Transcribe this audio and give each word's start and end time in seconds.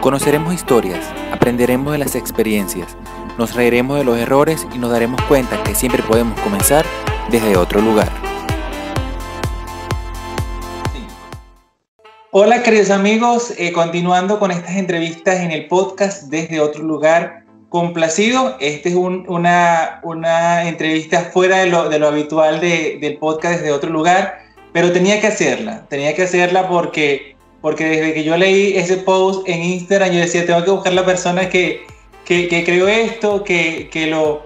Conoceremos 0.00 0.52
historias, 0.52 0.98
aprenderemos 1.32 1.92
de 1.92 1.98
las 1.98 2.16
experiencias, 2.16 2.96
nos 3.36 3.54
reiremos 3.54 3.98
de 3.98 4.04
los 4.04 4.18
errores 4.18 4.66
y 4.74 4.78
nos 4.78 4.90
daremos 4.90 5.20
cuenta 5.22 5.62
que 5.62 5.76
siempre 5.76 6.02
podemos 6.02 6.40
comenzar 6.40 6.84
desde 7.30 7.56
otro 7.56 7.80
lugar. 7.80 8.27
Hola 12.30 12.62
queridos 12.62 12.90
amigos, 12.90 13.54
eh, 13.56 13.72
continuando 13.72 14.38
con 14.38 14.50
estas 14.50 14.76
entrevistas 14.76 15.40
en 15.40 15.50
el 15.50 15.66
podcast 15.66 16.24
desde 16.24 16.60
otro 16.60 16.82
lugar, 16.82 17.44
complacido. 17.70 18.54
Esta 18.60 18.90
es 18.90 18.94
una, 18.94 20.00
una, 20.02 20.68
entrevista 20.68 21.30
fuera 21.32 21.60
de 21.60 21.68
lo, 21.68 21.88
de 21.88 21.98
lo 21.98 22.08
habitual 22.08 22.60
del 22.60 23.16
podcast 23.16 23.60
desde 23.60 23.72
otro 23.72 23.88
lugar, 23.88 24.40
pero 24.74 24.92
tenía 24.92 25.22
que 25.22 25.28
hacerla, 25.28 25.86
tenía 25.88 26.14
que 26.14 26.24
hacerla 26.24 26.68
porque 26.68 27.34
porque 27.62 27.86
desde 27.86 28.12
que 28.12 28.24
yo 28.24 28.36
leí 28.36 28.76
ese 28.76 28.98
post 28.98 29.48
en 29.48 29.62
Instagram, 29.62 30.10
yo 30.10 30.20
decía, 30.20 30.44
tengo 30.44 30.62
que 30.62 30.70
buscar 30.70 30.92
la 30.92 31.06
persona 31.06 31.48
que, 31.48 31.86
que, 32.26 32.46
que 32.46 32.62
creó 32.62 32.88
esto, 32.88 33.42
que, 33.42 33.88
que, 33.90 34.06
lo, 34.06 34.42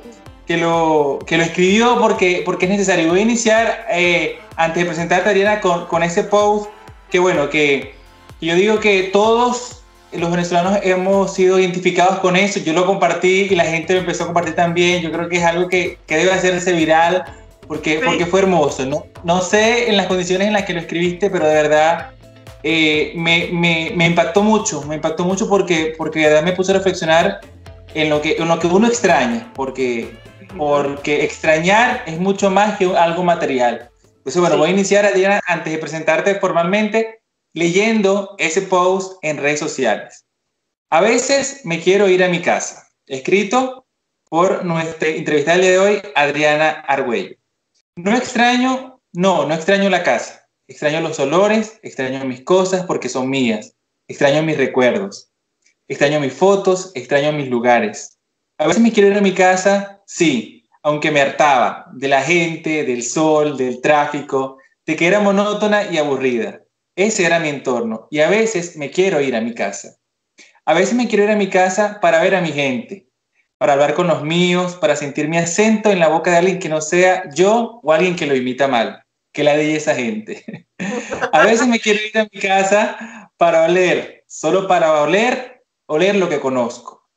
que, 0.46 0.56
lo, 0.56 1.18
que 1.26 1.36
lo 1.36 1.42
escribió, 1.42 1.98
porque, 1.98 2.42
porque 2.44 2.66
es 2.66 2.70
necesario. 2.70 3.08
Voy 3.08 3.18
a 3.18 3.22
iniciar, 3.22 3.86
eh, 3.90 4.38
antes 4.56 4.82
de 4.82 4.86
presentarte, 4.86 5.28
Ariana, 5.28 5.60
con, 5.60 5.86
con 5.86 6.02
ese 6.02 6.24
post, 6.24 6.70
que 7.12 7.18
bueno, 7.18 7.50
que 7.50 7.94
yo 8.40 8.54
digo 8.54 8.80
que 8.80 9.10
todos 9.12 9.82
los 10.12 10.30
venezolanos 10.30 10.78
hemos 10.82 11.34
sido 11.34 11.60
identificados 11.60 12.20
con 12.20 12.36
eso. 12.36 12.58
Yo 12.60 12.72
lo 12.72 12.86
compartí 12.86 13.48
y 13.50 13.54
la 13.54 13.64
gente 13.64 13.92
lo 13.92 14.00
empezó 14.00 14.24
a 14.24 14.26
compartir 14.26 14.54
también. 14.54 15.02
Yo 15.02 15.12
creo 15.12 15.28
que 15.28 15.36
es 15.36 15.44
algo 15.44 15.68
que, 15.68 15.98
que 16.06 16.16
debe 16.16 16.32
hacerse 16.32 16.72
viral 16.72 17.24
porque, 17.68 18.00
porque 18.02 18.24
fue 18.24 18.40
hermoso. 18.40 18.86
¿no? 18.86 19.04
no 19.24 19.42
sé 19.42 19.90
en 19.90 19.98
las 19.98 20.06
condiciones 20.06 20.46
en 20.46 20.54
las 20.54 20.64
que 20.64 20.72
lo 20.72 20.80
escribiste, 20.80 21.28
pero 21.28 21.46
de 21.46 21.54
verdad 21.54 22.12
eh, 22.62 23.12
me, 23.14 23.50
me, 23.52 23.92
me, 23.94 24.06
impactó 24.06 24.42
mucho, 24.42 24.82
me 24.82 24.94
impactó 24.94 25.24
mucho 25.24 25.48
porque, 25.48 25.94
porque 25.98 26.20
de 26.20 26.26
verdad 26.28 26.42
me 26.42 26.52
puse 26.52 26.72
a 26.72 26.76
reflexionar 26.76 27.40
en 27.92 28.08
lo 28.08 28.22
que, 28.22 28.36
en 28.38 28.48
lo 28.48 28.58
que 28.58 28.68
uno 28.68 28.86
extraña, 28.86 29.52
porque, 29.54 30.16
porque 30.56 31.24
extrañar 31.24 32.04
es 32.06 32.18
mucho 32.18 32.50
más 32.50 32.78
que 32.78 32.86
algo 32.96 33.22
material. 33.22 33.91
Entonces, 34.22 34.40
bueno, 34.40 34.56
voy 34.56 34.70
a 34.70 34.72
iniciar, 34.72 35.04
Adriana, 35.04 35.40
antes 35.46 35.72
de 35.72 35.78
presentarte 35.78 36.36
formalmente, 36.36 37.22
leyendo 37.52 38.34
ese 38.38 38.62
post 38.62 39.18
en 39.22 39.38
redes 39.38 39.58
sociales. 39.58 40.24
A 40.90 41.00
veces 41.00 41.62
me 41.64 41.80
quiero 41.80 42.08
ir 42.08 42.22
a 42.22 42.28
mi 42.28 42.40
casa, 42.40 42.88
escrito 43.06 43.86
por 44.28 44.64
nuestra 44.64 45.08
entrevistada 45.08 45.56
del 45.56 45.66
día 45.66 45.72
de 45.72 45.78
hoy, 45.78 46.02
Adriana 46.14 46.70
Argüello. 46.86 47.36
No 47.96 48.16
extraño, 48.16 49.00
no, 49.12 49.46
no 49.46 49.54
extraño 49.54 49.90
la 49.90 50.02
casa 50.02 50.42
Extraño 50.72 51.02
los 51.02 51.18
olores, 51.20 51.78
extraño 51.82 52.24
mis 52.24 52.42
cosas 52.44 52.86
porque 52.86 53.10
son 53.10 53.28
mías. 53.28 53.74
Extraño 54.08 54.42
mis 54.42 54.56
recuerdos. 54.56 55.30
Extraño 55.86 56.18
mis 56.18 56.32
fotos, 56.32 56.92
extraño 56.94 57.30
mis 57.32 57.48
lugares. 57.48 58.18
A 58.56 58.66
veces 58.66 58.82
me 58.82 58.90
quiero 58.90 59.10
ir 59.10 59.18
a 59.18 59.20
mi 59.20 59.34
casa, 59.34 60.02
sí, 60.06 60.61
aunque 60.82 61.10
me 61.10 61.20
hartaba 61.20 61.86
de 61.92 62.08
la 62.08 62.22
gente, 62.22 62.84
del 62.84 63.02
sol, 63.02 63.56
del 63.56 63.80
tráfico, 63.80 64.58
de 64.86 64.96
que 64.96 65.06
era 65.06 65.20
monótona 65.20 65.84
y 65.90 65.98
aburrida. 65.98 66.62
Ese 66.96 67.24
era 67.24 67.38
mi 67.38 67.48
entorno 67.48 68.08
y 68.10 68.20
a 68.20 68.28
veces 68.28 68.76
me 68.76 68.90
quiero 68.90 69.20
ir 69.20 69.34
a 69.36 69.40
mi 69.40 69.54
casa. 69.54 69.96
A 70.64 70.74
veces 70.74 70.94
me 70.94 71.08
quiero 71.08 71.24
ir 71.24 71.30
a 71.30 71.36
mi 71.36 71.48
casa 71.48 71.98
para 72.00 72.22
ver 72.22 72.34
a 72.34 72.40
mi 72.40 72.52
gente, 72.52 73.08
para 73.58 73.72
hablar 73.72 73.94
con 73.94 74.06
los 74.06 74.22
míos, 74.22 74.76
para 74.76 74.96
sentir 74.96 75.28
mi 75.28 75.38
acento 75.38 75.90
en 75.90 76.00
la 76.00 76.08
boca 76.08 76.30
de 76.30 76.38
alguien 76.38 76.58
que 76.58 76.68
no 76.68 76.80
sea 76.80 77.30
yo 77.34 77.80
o 77.82 77.92
alguien 77.92 78.16
que 78.16 78.26
lo 78.26 78.36
imita 78.36 78.68
mal 78.68 79.02
que 79.32 79.42
la 79.42 79.56
de 79.56 79.74
esa 79.74 79.94
gente. 79.94 80.66
A 81.32 81.44
veces 81.44 81.66
me 81.66 81.80
quiero 81.80 82.00
ir 82.04 82.18
a 82.18 82.28
mi 82.30 82.40
casa 82.40 83.30
para 83.36 83.64
oler, 83.64 84.24
solo 84.26 84.68
para 84.68 85.02
oler, 85.02 85.64
oler 85.86 86.16
lo 86.16 86.28
que 86.28 86.40
conozco. 86.40 87.08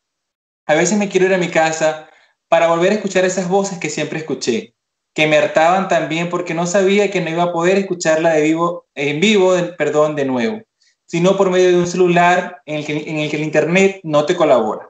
A 0.66 0.73
veces 0.73 0.97
me 0.97 1.09
quiero 1.09 1.25
ir 1.28 1.34
a 1.34 1.38
mi 1.38 1.50
casa 1.50 2.09
para 2.55 2.67
volver 2.67 2.93
a 2.93 2.95
escuchar 2.95 3.25
esas 3.25 3.49
voces 3.49 3.79
que 3.79 3.89
siempre 3.89 4.19
escuché, 4.19 4.73
que 5.13 5.27
me 5.27 5.35
hartaban 5.35 5.89
también 5.89 6.29
porque 6.29 6.53
no 6.53 6.66
sabía 6.66 7.11
que 7.11 7.19
no 7.19 7.29
iba 7.29 7.43
a 7.43 7.51
poder 7.51 7.77
escucharla 7.77 8.29
de 8.29 8.43
vivo, 8.43 8.85
en 8.95 9.19
vivo, 9.19 9.53
perdón, 9.77 10.16
de 10.16 10.23
nuevo, 10.23 10.61
sino 11.05 11.35
por 11.35 11.49
medio 11.49 11.67
de 11.67 11.79
un 11.79 11.85
celular 11.85 12.61
en 12.65 12.77
el 12.77 12.85
que, 12.85 12.94
el, 13.35 13.44
internet 13.44 13.99
no 14.03 14.25
te 14.25 14.38
colabora. 14.38 14.89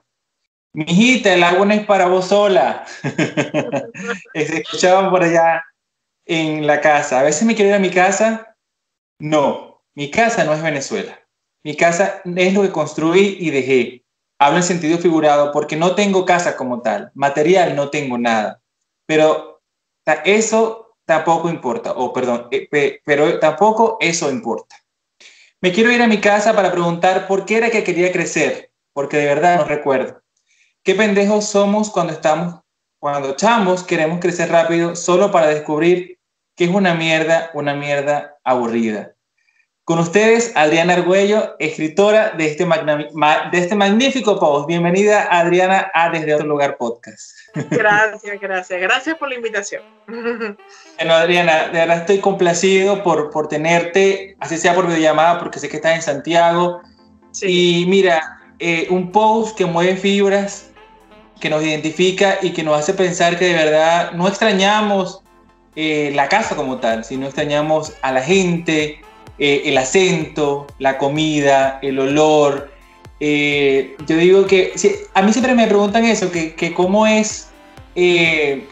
Mijita, 0.73 1.33
el 1.33 1.41
agua 1.41 1.65
no 1.65 1.73
es 1.73 1.83
para 1.87 2.05
vos 2.05 2.27
sola. 2.27 2.85
Se 4.35 4.57
escuchaban 4.59 5.09
por 5.09 5.23
allá 5.23 5.63
en 6.27 6.67
la 6.67 6.81
casa. 6.81 7.19
A 7.19 7.23
veces 7.23 7.47
me 7.47 7.55
quiero 7.55 7.75
a 7.75 7.79
mi 7.79 7.89
casa. 7.89 8.55
No, 9.17 9.81
mi 9.95 10.11
casa 10.11 10.43
no 10.43 10.53
es 10.53 10.61
Venezuela. 10.61 11.19
Mi 11.63 11.75
casa 11.75 12.21
es 12.23 12.53
lo 12.53 12.61
que 12.61 12.71
construí 12.71 13.37
y 13.39 13.49
dejé. 13.49 14.04
Hablo 14.37 14.57
en 14.57 14.63
sentido 14.63 14.97
figurado 14.97 15.51
porque 15.51 15.75
no 15.75 15.95
tengo 15.95 16.25
casa 16.25 16.55
como 16.57 16.81
tal. 16.81 17.11
Material 17.13 17.75
no 17.75 17.89
tengo 17.89 18.17
nada. 18.17 18.61
Pero 19.05 19.61
eso 20.25 20.97
tampoco 21.05 21.49
importa. 21.49 21.93
O 21.93 22.11
perdón, 22.11 22.47
eh, 22.51 22.99
pero 23.05 23.39
tampoco 23.39 23.97
eso 23.99 24.29
importa. 24.29 24.75
Me 25.61 25.71
quiero 25.71 25.91
ir 25.91 26.01
a 26.01 26.07
mi 26.07 26.19
casa 26.19 26.53
para 26.53 26.71
preguntar 26.71 27.27
por 27.27 27.45
qué 27.45 27.57
era 27.57 27.69
que 27.69 27.83
quería 27.83 28.11
crecer. 28.11 28.71
Porque 28.93 29.17
de 29.17 29.25
verdad 29.25 29.57
no 29.57 29.65
recuerdo. 29.65 30.21
Qué 30.83 30.95
pendejos 30.95 31.45
somos 31.45 31.89
cuando 31.89 32.13
estamos, 32.13 32.61
cuando 32.99 33.35
chamos 33.35 33.83
queremos 33.83 34.19
crecer 34.19 34.49
rápido 34.49 34.95
solo 34.95 35.31
para 35.31 35.47
descubrir 35.47 36.19
que 36.55 36.65
es 36.65 36.69
una 36.69 36.93
mierda, 36.93 37.51
una 37.53 37.73
mierda 37.73 38.37
aburrida. 38.43 39.14
Con 39.85 39.99
ustedes, 39.99 40.51
Adriana 40.55 40.93
Argüello, 40.93 41.55
escritora 41.59 42.31
de 42.31 42.47
este, 42.47 42.65
de 42.65 43.57
este 43.59 43.75
magnífico 43.75 44.39
post. 44.39 44.65
Bienvenida, 44.65 45.27
Adriana, 45.29 45.91
a 45.93 46.09
Desde 46.09 46.33
Otro 46.33 46.47
Lugar 46.47 46.77
Podcast. 46.77 47.37
Gracias, 47.69 48.41
gracias. 48.41 48.81
Gracias 48.81 49.15
por 49.15 49.29
la 49.29 49.35
invitación. 49.35 49.83
Bueno, 50.97 51.13
Adriana, 51.13 51.67
de 51.67 51.79
verdad 51.79 51.97
estoy 51.97 52.19
complacido 52.19 53.03
por, 53.03 53.29
por 53.29 53.47
tenerte, 53.47 54.35
así 54.39 54.57
sea 54.57 54.73
por 54.73 54.87
videollamada, 54.87 55.37
porque 55.37 55.59
sé 55.59 55.69
que 55.69 55.75
estás 55.75 55.93
en 55.93 56.01
Santiago. 56.01 56.81
Sí. 57.29 57.81
Y 57.81 57.85
mira, 57.85 58.39
eh, 58.57 58.87
un 58.89 59.11
post 59.11 59.55
que 59.55 59.65
mueve 59.67 59.97
fibras, 59.97 60.71
que 61.39 61.49
nos 61.49 61.61
identifica 61.61 62.39
y 62.41 62.53
que 62.53 62.63
nos 62.63 62.79
hace 62.79 62.95
pensar 62.95 63.37
que 63.37 63.45
de 63.45 63.53
verdad 63.53 64.13
no 64.13 64.27
extrañamos 64.27 65.21
eh, 65.75 66.11
la 66.15 66.27
casa 66.27 66.55
como 66.55 66.79
tal, 66.79 67.03
si 67.03 67.17
no 67.17 67.27
extrañamos 67.27 67.93
a 68.01 68.13
la 68.13 68.21
gente, 68.21 69.04
eh, 69.37 69.63
el 69.65 69.77
acento, 69.77 70.67
la 70.79 70.97
comida, 70.97 71.79
el 71.81 71.99
olor. 71.99 72.71
Eh, 73.19 73.95
yo 74.07 74.17
digo 74.17 74.45
que 74.45 74.73
a 75.13 75.21
mí 75.21 75.31
siempre 75.31 75.55
me 75.55 75.67
preguntan 75.67 76.05
eso, 76.05 76.31
que, 76.31 76.55
que 76.55 76.73
cómo 76.73 77.07
es 77.07 77.49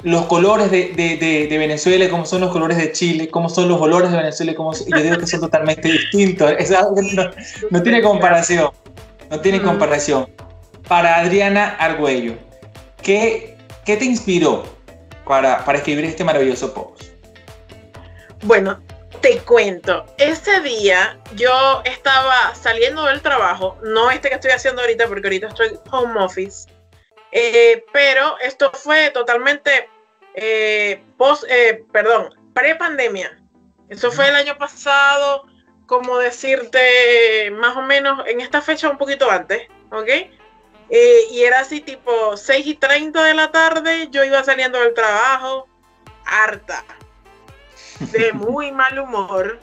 los 0.04 0.26
colores 0.26 0.70
de, 0.70 0.90
de, 0.90 1.48
de, 1.48 1.58
Venezuela, 1.58 2.10
cómo 2.10 2.26
son 2.26 2.42
los 2.42 2.52
colores 2.52 2.78
de 2.78 2.92
Chile, 2.92 3.30
cómo 3.30 3.50
son 3.50 3.70
los 3.70 3.80
olores 3.80 4.12
de 4.12 4.18
Venezuela, 4.18 4.54
cómo, 4.54 4.74
yo 4.74 5.02
digo 5.02 5.18
que 5.18 5.28
son 5.28 5.40
totalmente 5.40 5.90
distintos. 5.90 6.52
no, 7.14 7.32
no, 7.72 7.84
tiene 7.84 8.02
comparación, 8.02 8.72
no 9.30 9.40
tiene 9.40 9.62
comparación. 9.62 10.28
Para 10.90 11.20
Adriana 11.20 11.78
Argüello, 11.80 12.34
¿qué, 13.02 13.56
¿qué 13.86 13.96
te 13.96 14.04
inspiró 14.04 14.64
para, 15.26 15.64
para 15.64 15.78
escribir 15.78 16.04
este 16.04 16.26
maravilloso 16.26 16.74
post? 16.74 17.14
Bueno, 18.44 18.78
te 19.24 19.40
cuento, 19.40 20.06
ese 20.18 20.60
día 20.60 21.18
yo 21.36 21.82
estaba 21.86 22.54
saliendo 22.56 23.06
del 23.06 23.22
trabajo, 23.22 23.78
no 23.82 24.12
este 24.12 24.28
que 24.28 24.36
estoy 24.36 24.52
haciendo 24.52 24.82
ahorita 24.82 25.08
porque 25.08 25.26
ahorita 25.26 25.48
estoy 25.48 25.80
home 25.92 26.20
office, 26.22 26.68
eh, 27.32 27.86
pero 27.94 28.38
esto 28.40 28.70
fue 28.74 29.12
totalmente 29.12 29.90
eh, 30.36 31.02
post, 31.18 31.46
eh, 31.48 31.86
perdón, 31.94 32.36
pre-pandemia. 32.54 33.40
Eso 33.88 34.12
fue 34.12 34.28
el 34.28 34.36
año 34.36 34.58
pasado, 34.58 35.46
como 35.86 36.18
decirte, 36.18 37.50
más 37.52 37.78
o 37.78 37.82
menos 37.82 38.28
en 38.28 38.42
esta 38.42 38.62
fecha 38.62 38.90
un 38.90 38.98
poquito 38.98 39.32
antes, 39.32 39.70
¿ok? 39.90 40.10
Eh, 40.90 41.20
y 41.32 41.44
era 41.44 41.62
así 41.62 41.80
tipo 41.80 42.36
6 42.36 42.68
y 42.68 42.76
30 42.76 43.24
de 43.24 43.34
la 43.36 43.54
tarde, 43.54 44.10
yo 44.12 44.26
iba 44.26 44.44
saliendo 44.44 44.82
del 44.82 44.94
trabajo, 44.94 45.70
harta, 46.26 46.84
de 48.12 48.34
muy 48.34 48.72
mal 48.72 49.00
humor. 49.00 49.60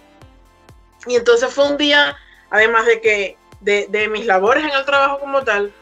Y 1.07 1.17
entonces 1.17 1.53
fue 1.53 1.69
un 1.69 1.77
día, 1.77 2.17
además 2.51 2.87
de 2.87 3.01
que 3.01 3.37
de, 3.61 4.09
mis 4.11 4.27
labores 4.27 4.65
en 4.65 4.71
el 4.71 4.85
trabajo 4.85 5.19
como 5.21 5.43
tal, 5.43 5.73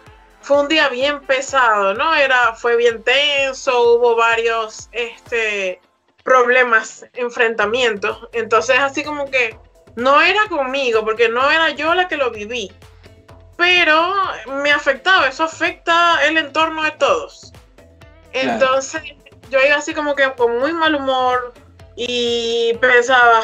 fue 0.40 0.60
un 0.60 0.68
día 0.68 0.88
bien 0.88 1.20
pesado, 1.20 1.94
¿no? 1.94 2.14
Era, 2.14 2.54
fue 2.54 2.76
bien 2.76 3.02
tenso, 3.02 3.94
hubo 3.94 4.16
varios 4.16 4.88
este, 4.92 5.80
problemas, 6.22 7.04
enfrentamientos. 7.14 8.28
Entonces 8.32 8.78
así 8.78 9.02
como 9.02 9.30
que 9.30 9.58
no 9.96 10.20
era 10.20 10.46
conmigo, 10.48 11.04
porque 11.04 11.28
no 11.28 11.50
era 11.50 11.70
yo 11.70 11.94
la 11.94 12.06
que 12.06 12.16
lo 12.16 12.30
viví, 12.30 12.72
pero 13.56 14.14
me 14.62 14.70
afectaba, 14.70 15.26
eso 15.26 15.44
afecta 15.44 16.24
el 16.24 16.38
entorno 16.38 16.84
de 16.84 16.92
todos. 16.92 17.52
Entonces 18.32 19.02
yo 19.50 19.58
iba 19.60 19.76
así 19.76 19.94
como 19.94 20.14
que 20.14 20.30
con 20.34 20.58
muy 20.58 20.72
mal 20.72 20.94
humor 20.94 21.52
y 22.00 22.74
pensaba, 22.74 23.42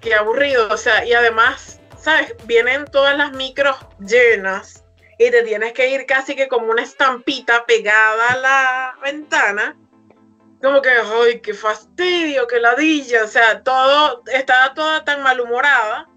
qué 0.00 0.12
aburrido, 0.12 0.68
o 0.72 0.76
sea, 0.76 1.04
y 1.04 1.12
además, 1.12 1.80
¿sabes? 1.96 2.34
Vienen 2.46 2.84
todas 2.86 3.16
las 3.16 3.30
micros 3.30 3.76
llenas 4.00 4.84
y 5.20 5.30
te 5.30 5.44
tienes 5.44 5.72
que 5.72 5.88
ir 5.88 6.04
casi 6.04 6.34
que 6.34 6.48
como 6.48 6.66
una 6.66 6.82
estampita 6.82 7.64
pegada 7.64 8.30
a 8.30 8.36
la 8.38 8.94
ventana. 9.04 9.76
Como 10.60 10.82
que, 10.82 10.90
ay, 10.90 11.40
qué 11.40 11.54
fastidio, 11.54 12.48
qué 12.48 12.58
ladilla, 12.58 13.22
o 13.22 13.28
sea, 13.28 13.62
todo, 13.62 14.24
estaba 14.26 14.74
toda 14.74 15.04
tan 15.04 15.22
malhumorada. 15.22 16.08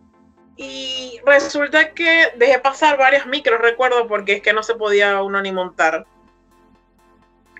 Y 0.57 1.21
resulta 1.23 1.93
que 1.93 2.31
dejé 2.35 2.57
pasar 2.57 2.97
varias 2.97 3.27
micros, 3.27 3.61
recuerdo, 3.61 4.07
porque 4.07 4.33
es 4.33 4.41
que 4.41 4.53
no 4.53 4.63
se 4.63 4.73
podía 4.73 5.21
uno 5.21 5.39
ni 5.39 5.51
montar. 5.51 6.07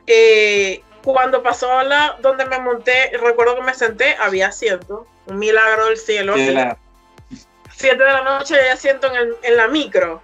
Eh, 0.07 0.83
cuando 1.03 1.43
pasó 1.43 1.81
la 1.83 2.17
donde 2.21 2.45
me 2.45 2.59
monté, 2.59 3.11
recuerdo 3.17 3.55
que 3.55 3.61
me 3.61 3.73
senté, 3.73 4.15
había 4.19 4.47
asiento, 4.47 5.07
un 5.27 5.39
milagro 5.39 5.87
del 5.87 5.97
cielo. 5.97 6.35
Siete 6.35 8.03
de 8.03 8.11
la 8.11 8.23
noche 8.23 8.55
ya 8.55 8.73
asiento 8.73 9.07
en, 9.07 9.33
en 9.41 9.57
la 9.57 9.67
micro 9.67 10.21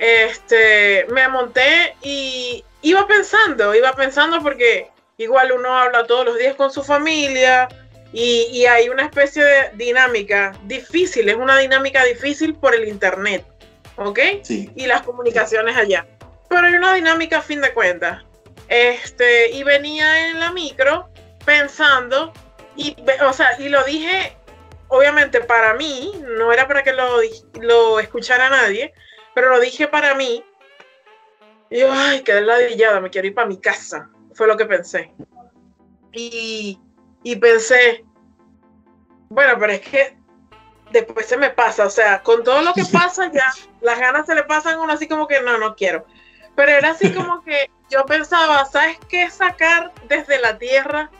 este, 0.00 1.04
me 1.10 1.28
monté 1.28 1.94
y 2.02 2.64
iba 2.80 3.06
pensando, 3.06 3.74
iba 3.74 3.92
pensando 3.92 4.42
porque 4.42 4.88
igual 5.18 5.52
uno 5.52 5.76
habla 5.76 6.06
todos 6.06 6.24
los 6.24 6.38
días 6.38 6.54
con 6.54 6.72
su 6.72 6.82
familia 6.82 7.68
y, 8.12 8.64
hay 8.64 8.88
una 8.88 9.04
especie 9.04 9.44
de 9.44 9.70
dinámica 9.74 10.52
difícil, 10.64 11.28
es 11.28 11.36
una 11.36 11.58
dinámica 11.58 12.02
difícil 12.04 12.54
por 12.54 12.74
el 12.74 12.88
internet, 12.88 13.44
¿ok? 13.96 14.18
Sí. 14.42 14.72
Y 14.74 14.86
las 14.86 15.02
comunicaciones 15.02 15.76
allá. 15.76 16.06
Pero 16.48 16.66
hay 16.66 16.74
una 16.74 16.94
dinámica 16.94 17.38
a 17.38 17.42
fin 17.42 17.60
de 17.60 17.72
cuentas. 17.72 18.24
Este, 18.70 19.50
y 19.50 19.64
venía 19.64 20.30
en 20.30 20.38
la 20.38 20.52
micro 20.52 21.10
pensando, 21.44 22.32
y, 22.76 22.96
o 23.26 23.32
sea, 23.32 23.60
y 23.60 23.68
lo 23.68 23.82
dije, 23.82 24.36
obviamente 24.86 25.40
para 25.40 25.74
mí, 25.74 26.12
no 26.38 26.52
era 26.52 26.68
para 26.68 26.84
que 26.84 26.92
lo, 26.92 27.18
lo 27.60 27.98
escuchara 27.98 28.48
nadie, 28.48 28.94
pero 29.34 29.50
lo 29.50 29.58
dije 29.58 29.88
para 29.88 30.14
mí. 30.14 30.44
Y 31.68 31.80
yo, 31.80 31.92
ay, 31.92 32.22
quedé 32.22 32.42
ladillada, 32.42 33.00
me 33.00 33.10
quiero 33.10 33.26
ir 33.26 33.34
para 33.34 33.48
mi 33.48 33.60
casa. 33.60 34.08
Fue 34.34 34.46
lo 34.46 34.56
que 34.56 34.66
pensé. 34.66 35.12
Y, 36.12 36.78
y 37.24 37.36
pensé, 37.36 38.04
bueno, 39.30 39.56
pero 39.58 39.72
es 39.72 39.80
que 39.80 40.16
después 40.92 41.26
se 41.26 41.36
me 41.36 41.50
pasa, 41.50 41.86
o 41.86 41.90
sea, 41.90 42.22
con 42.22 42.44
todo 42.44 42.62
lo 42.62 42.72
que 42.72 42.84
pasa 42.92 43.30
ya, 43.32 43.52
las 43.80 43.98
ganas 43.98 44.26
se 44.26 44.34
le 44.36 44.44
pasan 44.44 44.74
a 44.74 44.80
uno 44.80 44.92
así 44.92 45.08
como 45.08 45.26
que 45.26 45.42
no, 45.42 45.58
no 45.58 45.74
quiero. 45.74 46.06
Pero 46.60 46.72
era 46.72 46.90
así 46.90 47.10
como 47.14 47.42
que 47.42 47.70
yo 47.88 48.04
pensaba, 48.04 48.66
¿sabes 48.66 48.98
qué? 49.08 49.30
Sacar 49.30 49.92
desde 50.08 50.38
la 50.40 50.58
tierra 50.58 51.10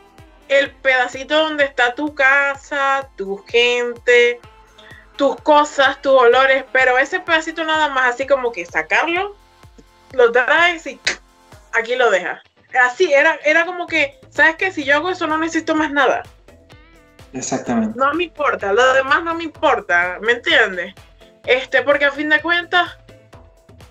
el 0.48 0.70
pedacito 0.70 1.34
donde 1.34 1.64
está 1.64 1.94
tu 1.94 2.14
casa, 2.14 3.08
tu 3.16 3.38
gente, 3.48 4.38
tus 5.16 5.37
cosas, 5.37 6.02
tus 6.02 6.12
olores, 6.12 6.66
pero 6.72 6.98
ese 6.98 7.20
pedacito 7.20 7.64
nada 7.64 7.88
más, 7.88 8.16
así 8.16 8.26
como 8.26 8.52
que 8.52 8.66
sacarlo, 8.66 9.34
lo 10.12 10.31
traes 10.31 10.87
y 10.87 11.00
aquí 11.72 11.96
lo 11.96 12.10
dejas. 12.10 12.42
Así, 12.78 13.10
era, 13.10 13.38
era 13.42 13.64
como 13.64 13.87
que, 13.87 14.20
¿sabes 14.28 14.56
qué? 14.56 14.70
Si 14.70 14.84
yo 14.84 14.96
hago 14.96 15.08
eso 15.08 15.26
no 15.26 15.38
necesito 15.38 15.75
más 15.75 15.90
nada. 15.90 16.22
Exactamente. 17.32 17.98
No 17.98 18.12
me 18.12 18.25
importa, 18.25 18.75
lo 18.75 18.92
demás 18.92 19.25
no 19.25 19.34
me 19.34 19.44
importa, 19.44 20.19
¿me 20.20 20.32
entiendes? 20.32 20.94
Este, 21.46 21.81
porque 21.81 22.04
a 22.04 22.12
fin 22.12 22.28
de 22.28 22.42
cuentas, 22.42 22.98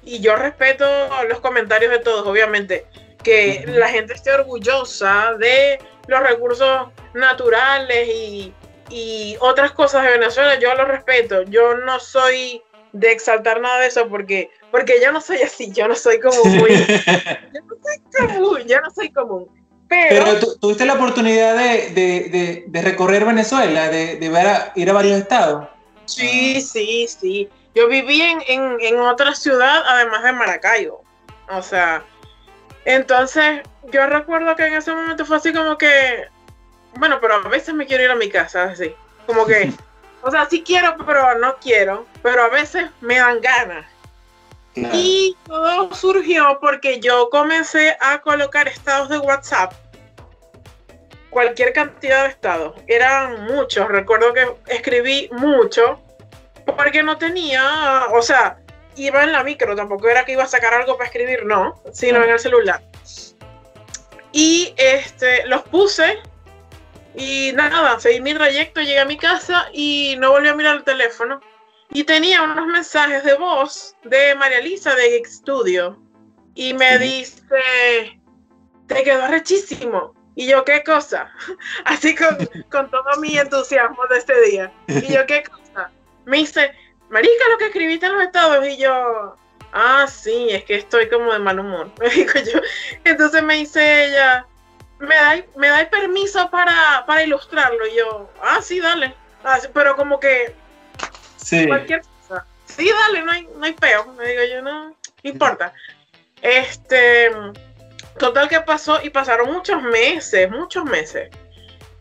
y 0.03 0.19
yo 0.19 0.35
respeto 0.35 0.85
los 1.27 1.39
comentarios 1.39 1.91
de 1.91 1.99
todos, 1.99 2.25
obviamente, 2.27 2.85
que 3.23 3.63
la 3.67 3.89
gente 3.89 4.13
esté 4.13 4.31
orgullosa 4.31 5.33
de 5.39 5.79
los 6.07 6.21
recursos 6.21 6.87
naturales 7.13 8.07
y, 8.07 8.53
y 8.89 9.35
otras 9.39 9.71
cosas 9.71 10.03
de 10.03 10.11
Venezuela, 10.11 10.57
yo 10.59 10.73
lo 10.75 10.85
respeto. 10.85 11.43
Yo 11.43 11.75
no 11.75 11.99
soy 11.99 12.61
de 12.91 13.11
exaltar 13.11 13.61
nada 13.61 13.81
de 13.81 13.87
eso 13.87 14.07
porque, 14.07 14.49
porque 14.71 14.95
yo 15.03 15.11
no 15.11 15.21
soy 15.21 15.37
así, 15.41 15.71
yo 15.71 15.87
no 15.87 15.95
soy 15.95 16.19
como 16.19 16.43
muy... 16.43 16.69
yo 17.53 17.61
no 17.61 17.75
soy 17.83 18.27
común, 18.27 18.59
yo 18.65 18.81
no 18.81 18.91
soy 18.91 19.11
común. 19.11 19.47
Pero, 19.87 20.25
Pero 20.25 20.57
tuviste 20.57 20.85
la 20.85 20.93
oportunidad 20.93 21.57
de, 21.57 21.89
de, 21.89 22.63
de, 22.67 22.81
recorrer 22.83 23.25
Venezuela, 23.25 23.89
de, 23.89 24.17
ver 24.29 24.71
ir 24.75 24.89
a 24.89 24.93
varios 24.93 25.19
estados. 25.19 25.67
Sí, 26.05 26.61
sí, 26.61 27.07
sí. 27.07 27.49
Yo 27.79 27.87
viví 27.87 28.21
en, 28.21 28.41
en, 28.47 28.77
en 28.81 28.99
otra 28.99 29.33
ciudad, 29.33 29.83
además 29.87 30.23
de 30.23 30.33
Maracaibo. 30.33 31.03
O 31.49 31.61
sea, 31.61 32.03
entonces 32.83 33.61
yo 33.91 34.05
recuerdo 34.05 34.55
que 34.55 34.67
en 34.67 34.73
ese 34.73 34.93
momento 34.93 35.25
fue 35.25 35.37
así 35.37 35.53
como 35.53 35.77
que 35.77 36.27
bueno, 36.97 37.19
pero 37.21 37.35
a 37.35 37.47
veces 37.47 37.73
me 37.73 37.85
quiero 37.85 38.03
ir 38.03 38.11
a 38.11 38.15
mi 38.15 38.29
casa, 38.29 38.63
así. 38.63 38.93
Como 39.25 39.45
que, 39.45 39.71
o 40.21 40.31
sea, 40.31 40.47
sí 40.49 40.63
quiero, 40.63 40.95
pero 41.05 41.37
no 41.39 41.55
quiero. 41.57 42.05
Pero 42.21 42.43
a 42.43 42.49
veces 42.49 42.89
me 43.01 43.17
dan 43.17 43.39
ganas. 43.41 43.85
Y 44.75 45.35
todo 45.45 45.93
surgió 45.93 46.57
porque 46.61 46.99
yo 46.99 47.29
comencé 47.29 47.97
a 47.99 48.21
colocar 48.21 48.67
estados 48.67 49.09
de 49.09 49.17
WhatsApp. 49.17 49.73
Cualquier 51.29 51.73
cantidad 51.73 52.23
de 52.23 52.29
estados. 52.29 52.75
Eran 52.87 53.45
muchos. 53.45 53.87
Recuerdo 53.87 54.33
que 54.33 54.47
escribí 54.67 55.29
mucho. 55.31 55.99
Porque 56.75 57.03
no 57.03 57.17
tenía, 57.17 58.05
o 58.11 58.21
sea, 58.21 58.59
iba 58.95 59.23
en 59.23 59.31
la 59.31 59.43
micro. 59.43 59.75
Tampoco 59.75 60.07
era 60.07 60.25
que 60.25 60.33
iba 60.33 60.43
a 60.43 60.47
sacar 60.47 60.73
algo 60.73 60.97
para 60.97 61.07
escribir, 61.07 61.45
no. 61.45 61.81
Sino 61.91 62.23
en 62.23 62.29
el 62.29 62.39
celular. 62.39 62.81
Y 64.31 64.73
este, 64.77 65.45
los 65.47 65.63
puse 65.63 66.19
y 67.15 67.51
nada, 67.53 67.99
seguí 67.99 68.21
mi 68.21 68.33
trayecto, 68.33 68.81
llegué 68.81 68.99
a 68.99 69.05
mi 69.05 69.17
casa 69.17 69.67
y 69.73 70.15
no 70.19 70.31
volví 70.31 70.47
a 70.47 70.55
mirar 70.55 70.77
el 70.77 70.83
teléfono. 70.83 71.41
Y 71.91 72.03
tenía 72.03 72.43
unos 72.43 72.67
mensajes 72.67 73.23
de 73.23 73.33
voz 73.33 73.95
de 74.03 74.35
María 74.35 74.61
Lisa 74.61 74.93
de 74.95 75.09
Geek 75.09 75.25
Studio. 75.25 75.99
Y 76.53 76.73
me 76.73 76.99
dice, 76.99 78.21
te 78.87 79.03
quedó 79.03 79.27
rechísimo. 79.27 80.13
Y 80.35 80.47
yo, 80.47 80.63
¿qué 80.63 80.83
cosa? 80.83 81.31
Así 81.85 82.15
con, 82.15 82.37
con 82.71 82.89
todo 82.91 83.19
mi 83.19 83.37
entusiasmo 83.37 84.05
de 84.07 84.17
este 84.17 84.41
día. 84.41 84.71
Y 84.87 85.11
yo, 85.11 85.25
¿qué 85.25 85.43
cosa? 85.43 85.58
Me 86.29 86.37
dice, 86.37 86.71
Marica, 87.09 87.49
lo 87.49 87.57
que 87.57 87.65
escribiste 87.65 88.05
en 88.05 88.13
los 88.13 88.21
estados. 88.21 88.65
Y 88.67 88.77
yo, 88.77 89.35
ah, 89.73 90.05
sí, 90.07 90.49
es 90.51 90.63
que 90.63 90.75
estoy 90.75 91.09
como 91.09 91.33
de 91.33 91.39
mal 91.39 91.59
humor. 91.59 91.89
Me 91.99 92.07
dijo 92.09 92.37
yo. 92.39 92.61
Entonces 93.03 93.41
me 93.41 93.55
dice 93.55 94.05
ella, 94.05 94.45
¿me 94.99 95.15
dais 95.15 95.45
me 95.55 95.69
da 95.69 95.89
permiso 95.89 96.49
para, 96.51 97.03
para 97.07 97.23
ilustrarlo? 97.23 97.87
Y 97.87 97.95
yo, 97.95 98.29
ah, 98.43 98.61
sí, 98.61 98.79
dale. 98.79 99.15
Ah, 99.43 99.57
pero 99.73 99.95
como 99.95 100.19
que 100.19 100.53
sí. 101.37 101.65
cualquier 101.65 102.01
cosa. 102.01 102.45
Sí, 102.65 102.87
dale, 102.91 103.23
no 103.23 103.31
hay, 103.31 103.49
no 103.55 103.65
hay 103.65 103.73
peo. 103.73 104.05
Me 104.13 104.27
digo 104.27 104.43
yo, 104.53 104.61
no, 104.61 104.89
no 104.89 104.95
importa. 105.23 105.73
Este, 106.43 107.31
total 108.19 108.47
que 108.47 108.61
pasó 108.61 108.99
y 109.01 109.09
pasaron 109.09 109.51
muchos 109.51 109.81
meses, 109.81 110.47
muchos 110.51 110.85
meses. 110.85 111.31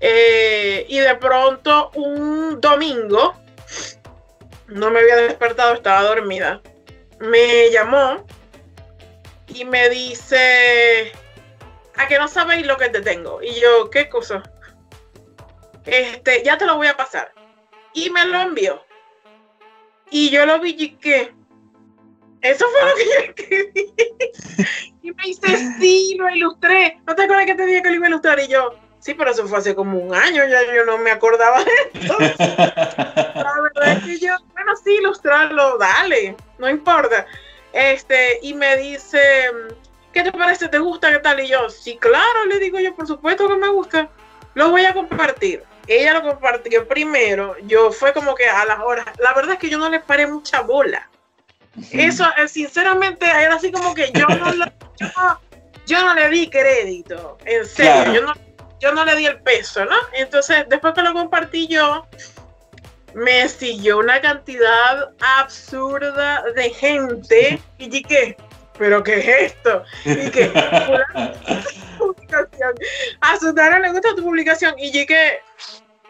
Eh, 0.00 0.84
y 0.86 0.98
de 0.98 1.14
pronto 1.14 1.90
un 1.94 2.60
domingo, 2.60 3.34
no 4.68 4.90
me 4.90 5.00
había 5.00 5.16
despertado, 5.16 5.74
estaba 5.74 6.02
dormida. 6.02 6.60
Me 7.20 7.70
llamó 7.70 8.24
y 9.48 9.64
me 9.64 9.88
dice, 9.88 11.12
a 11.96 12.06
que 12.06 12.18
no 12.18 12.28
sabéis 12.28 12.66
lo 12.66 12.76
que 12.76 12.88
te 12.90 13.00
tengo. 13.00 13.42
Y 13.42 13.60
yo, 13.60 13.90
¿qué 13.90 14.08
cosa? 14.08 14.42
Este, 15.84 16.42
ya 16.44 16.58
te 16.58 16.66
lo 16.66 16.76
voy 16.76 16.86
a 16.86 16.96
pasar. 16.96 17.32
Y 17.94 18.10
me 18.10 18.24
lo 18.26 18.40
envió. 18.40 18.84
Y 20.10 20.30
yo 20.30 20.46
lo 20.46 20.60
vi 20.60 20.76
y 20.78 20.96
que 20.96 21.34
eso 22.42 22.66
fue 22.68 22.88
lo 22.88 22.94
que 22.94 23.04
yo 23.04 23.64
escribí. 23.64 23.94
y 25.02 25.12
me 25.12 25.22
dice, 25.24 25.56
sí, 25.80 26.16
lo 26.18 26.28
ilustré. 26.28 27.00
¿No 27.06 27.14
te 27.14 27.22
acuerdas 27.22 27.46
que 27.46 27.54
te 27.54 27.66
dije 27.66 27.82
que 27.82 27.88
lo 27.88 27.96
iba 27.96 28.06
a 28.06 28.10
ilustrar? 28.10 28.38
Y 28.40 28.48
yo, 28.48 28.78
sí, 29.00 29.14
pero 29.14 29.30
eso 29.30 29.46
fue 29.46 29.58
hace 29.58 29.74
como 29.74 29.98
un 29.98 30.14
año, 30.14 30.42
ya 30.46 30.62
yo 30.74 30.84
no 30.84 30.98
me 30.98 31.10
acordaba 31.10 31.62
de 31.64 31.70
esto. 31.94 32.16
La 32.48 33.54
verdad 33.62 33.98
es 33.98 34.04
que 34.04 34.18
yo, 34.18 34.36
bueno, 34.52 34.72
sí, 34.82 34.96
ilustrarlo, 34.96 35.78
dale, 35.78 36.36
no 36.58 36.68
importa. 36.68 37.26
Este, 37.72 38.38
y 38.42 38.54
me 38.54 38.76
dice, 38.76 39.20
¿qué 40.12 40.22
te 40.22 40.32
parece? 40.32 40.68
¿Te 40.68 40.78
gusta? 40.78 41.10
¿Qué 41.10 41.18
tal? 41.18 41.40
Y 41.40 41.48
yo, 41.48 41.68
sí, 41.70 41.96
claro, 41.98 42.46
le 42.46 42.58
digo 42.58 42.78
yo, 42.78 42.94
por 42.94 43.06
supuesto 43.06 43.48
que 43.48 43.56
me 43.56 43.68
gusta. 43.68 44.08
Lo 44.54 44.70
voy 44.70 44.84
a 44.84 44.92
compartir. 44.92 45.62
Ella 45.86 46.14
lo 46.14 46.22
compartió 46.22 46.86
primero. 46.86 47.56
Yo 47.66 47.92
fue 47.92 48.12
como 48.12 48.34
que 48.34 48.46
a 48.46 48.64
las 48.64 48.80
horas. 48.80 49.06
La 49.18 49.32
verdad 49.34 49.52
es 49.54 49.58
que 49.58 49.70
yo 49.70 49.78
no 49.78 49.88
le 49.88 50.00
paré 50.00 50.26
mucha 50.26 50.62
bola. 50.62 51.08
Eso, 51.92 52.26
eh, 52.36 52.48
sinceramente, 52.48 53.24
era 53.24 53.54
así 53.54 53.70
como 53.70 53.94
que 53.94 54.10
yo 54.12 54.26
no, 54.26 54.52
le, 54.52 54.72
yo, 55.86 56.02
no 56.02 56.14
le 56.14 56.28
di 56.28 56.50
crédito. 56.50 57.38
En 57.44 57.64
serio, 57.64 58.12
yo, 58.12 58.22
no, 58.22 58.34
yo 58.80 58.92
no 58.92 59.04
le 59.04 59.16
di 59.16 59.26
el 59.26 59.40
peso, 59.40 59.84
¿no? 59.84 59.96
Entonces, 60.12 60.64
después 60.68 60.94
que 60.94 61.02
lo 61.02 61.12
compartí 61.12 61.66
yo, 61.66 62.06
me 63.14 63.48
siguió 63.48 63.98
una 63.98 64.20
cantidad 64.20 65.10
absurda 65.38 66.44
de 66.54 66.70
gente 66.70 67.60
y 67.78 67.88
dije, 67.88 68.36
¿pero 68.78 69.02
qué 69.02 69.18
es 69.18 69.52
esto? 69.52 69.82
Y 70.04 70.30
que 70.30 70.52
publicación. 71.98 72.74
A 73.20 73.78
le 73.78 73.92
gusta 73.92 74.14
tu 74.14 74.22
publicación 74.22 74.78
y 74.78 74.90
dije, 74.90 75.42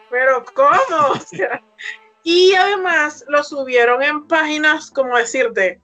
¿pero 0.09 0.45
cómo? 0.53 1.13
y 2.23 2.53
además 2.53 3.25
lo 3.27 3.43
subieron 3.43 4.03
en 4.03 4.27
páginas, 4.27 4.91
como 4.91 5.17
decirte, 5.17 5.81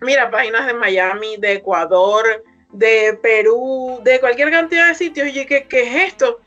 mira, 0.00 0.30
páginas 0.30 0.66
de 0.66 0.74
Miami, 0.74 1.36
de 1.36 1.54
Ecuador, 1.54 2.44
de 2.72 3.18
Perú, 3.22 4.00
de 4.02 4.20
cualquier 4.20 4.50
cantidad 4.50 4.88
de 4.88 4.94
sitios. 4.94 5.28
Y 5.28 5.32
dije, 5.32 5.66
¿qué 5.68 5.82
es 5.82 6.12
esto? 6.12 6.40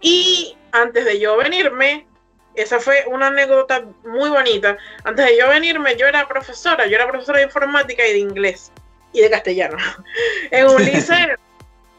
Y 0.00 0.56
antes 0.72 1.04
de 1.04 1.18
yo 1.18 1.36
venirme, 1.36 2.06
esa 2.54 2.80
fue 2.80 3.04
una 3.08 3.28
anécdota 3.28 3.84
muy 4.04 4.30
bonita. 4.30 4.76
Antes 5.04 5.26
de 5.26 5.38
yo 5.38 5.48
venirme, 5.48 5.96
yo 5.96 6.06
era 6.06 6.26
profesora, 6.26 6.86
yo 6.86 6.96
era 6.96 7.08
profesora 7.08 7.38
de 7.38 7.44
informática 7.44 8.06
y 8.06 8.12
de 8.12 8.18
inglés 8.18 8.72
y 9.12 9.20
de 9.20 9.30
castellano 9.30 9.76
en 10.50 10.66
un 10.66 10.84
liceo. 10.84 11.36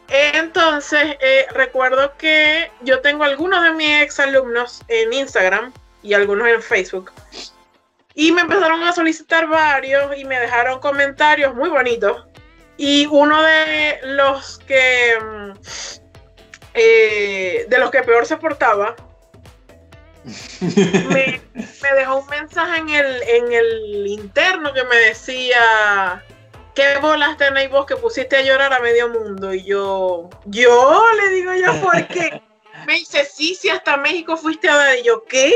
Entonces, 0.10 1.18
eh, 1.20 1.48
recuerdo 1.52 2.16
que 2.18 2.72
yo 2.82 3.02
tengo 3.02 3.24
algunos 3.24 3.62
de 3.64 3.72
mis 3.74 4.02
ex 4.02 4.20
alumnos 4.20 4.82
en 4.88 5.12
Instagram 5.12 5.74
y 6.02 6.14
algunos 6.14 6.48
en 6.48 6.62
Facebook. 6.62 7.12
Y 8.14 8.32
me 8.32 8.42
empezaron 8.42 8.82
a 8.84 8.94
solicitar 8.94 9.48
varios 9.48 10.18
y 10.18 10.26
me 10.26 10.40
dejaron 10.40 10.80
comentarios 10.80 11.54
muy 11.54 11.70
bonitos. 11.70 12.26
Y 12.78 13.08
uno 13.08 13.42
de 13.42 14.00
los 14.04 14.60
que 14.60 15.18
mm, 15.20 15.52
eh, 16.74 17.66
de 17.68 17.80
los 17.80 17.90
que 17.90 18.04
peor 18.04 18.26
se 18.26 18.38
portaba 18.38 18.96
me, 20.62 21.42
dejó 21.96 22.18
un 22.18 22.28
mensaje 22.28 22.78
en 22.78 22.90
el, 22.90 23.24
en 23.24 23.52
el 23.52 24.08
interno 24.08 24.74
que 24.74 24.84
me 24.84 24.96
decía 24.98 26.24
¿qué 26.78 27.00
bolas 27.02 27.38
tenéis 27.38 27.72
vos 27.72 27.88
que 27.88 27.96
pusiste 27.96 28.36
a 28.38 28.44
llorar 28.44 28.72
a 28.72 28.80
medio 28.80 29.10
mundo? 29.10 29.52
Y 29.52 29.64
yo, 29.64 30.30
yo 30.46 31.04
le 31.20 31.30
digo 31.30 31.52
yo, 31.56 31.82
¿por 31.82 32.08
qué? 32.08 32.40
Me 32.86 32.94
dice, 32.94 33.26
sí, 33.26 33.56
sí, 33.56 33.70
hasta 33.70 33.98
México 33.98 34.38
fuiste 34.38 34.70
a 34.70 34.76
dar. 34.76 34.96
Y 35.00 35.04
yo, 35.04 35.24
¿qué? 35.26 35.52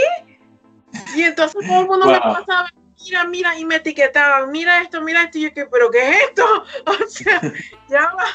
Y 1.16 1.22
entonces 1.22 1.62
todo 1.68 1.82
el 1.82 1.88
mundo 1.88 2.08
me 2.08 2.20
pasaba, 2.20 2.74
mira, 3.12 3.26
mira, 3.26 3.60
y 3.60 3.66
me 3.66 3.76
etiquetaban, 3.76 4.52
mira 4.52 4.82
esto, 4.82 5.02
mira 5.02 5.24
esto. 5.24 5.38
Y 5.38 5.44
yo, 5.44 5.54
¿qué, 5.54 5.66
¿pero 5.66 5.92
qué 5.92 6.10
es 6.10 6.24
esto? 6.30 6.66
O 6.86 7.08
sea, 7.08 7.42
ya 7.90 8.14
va. 8.14 8.26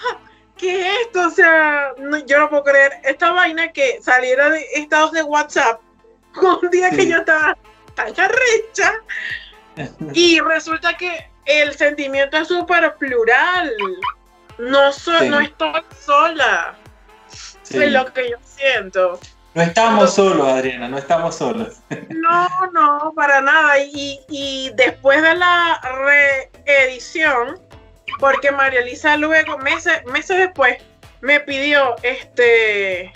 ¿Qué 0.56 0.80
es 0.80 1.00
esto? 1.06 1.26
O 1.26 1.30
sea, 1.30 1.94
yo 2.26 2.38
no 2.38 2.50
puedo 2.50 2.64
creer. 2.64 2.92
Esta 3.04 3.30
vaina 3.30 3.72
que 3.72 4.00
saliera 4.02 4.50
de 4.50 4.66
estados 4.74 5.12
de 5.12 5.22
WhatsApp 5.22 5.80
un 6.62 6.70
día 6.70 6.90
que 6.90 7.06
yo 7.06 7.18
estaba 7.18 7.56
tan 7.94 8.12
arrecha. 8.18 8.94
Y 10.14 10.40
resulta 10.40 10.96
que 10.96 11.30
el 11.44 11.74
sentimiento 11.74 12.36
es 12.38 12.48
súper 12.48 12.94
plural. 12.96 13.74
No, 14.58 14.90
no 15.28 15.40
estoy 15.40 15.84
sola. 16.00 16.78
Es 17.70 17.92
lo 17.92 18.12
que 18.12 18.30
yo 18.30 18.36
siento. 18.42 19.20
No 19.56 19.62
estamos 19.62 20.14
solos, 20.14 20.46
Adriana, 20.46 20.86
no 20.86 20.98
estamos 20.98 21.34
solos. 21.36 21.80
No, 22.10 22.46
no, 22.74 23.12
para 23.16 23.40
nada. 23.40 23.78
Y, 23.80 24.20
y 24.28 24.70
después 24.74 25.22
de 25.22 25.34
la 25.34 25.80
reedición, 26.66 27.58
porque 28.20 28.52
María 28.52 28.80
Elisa 28.80 29.16
luego, 29.16 29.56
meses, 29.56 30.04
meses 30.12 30.36
después, 30.36 30.76
me 31.22 31.40
pidió 31.40 31.96
este 32.02 33.10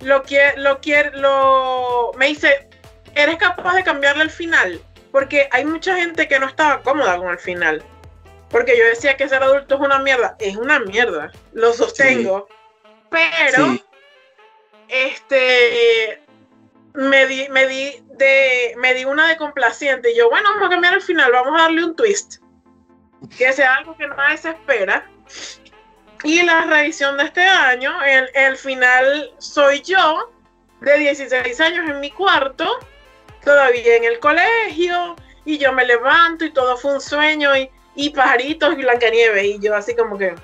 lo 0.00 0.24
que 0.24 0.54
lo 0.56 0.80
quiere 0.80 1.16
lo 1.16 2.10
me 2.16 2.26
dice 2.26 2.68
eres 3.14 3.36
capaz 3.36 3.74
de 3.74 3.84
cambiarle 3.84 4.24
el 4.24 4.30
final 4.30 4.80
porque 5.12 5.48
hay 5.52 5.64
mucha 5.64 5.94
gente 5.96 6.26
que 6.26 6.40
no 6.40 6.46
estaba 6.46 6.82
cómoda 6.82 7.16
con 7.16 7.28
el 7.28 7.38
final. 7.38 7.80
Porque 8.48 8.76
yo 8.76 8.84
decía 8.86 9.16
que 9.16 9.28
ser 9.28 9.42
adulto 9.42 9.76
es 9.76 9.80
una 9.80 10.00
mierda. 10.00 10.34
Es 10.40 10.56
una 10.56 10.80
mierda. 10.80 11.30
Lo 11.52 11.72
sostengo. 11.72 12.48
Pero, 13.10 13.78
este, 14.90 16.22
me 16.94 17.26
di, 17.26 17.48
me 17.48 17.66
di 17.66 18.02
de, 18.16 18.74
me 18.78 18.94
di 18.94 19.04
una 19.04 19.28
de 19.28 19.36
complaciente. 19.36 20.12
Y 20.12 20.16
yo, 20.16 20.28
bueno, 20.30 20.48
vamos 20.50 20.66
a 20.66 20.70
cambiar 20.70 20.94
el 20.94 21.02
final. 21.02 21.32
Vamos 21.32 21.58
a 21.58 21.64
darle 21.64 21.84
un 21.84 21.96
twist. 21.96 22.36
Que 23.36 23.52
sea 23.52 23.76
algo 23.76 23.96
que 23.96 24.06
nadie 24.08 24.38
se 24.38 24.50
espera. 24.50 25.06
Y 26.22 26.42
la 26.42 26.62
revisión 26.62 27.16
de 27.16 27.24
este 27.24 27.42
año, 27.42 27.92
el, 28.04 28.28
el 28.34 28.56
final 28.56 29.32
soy 29.38 29.80
yo, 29.82 30.30
de 30.80 30.98
16 30.98 31.60
años 31.60 31.88
en 31.88 32.00
mi 32.00 32.10
cuarto 32.10 32.78
todavía 33.44 33.96
en 33.96 34.04
el 34.04 34.18
colegio 34.18 35.16
y 35.44 35.58
yo 35.58 35.72
me 35.72 35.84
levanto 35.84 36.44
y 36.44 36.52
todo 36.52 36.76
fue 36.76 36.94
un 36.94 37.00
sueño 37.00 37.56
y, 37.56 37.70
y 37.94 38.10
pajaritos 38.10 38.74
y 38.74 38.82
Blancanieves 38.82 39.44
y 39.44 39.58
yo 39.60 39.74
así 39.74 39.94
como 39.94 40.18
que 40.18 40.34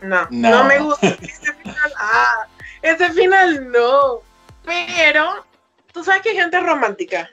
no, 0.00 0.26
no, 0.30 0.64
me 0.64 0.78
gusta 0.78 1.08
ese 1.08 1.52
final, 1.52 1.92
ah, 1.98 2.46
ese 2.82 3.10
final 3.12 3.70
no, 3.70 4.20
pero 4.64 5.44
tú 5.92 6.04
sabes 6.04 6.22
que 6.22 6.30
hay 6.30 6.36
gente 6.36 6.60
romántica. 6.60 7.28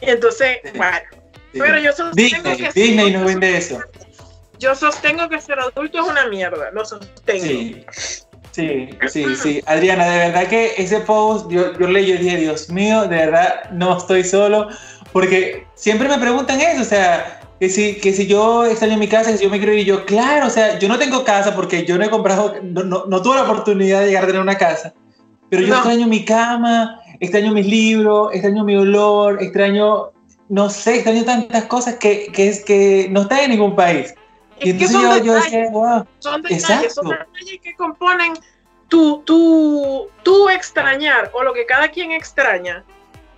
Y 0.00 0.10
entonces, 0.10 0.58
bueno, 0.74 1.00
pero 1.52 1.78
yo 1.78 1.92
sostengo 1.92 2.56
que 2.56 2.70
Disney 2.74 3.12
nos 3.12 3.24
vende 3.24 3.56
eso. 3.56 3.80
Yo 4.58 4.74
sostengo 4.74 5.28
que 5.28 5.40
ser 5.40 5.58
adulto 5.58 6.00
es 6.00 6.08
una 6.08 6.26
mierda, 6.26 6.70
lo 6.72 6.84
sostengo. 6.84 7.84
Sí, 8.52 8.90
sí, 9.08 9.36
sí. 9.36 9.62
Adriana, 9.66 10.06
de 10.10 10.18
verdad 10.18 10.46
que 10.46 10.74
ese 10.76 11.00
post, 11.00 11.50
yo, 11.50 11.76
yo 11.78 11.86
leí 11.88 12.12
y 12.12 12.18
dije, 12.18 12.36
Dios 12.36 12.68
mío, 12.68 13.02
de 13.02 13.16
verdad 13.16 13.70
no 13.70 13.96
estoy 13.96 14.24
solo, 14.24 14.68
porque 15.12 15.66
siempre 15.74 16.08
me 16.08 16.18
preguntan 16.18 16.60
eso, 16.60 16.82
o 16.82 16.84
sea, 16.84 17.41
que 17.62 17.68
si, 17.68 17.94
que 17.94 18.12
si 18.12 18.26
yo 18.26 18.64
extraño 18.64 18.98
mi 18.98 19.06
casa, 19.06 19.30
que 19.30 19.38
si 19.38 19.44
yo 19.44 19.50
me 19.50 19.58
quiero 19.58 19.72
ir, 19.72 19.86
yo, 19.86 20.04
claro, 20.04 20.48
o 20.48 20.50
sea, 20.50 20.80
yo 20.80 20.88
no 20.88 20.98
tengo 20.98 21.22
casa 21.22 21.54
porque 21.54 21.84
yo 21.84 21.96
no 21.96 22.02
he 22.02 22.10
comprado, 22.10 22.56
no, 22.60 22.82
no, 22.82 23.22
tuve 23.22 23.36
la 23.36 23.44
oportunidad 23.44 24.00
de 24.00 24.06
llegar 24.08 24.24
a 24.24 24.26
tener 24.26 24.42
una 24.42 24.58
casa, 24.58 24.92
pero 25.48 25.62
yo 25.62 25.72
extraño 25.72 26.08
mi 26.08 26.24
cama, 26.24 27.00
extraño 27.20 27.52
mis 27.52 27.64
libros, 27.64 28.32
extraño 28.32 28.64
mi 28.64 28.74
olor, 28.74 29.40
extraño, 29.40 30.10
no 30.48 30.70
sé, 30.70 30.96
extraño 30.96 31.24
tantas 31.24 31.66
cosas 31.66 31.94
que, 31.98 32.32
que, 32.32 32.48
es, 32.48 32.64
que 32.64 33.06
no 33.12 33.20
está 33.20 33.44
en 33.44 33.52
ningún 33.52 33.76
país. 33.76 34.12
Y 34.60 34.70
entonces 34.70 35.00
yo, 35.00 35.18
yo, 35.18 35.34
decía, 35.34 35.70
wow. 35.70 36.04
Son 36.18 36.42
detalles, 36.42 36.94
son 36.94 37.10
detalles 37.10 37.60
que 37.62 37.76
componen 37.76 38.32
tu, 38.88 39.22
tu, 39.22 40.08
tu 40.24 40.48
extrañar 40.48 41.30
o 41.32 41.44
lo 41.44 41.54
que 41.54 41.64
cada 41.64 41.86
quien 41.92 42.10
extraña. 42.10 42.82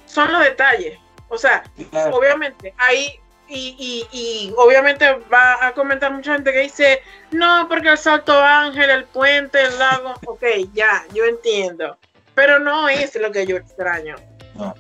Son 0.07 0.33
los 0.33 0.43
detalles. 0.43 0.99
O 1.29 1.37
sea, 1.37 1.63
obviamente, 2.11 2.73
hay 2.79 3.21
y, 3.49 3.77
y, 3.79 4.19
y, 4.19 4.55
obviamente 4.57 5.07
va 5.33 5.67
a 5.67 5.73
comentar 5.73 6.13
mucha 6.13 6.35
gente 6.35 6.53
que 6.53 6.61
dice, 6.61 7.01
no, 7.31 7.67
porque 7.69 7.89
el 7.91 7.99
Salto 7.99 8.33
Ángel, 8.41 8.91
el 8.91 9.05
puente, 9.05 9.63
el 9.63 9.79
lago, 9.79 10.15
ok, 10.27 10.45
ya, 10.73 11.05
yo 11.13 11.25
entiendo, 11.25 11.97
pero 12.35 12.59
no 12.59 12.89
es 12.89 13.15
lo 13.17 13.31
que 13.31 13.47
yo 13.47 13.57
extraño. 13.57 14.17
No 14.55 14.75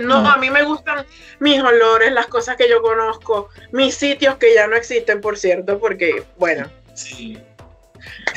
no, 0.00 0.28
a 0.28 0.36
mí 0.36 0.50
me 0.50 0.62
gustan 0.62 1.06
mis 1.38 1.60
olores, 1.60 2.12
las 2.12 2.26
cosas 2.26 2.56
que 2.56 2.68
yo 2.68 2.82
conozco, 2.82 3.48
mis 3.70 3.94
sitios 3.94 4.36
que 4.36 4.54
ya 4.54 4.66
no 4.66 4.76
existen, 4.76 5.20
por 5.20 5.38
cierto, 5.38 5.78
porque, 5.78 6.24
bueno. 6.38 6.68
Sí. 6.94 7.38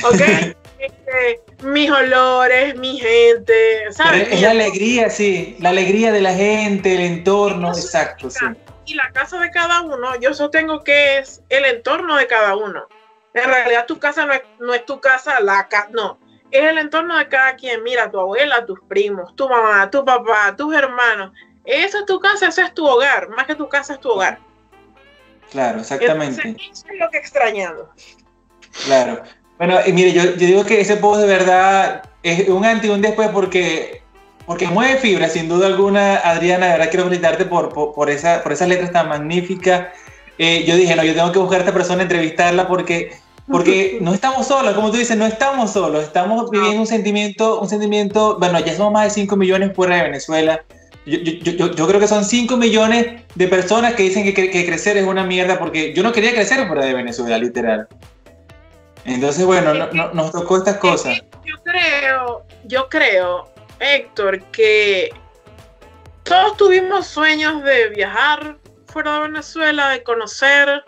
Ok. 0.04 0.20
Este, 0.78 1.40
mis 1.66 1.90
olores, 1.90 2.76
mi 2.76 3.00
gente, 3.00 3.54
¿sabes? 3.92 4.28
Es 4.30 4.42
la 4.42 4.50
alegría, 4.50 5.08
sí, 5.08 5.56
la 5.58 5.70
alegría 5.70 6.12
de 6.12 6.20
la 6.20 6.34
gente, 6.34 6.94
el 6.94 7.00
entorno, 7.00 7.70
exacto, 7.70 8.28
sí. 8.28 8.44
Y 8.86 8.94
la 8.94 9.10
casa 9.12 9.38
de 9.38 9.50
cada 9.50 9.82
uno, 9.82 10.16
yo 10.20 10.32
sostengo 10.32 10.82
que 10.84 11.18
es 11.18 11.42
el 11.48 11.64
entorno 11.64 12.16
de 12.16 12.26
cada 12.26 12.56
uno. 12.56 12.86
En 13.34 13.44
realidad 13.44 13.86
tu 13.86 13.98
casa 13.98 14.24
no 14.24 14.32
es, 14.32 14.42
no 14.60 14.72
es 14.72 14.86
tu 14.86 15.00
casa, 15.00 15.40
la 15.40 15.68
casa, 15.68 15.88
no, 15.92 16.18
es 16.50 16.62
el 16.62 16.78
entorno 16.78 17.18
de 17.18 17.28
cada 17.28 17.56
quien. 17.56 17.82
Mira, 17.82 18.10
tu 18.10 18.18
abuela, 18.18 18.64
tus 18.64 18.80
primos, 18.88 19.34
tu 19.36 19.48
mamá, 19.48 19.90
tu 19.90 20.04
papá, 20.04 20.54
tus 20.56 20.74
hermanos. 20.74 21.32
Esa 21.64 21.98
es 21.98 22.06
tu 22.06 22.20
casa, 22.20 22.48
ese 22.48 22.62
es 22.62 22.74
tu 22.74 22.86
hogar. 22.86 23.28
Más 23.30 23.46
que 23.46 23.54
tu 23.54 23.68
casa 23.68 23.94
es 23.94 24.00
tu 24.00 24.10
hogar. 24.10 24.38
Claro, 25.50 25.80
exactamente. 25.80 26.56
eso 26.70 26.86
es 26.88 26.98
lo 26.98 27.10
que 27.10 27.18
extrañado. 27.18 27.90
Claro. 28.84 29.22
Bueno, 29.58 29.78
y 29.86 29.92
mire, 29.92 30.12
yo, 30.12 30.22
yo, 30.22 30.32
digo 30.34 30.64
que 30.64 30.80
ese 30.80 30.96
post 30.96 31.20
de 31.20 31.26
verdad 31.26 32.02
es 32.22 32.48
un 32.48 32.64
antes 32.64 32.90
y 32.90 32.92
un 32.92 33.00
después 33.00 33.30
porque, 33.30 34.02
porque 34.46 34.68
mueve 34.68 34.98
fibra, 34.98 35.28
sin 35.28 35.48
duda 35.48 35.66
alguna. 35.66 36.16
Adriana, 36.16 36.66
de 36.66 36.72
verdad 36.72 36.88
quiero 36.88 37.04
felicitarte 37.04 37.44
por, 37.44 37.72
por, 37.72 38.10
esa, 38.10 38.42
por 38.42 38.52
esas 38.52 38.68
letras 38.68 38.92
tan 38.92 39.08
magníficas. 39.08 39.88
Eh, 40.38 40.64
yo 40.66 40.76
dije, 40.76 40.94
no, 40.94 41.04
yo 41.04 41.14
tengo 41.14 41.32
que 41.32 41.38
buscar 41.38 41.58
a 41.58 41.62
esta 41.62 41.72
persona, 41.74 42.02
entrevistarla 42.02 42.68
porque 42.68 43.18
porque 43.48 43.98
no 44.00 44.12
estamos 44.12 44.46
solos, 44.46 44.74
como 44.74 44.90
tú 44.90 44.96
dices, 44.98 45.16
no 45.16 45.26
estamos 45.26 45.72
solos, 45.72 46.04
estamos 46.04 46.50
viviendo 46.50 46.80
un 46.80 46.86
sentimiento, 46.86 47.60
un 47.60 47.68
sentimiento, 47.68 48.38
bueno, 48.38 48.58
ya 48.60 48.74
somos 48.74 48.92
más 48.92 49.04
de 49.04 49.10
5 49.10 49.36
millones 49.36 49.72
fuera 49.74 49.96
de 49.96 50.02
Venezuela. 50.02 50.62
Yo, 51.06 51.18
yo, 51.18 51.70
yo, 51.70 51.86
creo 51.86 52.00
que 52.00 52.08
son 52.08 52.24
5 52.24 52.56
millones 52.56 53.22
de 53.36 53.46
personas 53.46 53.94
que 53.94 54.02
dicen 54.02 54.24
que, 54.24 54.34
que, 54.34 54.66
crecer 54.66 54.96
es 54.96 55.06
una 55.06 55.22
mierda 55.22 55.56
porque 55.56 55.94
yo 55.94 56.02
no 56.02 56.10
quería 56.10 56.32
crecer 56.32 56.66
fuera 56.66 56.84
de 56.84 56.94
Venezuela, 56.94 57.38
literal. 57.38 57.86
Entonces, 59.04 59.46
bueno, 59.46 59.72
no, 59.72 60.12
nos 60.12 60.32
tocó 60.32 60.56
estas 60.56 60.78
cosas. 60.78 61.22
Yo 61.44 61.54
creo, 61.62 62.42
yo 62.64 62.88
creo, 62.88 63.48
Héctor, 63.80 64.42
que 64.52 65.10
todos 66.22 66.56
tuvimos 66.56 67.06
sueños 67.06 67.62
de 67.62 67.88
viajar 67.90 68.56
fuera 68.86 69.14
de 69.14 69.20
Venezuela, 69.28 69.90
de 69.90 70.02
conocer, 70.02 70.84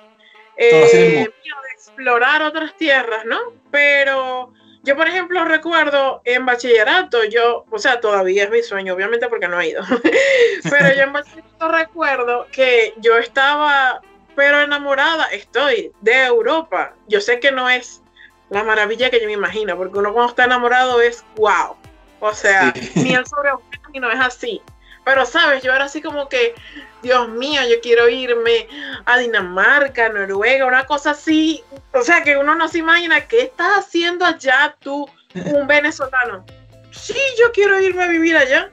eh, 0.56 1.28
de 1.28 1.32
explorar 1.74 2.42
otras 2.42 2.76
tierras, 2.76 3.24
¿no? 3.24 3.38
Pero 3.70 4.52
yo, 4.82 4.96
por 4.96 5.06
ejemplo, 5.06 5.44
recuerdo 5.44 6.22
en 6.24 6.46
bachillerato, 6.46 7.24
yo, 7.24 7.66
o 7.70 7.78
sea, 7.78 8.00
todavía 8.00 8.44
es 8.44 8.50
mi 8.50 8.62
sueño, 8.62 8.94
obviamente 8.94 9.28
porque 9.28 9.46
no 9.46 9.60
he 9.60 9.68
ido, 9.68 9.82
pero 10.70 10.94
yo 10.94 11.02
en 11.02 11.12
bachillerato 11.12 11.68
recuerdo 11.68 12.46
que 12.50 12.94
yo 12.96 13.18
estaba, 13.18 14.00
pero 14.34 14.62
enamorada, 14.62 15.26
estoy 15.26 15.92
de 16.00 16.24
Europa. 16.24 16.94
Yo 17.06 17.20
sé 17.20 17.38
que 17.40 17.52
no 17.52 17.68
es 17.68 18.02
la 18.50 18.64
maravilla 18.64 19.10
que 19.10 19.20
yo 19.20 19.26
me 19.26 19.32
imagino, 19.32 19.76
porque 19.76 19.98
uno 19.98 20.12
cuando 20.12 20.30
está 20.30 20.44
enamorado 20.44 21.00
es 21.00 21.24
wow. 21.36 21.76
O 22.20 22.32
sea, 22.32 22.72
ni 22.94 23.14
el 23.14 23.26
sobre 23.26 23.50
ni 23.92 24.00
no 24.00 24.10
es 24.10 24.20
así. 24.20 24.60
Pero, 25.04 25.24
¿sabes? 25.24 25.62
Yo 25.62 25.72
era 25.72 25.84
así 25.84 26.02
como 26.02 26.28
que, 26.28 26.54
Dios 27.02 27.28
mío, 27.30 27.62
yo 27.68 27.80
quiero 27.80 28.08
irme 28.10 28.68
a 29.06 29.16
Dinamarca, 29.18 30.10
Noruega, 30.10 30.66
una 30.66 30.84
cosa 30.84 31.12
así. 31.12 31.64
O 31.94 32.02
sea, 32.02 32.22
que 32.22 32.36
uno 32.36 32.54
no 32.54 32.68
se 32.68 32.78
imagina 32.78 33.26
qué 33.26 33.42
estás 33.42 33.78
haciendo 33.78 34.26
allá 34.26 34.76
tú, 34.80 35.08
un 35.34 35.66
venezolano. 35.66 36.44
Sí, 36.90 37.18
yo 37.38 37.50
quiero 37.52 37.80
irme 37.80 38.04
a 38.04 38.08
vivir 38.08 38.36
allá. 38.36 38.70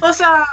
O 0.00 0.12
sea, 0.12 0.44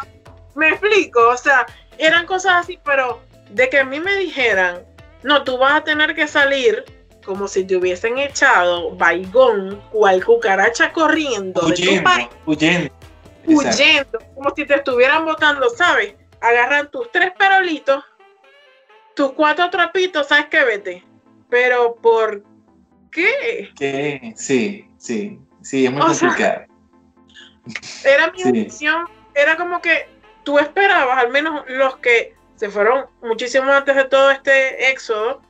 me 0.55 0.69
explico, 0.69 1.29
o 1.29 1.37
sea, 1.37 1.65
eran 1.97 2.25
cosas 2.25 2.53
así, 2.63 2.79
pero 2.83 3.21
de 3.49 3.69
que 3.69 3.79
a 3.79 3.85
mí 3.85 3.99
me 3.99 4.15
dijeran, 4.17 4.83
no, 5.23 5.43
tú 5.43 5.57
vas 5.57 5.73
a 5.73 5.83
tener 5.83 6.15
que 6.15 6.27
salir 6.27 6.83
como 7.25 7.47
si 7.47 7.63
te 7.65 7.75
hubiesen 7.75 8.17
echado 8.17 8.91
baigón, 8.95 9.81
cual 9.91 10.23
cucaracha 10.23 10.91
corriendo 10.91 11.65
huyendo, 11.65 12.09
huyendo 12.45 12.93
huyendo, 13.45 14.19
como 14.35 14.53
si 14.55 14.65
te 14.65 14.75
estuvieran 14.75 15.25
botando, 15.25 15.69
¿sabes? 15.69 16.15
Agarran 16.41 16.89
tus 16.91 17.11
tres 17.11 17.31
perolitos, 17.37 18.03
tus 19.15 19.33
cuatro 19.33 19.69
trapitos, 19.69 20.27
¿sabes 20.27 20.47
qué? 20.49 20.63
Vete. 20.63 21.03
Pero 21.49 21.95
¿por 21.95 22.43
qué? 23.11 23.71
¿Qué? 23.77 24.33
Sí, 24.35 24.89
sí, 24.97 25.39
sí, 25.61 25.85
es 25.85 25.91
muy 25.91 26.01
complicado. 26.01 26.65
era 28.03 28.31
mi 28.31 28.51
visión, 28.51 29.07
era 29.35 29.55
como 29.55 29.81
que 29.81 30.07
tú 30.43 30.59
esperabas, 30.59 31.17
al 31.17 31.31
menos 31.31 31.63
los 31.67 31.97
que 31.97 32.35
se 32.55 32.69
fueron 32.69 33.05
muchísimo 33.21 33.71
antes 33.71 33.95
de 33.95 34.05
todo 34.05 34.31
este 34.31 34.91
éxodo, 34.91 35.41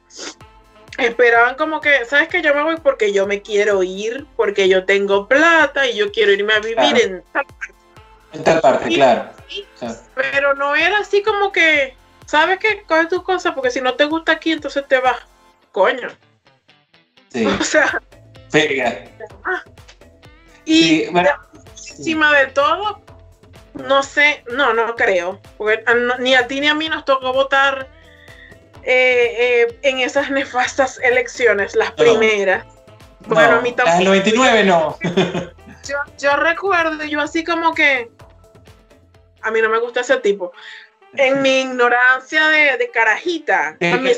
esperaban 0.98 1.56
como 1.56 1.82
que, 1.82 2.06
¿sabes 2.06 2.28
que 2.28 2.42
Yo 2.42 2.54
me 2.54 2.64
voy 2.64 2.78
porque 2.78 3.12
yo 3.14 3.26
me 3.26 3.42
quiero 3.42 3.84
ir, 3.84 4.26
porque 4.36 4.70
yo 4.70 4.86
tengo 4.86 5.28
plata 5.28 5.88
y 5.88 5.96
yo 5.96 6.12
quiero 6.12 6.32
irme 6.32 6.54
a 6.54 6.60
vivir 6.60 7.02
en 7.02 7.24
tal 7.32 7.46
en 8.34 8.44
tal 8.44 8.62
parte, 8.62 8.90
claro. 8.90 9.30
Pero 10.16 10.56
no 10.56 10.76
era 10.76 11.00
así 11.00 11.22
como 11.22 11.52
que, 11.52 11.96
¿sabes 12.26 12.58
qué? 12.60 12.84
Coge 12.84 13.06
tus 13.06 13.24
cosas 13.24 13.54
porque 13.54 13.70
si 13.70 13.80
no 13.80 13.94
te 13.94 14.06
gusta 14.06 14.34
aquí, 14.34 14.52
entonces 14.52 14.88
te 14.88 15.00
vas. 15.00 15.18
Coño. 15.72 16.10
Sí. 17.30 17.46
O 17.60 17.64
sea. 17.64 18.02
Pega. 18.52 19.06
Y 20.66 21.04
encima 21.76 22.38
de 22.38 22.48
todo, 22.48 23.02
no 23.74 24.04
sé, 24.04 24.44
no, 24.52 24.74
no 24.74 24.96
creo. 24.96 25.40
Porque 25.58 25.84
ni 26.20 26.36
a 26.36 26.48
ti 26.48 26.60
ni 26.60 26.68
a 26.68 26.76
mí 26.76 26.90
nos 26.90 27.06
tocó 27.06 27.34
votar 27.34 27.88
eh, 28.84 29.66
eh, 29.66 29.80
en 29.84 30.00
esas 30.00 30.32
nefastas 30.32 31.00
elecciones, 31.00 31.76
las 31.76 31.92
primeras. 31.92 32.66
Bueno, 33.28 33.58
a 33.58 33.62
mí 33.62 33.72
tampoco. 33.72 33.98
Las 33.98 34.06
99 34.06 34.64
no. 34.66 34.98
yo, 35.88 35.96
yo 36.18 36.36
recuerdo, 36.36 37.04
yo 37.06 37.22
así 37.22 37.44
como 37.44 37.74
que, 37.74 38.12
a 39.42 39.52
mí 39.52 39.62
no 39.62 39.70
me 39.70 39.80
gusta 39.80 40.02
ese 40.02 40.18
tipo. 40.18 40.52
En 41.16 41.42
mi 41.42 41.62
ignorancia 41.62 42.48
de, 42.48 42.90
carajita. 42.92 43.78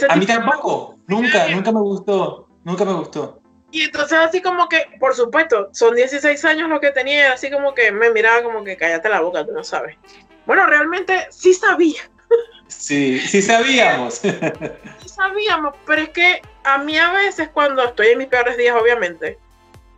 a 0.10 0.16
mí, 0.16 0.26
tampoco. 0.26 0.98
Nunca, 1.08 1.48
nunca 1.50 1.72
me 1.72 1.82
gustó. 1.82 2.48
Nunca 2.64 2.86
me 2.86 2.94
gustó. 2.94 3.42
Y 3.72 3.82
entonces 3.82 4.18
así 4.18 4.42
como 4.42 4.70
que, 4.70 4.86
por 5.00 5.14
supuesto, 5.14 5.70
son 5.74 5.96
16 5.96 6.46
años 6.46 6.70
lo 6.70 6.80
que 6.80 6.92
tenía, 6.92 7.34
así 7.34 7.52
como 7.52 7.74
que 7.74 7.92
me 7.92 8.10
miraba 8.10 8.42
como 8.42 8.64
que 8.64 8.78
cállate 8.78 9.10
la 9.10 9.20
boca, 9.20 9.46
tú 9.46 9.52
no 9.52 9.66
sabes. 9.66 9.98
Bueno, 10.46 10.66
realmente 10.66 11.28
sí 11.30 11.54
sabía. 11.54 12.10
Sí, 12.68 13.20
sí 13.20 13.42
sabíamos. 13.42 14.16
Sí 14.16 15.10
sabíamos, 15.10 15.76
pero 15.86 16.02
es 16.02 16.10
que 16.10 16.42
a 16.64 16.78
mí 16.80 16.98
a 16.98 17.12
veces 17.12 17.50
cuando 17.50 17.84
estoy 17.84 18.08
en 18.08 18.18
mis 18.18 18.28
peores 18.28 18.58
días, 18.58 18.76
obviamente, 18.80 19.38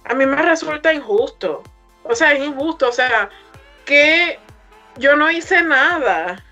a 0.03 0.13
mí 0.13 0.25
me 0.25 0.41
resulta 0.41 0.93
injusto. 0.93 1.63
O 2.03 2.15
sea, 2.15 2.33
es 2.33 2.43
injusto, 2.43 2.89
o 2.89 2.91
sea, 2.91 3.29
que 3.85 4.39
yo 4.97 5.15
no 5.15 5.29
hice 5.31 5.61
nada. 5.63 6.43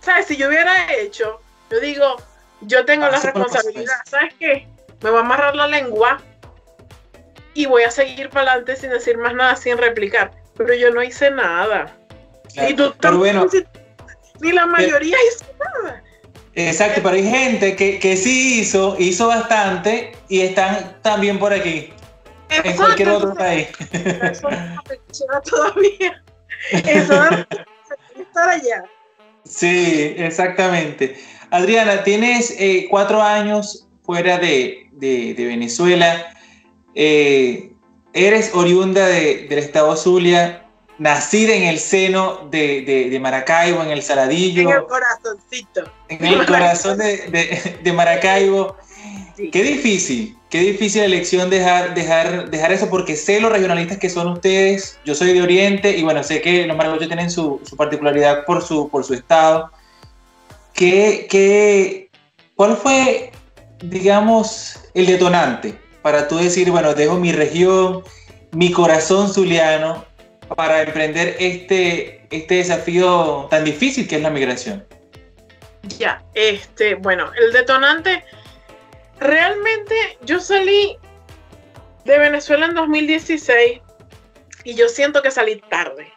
¿Sabes? 0.00 0.26
Si 0.26 0.36
yo 0.36 0.48
hubiera 0.48 0.92
hecho, 0.94 1.40
yo 1.70 1.80
digo, 1.80 2.16
yo 2.60 2.84
tengo 2.84 3.08
la 3.08 3.20
responsabilidad. 3.20 3.96
¿Sabes 4.04 4.34
qué? 4.38 4.68
Me 5.02 5.10
voy 5.10 5.18
a 5.18 5.22
amarrar 5.22 5.56
la 5.56 5.66
lengua 5.66 6.20
y 7.54 7.66
voy 7.66 7.84
a 7.84 7.90
seguir 7.90 8.28
para 8.30 8.52
adelante 8.52 8.76
sin 8.76 8.90
decir 8.90 9.16
más 9.18 9.34
nada, 9.34 9.56
sin 9.56 9.78
replicar. 9.78 10.32
Pero 10.56 10.74
yo 10.74 10.90
no 10.90 11.02
hice 11.02 11.30
nada. 11.30 11.96
y 12.54 12.74
tú 12.74 12.94
bueno, 13.16 13.46
ni 14.44 14.52
la 14.52 14.66
mayoría 14.66 15.16
hizo 15.32 15.44
nada. 15.58 16.02
Exacto, 16.54 17.00
pero 17.02 17.16
hay 17.16 17.28
gente 17.28 17.74
que, 17.74 17.98
que 17.98 18.16
sí 18.16 18.60
hizo, 18.60 18.96
hizo 18.98 19.26
bastante 19.26 20.12
y 20.28 20.42
están 20.42 20.98
también 21.02 21.38
por 21.38 21.52
aquí. 21.52 21.92
en 22.48 22.76
cualquier 22.76 23.08
otro 23.08 23.34
país. 23.34 23.68
Eso 23.92 24.48
no 24.50 25.40
todavía. 25.42 26.22
Eso 26.70 27.14
estar 28.20 28.48
allá. 28.48 28.84
Sí, 29.44 30.14
exactamente. 30.16 31.16
Adriana, 31.50 32.04
tienes 32.04 32.54
eh, 32.58 32.86
cuatro 32.90 33.22
años 33.22 33.86
fuera 34.02 34.38
de, 34.38 34.88
Venezuela. 35.36 36.32
Eh, 36.94 37.72
eres 38.12 38.52
oriunda 38.54 39.06
del 39.06 39.58
estado 39.58 39.96
Zulia, 39.96 40.63
nacida 40.98 41.54
en 41.54 41.64
el 41.64 41.78
seno 41.78 42.48
de, 42.50 43.18
Maracaibo, 43.20 43.82
en 43.82 43.90
el 43.90 44.02
Saladillo. 44.02 44.62
En 44.62 44.76
el 44.76 44.84
corazoncito. 44.84 45.82
En 46.08 46.24
el 46.24 46.46
corazón 46.46 46.98
de, 46.98 47.92
Maracaibo. 47.94 48.76
Qué 49.50 49.62
difícil, 49.64 50.38
qué 50.48 50.60
difícil 50.60 51.02
elección 51.02 51.50
dejar, 51.50 51.94
dejar, 51.94 52.50
dejar 52.50 52.72
eso, 52.72 52.88
porque 52.88 53.16
sé 53.16 53.40
los 53.40 53.50
regionalistas 53.50 53.98
que 53.98 54.08
son 54.08 54.28
ustedes, 54.28 54.96
yo 55.04 55.16
soy 55.16 55.32
de 55.32 55.42
Oriente 55.42 55.90
y 55.90 56.04
bueno, 56.04 56.22
sé 56.22 56.40
que 56.40 56.64
los 56.66 56.76
maracuchos 56.76 57.08
tienen 57.08 57.30
su, 57.30 57.60
particularidad 57.76 58.44
por 58.44 58.62
su, 58.62 58.88
por 58.88 59.02
su 59.02 59.14
estado. 59.14 59.72
¿Qué, 60.72 61.26
qué, 61.28 62.10
cuál 62.54 62.76
fue, 62.76 63.32
digamos, 63.82 64.78
el 64.94 65.06
detonante 65.06 65.74
para 66.00 66.28
tú 66.28 66.36
decir, 66.36 66.70
bueno, 66.70 66.94
dejo 66.94 67.16
mi 67.16 67.32
región, 67.32 68.04
mi 68.52 68.70
corazón 68.70 69.32
zuliano, 69.32 70.04
para 70.56 70.82
emprender 70.82 71.36
este, 71.38 72.26
este 72.30 72.56
desafío 72.56 73.46
tan 73.50 73.64
difícil 73.64 74.06
que 74.08 74.16
es 74.16 74.22
la 74.22 74.30
migración? 74.30 74.86
Ya, 75.98 76.24
este, 76.34 76.94
bueno, 76.94 77.30
el 77.36 77.52
detonante 77.52 78.24
realmente 79.20 79.94
yo 80.22 80.40
salí 80.40 80.96
de 82.04 82.18
Venezuela 82.18 82.66
en 82.66 82.74
2016 82.74 83.80
y 84.64 84.74
yo 84.74 84.88
siento 84.88 85.22
que 85.22 85.30
salí 85.30 85.60
tarde. 85.68 86.12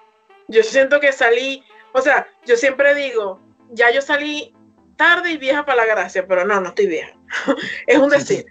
Yo 0.48 0.64
siento 0.64 1.00
que 1.00 1.12
salí, 1.12 1.64
o 1.94 2.02
sea, 2.02 2.28
yo 2.46 2.56
siempre 2.56 2.96
digo, 2.96 3.42
ya 3.72 3.92
yo 3.92 4.02
salí 4.02 4.54
tarde 4.96 5.32
y 5.32 5.38
vieja 5.38 5.66
para 5.66 5.86
la 5.86 5.86
gracia, 5.86 6.26
pero 6.28 6.46
no, 6.46 6.60
no 6.62 6.70
estoy 6.70 6.88
vieja. 6.88 7.14
es 7.88 7.98
un 7.98 8.10
decir. 8.10 8.46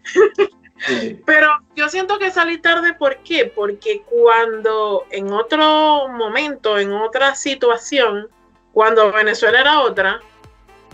Pero 1.25 1.49
yo 1.75 1.89
siento 1.89 2.19
que 2.19 2.31
salí 2.31 2.59
tarde, 2.59 2.95
¿por 2.95 3.17
qué? 3.19 3.47
Porque 3.47 4.03
cuando 4.03 5.07
en 5.11 5.33
otro 5.33 6.09
momento, 6.09 6.79
en 6.79 6.93
otra 6.93 7.35
situación, 7.35 8.29
cuando 8.73 9.11
Venezuela 9.11 9.61
era 9.61 9.81
otra, 9.81 10.21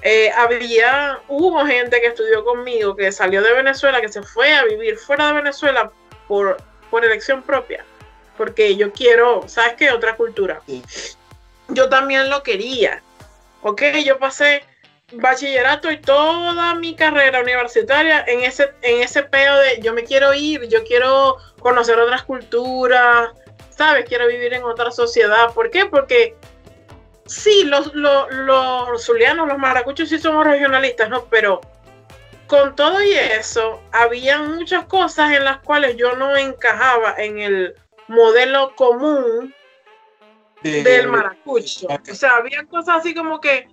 eh, 0.03 0.31
había, 0.33 1.21
hubo 1.29 1.65
gente 1.67 2.01
que 2.01 2.09
estudió 2.09 2.45
conmigo, 2.45 2.97
que 2.97 3.13
salió 3.13 3.43
de 3.43 3.53
Venezuela, 3.53 4.01
que 4.01 4.09
se 4.09 4.23
fue 4.23 4.53
a 4.53 4.65
vivir 4.65 4.97
fuera 4.97 5.29
de 5.29 5.35
Venezuela 5.35 5.93
por, 6.27 6.57
por 6.91 7.05
elección 7.05 7.43
propia, 7.43 7.85
porque 8.37 8.77
yo 8.77 8.93
quiero, 8.93 9.49
¿sabes 9.49 9.75
qué? 9.75 9.91
Otra 9.91 10.17
cultura. 10.17 10.61
Yo 11.69 11.89
también 11.89 12.31
lo 12.31 12.43
quería, 12.43 13.03
¿ok? 13.63 13.83
Yo 14.05 14.19
pasé 14.19 14.65
bachillerato 15.15 15.91
y 15.91 15.99
toda 15.99 16.75
mi 16.75 16.95
carrera 16.95 17.41
universitaria 17.41 18.25
en 18.27 18.43
ese, 18.43 18.73
en 18.83 19.03
ese 19.03 19.23
peo 19.23 19.57
de 19.57 19.81
yo 19.81 19.93
me 19.93 20.05
quiero 20.05 20.33
ir, 20.35 20.69
yo 20.69 20.85
quiero 20.85 21.37
conocer 21.61 21.99
otras 21.99 22.23
culturas, 22.23 23.31
¿sabes? 23.71 24.05
Quiero 24.07 24.27
vivir 24.27 24.55
en 24.55 24.65
otra 24.65 24.91
sociedad. 24.91 25.53
¿Por 25.55 25.71
qué? 25.71 25.87
Porque 25.87 26.37
sí, 27.27 27.65
los, 27.65 27.95
los, 27.95 28.31
los 28.31 29.05
zulianos, 29.05 29.49
los 29.49 29.59
maracuchos 29.59 30.09
sí 30.09 30.19
somos 30.19 30.47
regionalistas, 30.47 31.09
¿no? 31.09 31.25
Pero 31.27 31.61
con 32.47 32.77
todo 32.77 33.03
y 33.03 33.13
eso, 33.13 33.81
había 33.93 34.43
muchas 34.43 34.85
cosas 34.85 35.33
en 35.33 35.45
las 35.45 35.59
cuales 35.59 35.97
yo 35.97 36.17
no 36.17 36.37
encajaba 36.37 37.15
en 37.17 37.39
el 37.39 37.75
modelo 38.09 38.75
común 38.77 39.55
del 40.63 41.09
maracucho. 41.09 41.89
O 41.89 42.15
sea, 42.15 42.37
había 42.37 42.65
cosas 42.67 42.99
así 42.99 43.15
como 43.15 43.41
que 43.41 43.69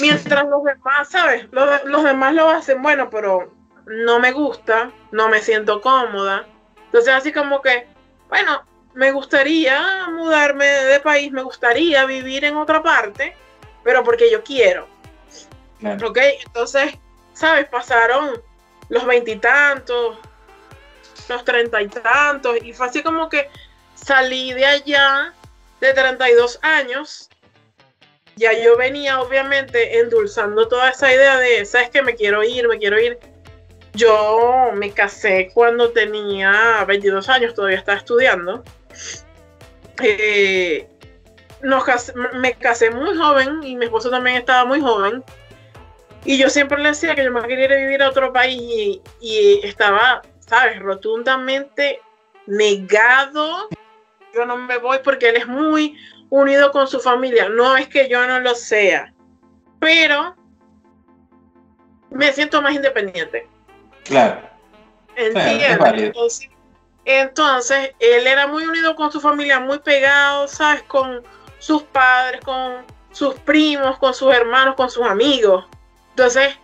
mientras 0.00 0.46
los 0.46 0.64
demás, 0.64 1.08
¿sabes? 1.08 1.46
Los, 1.50 1.84
los 1.84 2.04
demás 2.04 2.34
lo 2.34 2.48
hacen 2.50 2.82
bueno, 2.82 3.10
pero 3.10 3.52
no 3.86 4.18
me 4.18 4.32
gusta, 4.32 4.90
no 5.12 5.28
me 5.28 5.40
siento 5.40 5.80
cómoda. 5.80 6.46
Entonces 6.86 7.12
así 7.12 7.32
como 7.32 7.60
que, 7.62 7.86
bueno, 8.28 8.62
me 8.94 9.12
gustaría 9.12 10.08
mudarme 10.10 10.66
de 10.66 11.00
país, 11.00 11.30
me 11.30 11.42
gustaría 11.42 12.04
vivir 12.04 12.44
en 12.44 12.56
otra 12.56 12.82
parte, 12.82 13.36
pero 13.84 14.02
porque 14.02 14.30
yo 14.30 14.42
quiero. 14.42 14.88
¿Ok? 16.04 16.18
Entonces, 16.46 16.98
¿sabes? 17.32 17.66
Pasaron 17.66 18.42
los 18.88 19.06
veintitantos, 19.06 20.18
los 21.28 21.44
treinta 21.44 21.80
y 21.80 21.88
tantos, 21.88 22.56
y 22.62 22.72
fue 22.72 22.86
así 22.86 23.02
como 23.02 23.28
que 23.28 23.48
salí 23.94 24.52
de 24.52 24.66
allá 24.66 25.32
de 25.80 25.94
32 25.94 26.58
años. 26.62 27.30
Ya 28.38 28.52
yo 28.52 28.76
venía 28.76 29.20
obviamente 29.20 29.98
endulzando 29.98 30.68
toda 30.68 30.90
esa 30.90 31.12
idea 31.12 31.38
de, 31.38 31.64
¿sabes 31.66 31.90
que 31.90 32.02
Me 32.02 32.14
quiero 32.14 32.44
ir, 32.44 32.68
me 32.68 32.78
quiero 32.78 32.98
ir. 33.00 33.18
Yo 33.94 34.70
me 34.74 34.92
casé 34.92 35.50
cuando 35.52 35.90
tenía 35.90 36.84
22 36.86 37.28
años, 37.28 37.54
todavía 37.54 37.78
estaba 37.78 37.98
estudiando. 37.98 38.62
Eh, 40.00 40.88
me 42.34 42.54
casé 42.54 42.90
muy 42.92 43.16
joven 43.16 43.64
y 43.64 43.74
mi 43.74 43.86
esposo 43.86 44.08
también 44.08 44.36
estaba 44.36 44.64
muy 44.64 44.80
joven. 44.80 45.24
Y 46.24 46.38
yo 46.38 46.48
siempre 46.48 46.78
le 46.80 46.90
decía 46.90 47.16
que 47.16 47.24
yo 47.24 47.32
me 47.32 47.42
quería 47.42 47.64
ir 47.64 47.72
a 47.72 47.76
vivir 47.76 48.02
a 48.02 48.10
otro 48.10 48.32
país 48.32 48.60
y, 48.60 49.02
y 49.20 49.60
estaba, 49.64 50.22
¿sabes? 50.38 50.78
Rotundamente 50.78 52.00
negado. 52.46 53.68
Yo 54.32 54.46
no 54.46 54.56
me 54.58 54.78
voy 54.78 54.98
porque 55.02 55.30
él 55.30 55.36
es 55.38 55.46
muy 55.48 55.96
unido 56.30 56.70
con 56.72 56.86
su 56.86 57.00
familia. 57.00 57.48
No 57.48 57.76
es 57.76 57.88
que 57.88 58.08
yo 58.08 58.26
no 58.26 58.40
lo 58.40 58.54
sea, 58.54 59.12
pero 59.80 60.36
me 62.10 62.32
siento 62.32 62.62
más 62.62 62.74
independiente. 62.74 63.46
Claro. 64.04 64.48
Entonces, 65.16 66.48
entonces, 67.04 67.94
él 68.00 68.26
era 68.26 68.46
muy 68.46 68.64
unido 68.64 68.94
con 68.94 69.10
su 69.10 69.18
familia, 69.20 69.58
muy 69.60 69.78
pegado, 69.78 70.46
¿sabes? 70.46 70.82
Con 70.82 71.22
sus 71.58 71.82
padres, 71.84 72.42
con 72.42 72.84
sus 73.12 73.34
primos, 73.36 73.98
con 73.98 74.12
sus 74.12 74.32
hermanos, 74.34 74.74
con 74.74 74.90
sus 74.90 75.06
amigos. 75.06 75.64
Entonces, 76.10 76.54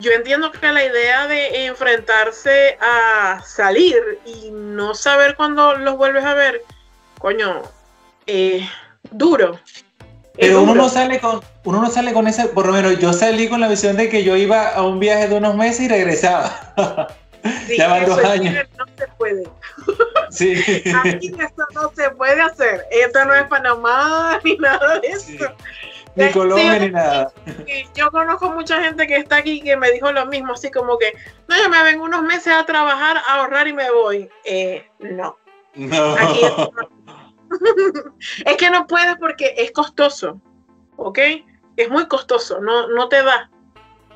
yo 0.00 0.10
entiendo 0.10 0.50
que 0.50 0.72
la 0.72 0.84
idea 0.84 1.28
de 1.28 1.66
enfrentarse 1.66 2.76
a 2.80 3.40
salir 3.46 4.18
y 4.26 4.50
no 4.50 4.94
saber 4.96 5.36
cuándo 5.36 5.76
los 5.76 5.96
vuelves 5.96 6.24
a 6.24 6.34
ver, 6.34 6.62
coño, 7.20 7.62
eh, 8.26 8.68
duro. 9.12 9.58
Pero 10.38 10.62
uno 10.62 10.74
no 10.74 10.88
sale 10.88 11.20
con, 11.20 11.40
uno 11.64 11.82
no 11.82 11.90
sale 11.90 12.12
con 12.12 12.26
ese, 12.26 12.48
por 12.48 12.66
lo 12.66 12.72
menos 12.72 12.98
yo 12.98 13.12
salí 13.12 13.48
con 13.48 13.60
la 13.60 13.68
visión 13.68 13.96
de 13.96 14.08
que 14.08 14.24
yo 14.24 14.36
iba 14.36 14.68
a 14.68 14.82
un 14.82 14.98
viaje 14.98 15.28
de 15.28 15.36
unos 15.36 15.54
meses 15.54 15.80
y 15.80 15.88
regresaba. 15.88 16.50
ya 17.76 17.88
van 17.88 18.06
dos 18.06 18.24
años. 18.24 18.66
No 18.78 18.84
se 18.96 19.06
puede. 19.18 19.44
Sí. 20.30 20.54
Aquí 21.04 21.34
esto 21.38 21.64
no 21.74 21.92
se 21.94 22.10
puede 22.10 22.40
hacer. 22.40 22.86
Esto 22.90 23.24
no 23.24 23.34
es 23.34 23.44
Panamá 23.44 24.40
ni 24.44 24.56
nada 24.56 25.00
de 25.00 25.08
eso. 25.08 25.54
Ni 26.14 26.30
Colombia 26.30 26.78
ni 26.78 26.90
nada. 26.90 27.32
Yo 27.94 28.10
conozco 28.10 28.50
mucha 28.50 28.82
gente 28.82 29.06
que 29.06 29.16
está 29.16 29.36
aquí 29.36 29.62
que 29.62 29.76
me 29.78 29.90
dijo 29.92 30.12
lo 30.12 30.26
mismo, 30.26 30.52
así 30.52 30.70
como 30.70 30.98
que, 30.98 31.14
no, 31.48 31.56
yo 31.56 31.70
me 31.70 31.82
vengo 31.84 32.04
unos 32.04 32.22
meses 32.22 32.52
a 32.52 32.66
trabajar, 32.66 33.16
a 33.16 33.36
ahorrar 33.36 33.66
y 33.66 33.72
me 33.72 33.90
voy. 33.90 34.28
Eh, 34.44 34.86
no. 34.98 35.38
No. 35.74 36.16
es 38.44 38.56
que 38.56 38.70
no 38.70 38.86
puedes 38.86 39.16
porque 39.16 39.54
es 39.56 39.72
costoso, 39.72 40.40
¿ok? 40.96 41.18
Es 41.76 41.90
muy 41.90 42.06
costoso, 42.06 42.60
no, 42.60 42.88
no 42.88 43.08
te 43.08 43.22
da. 43.22 43.50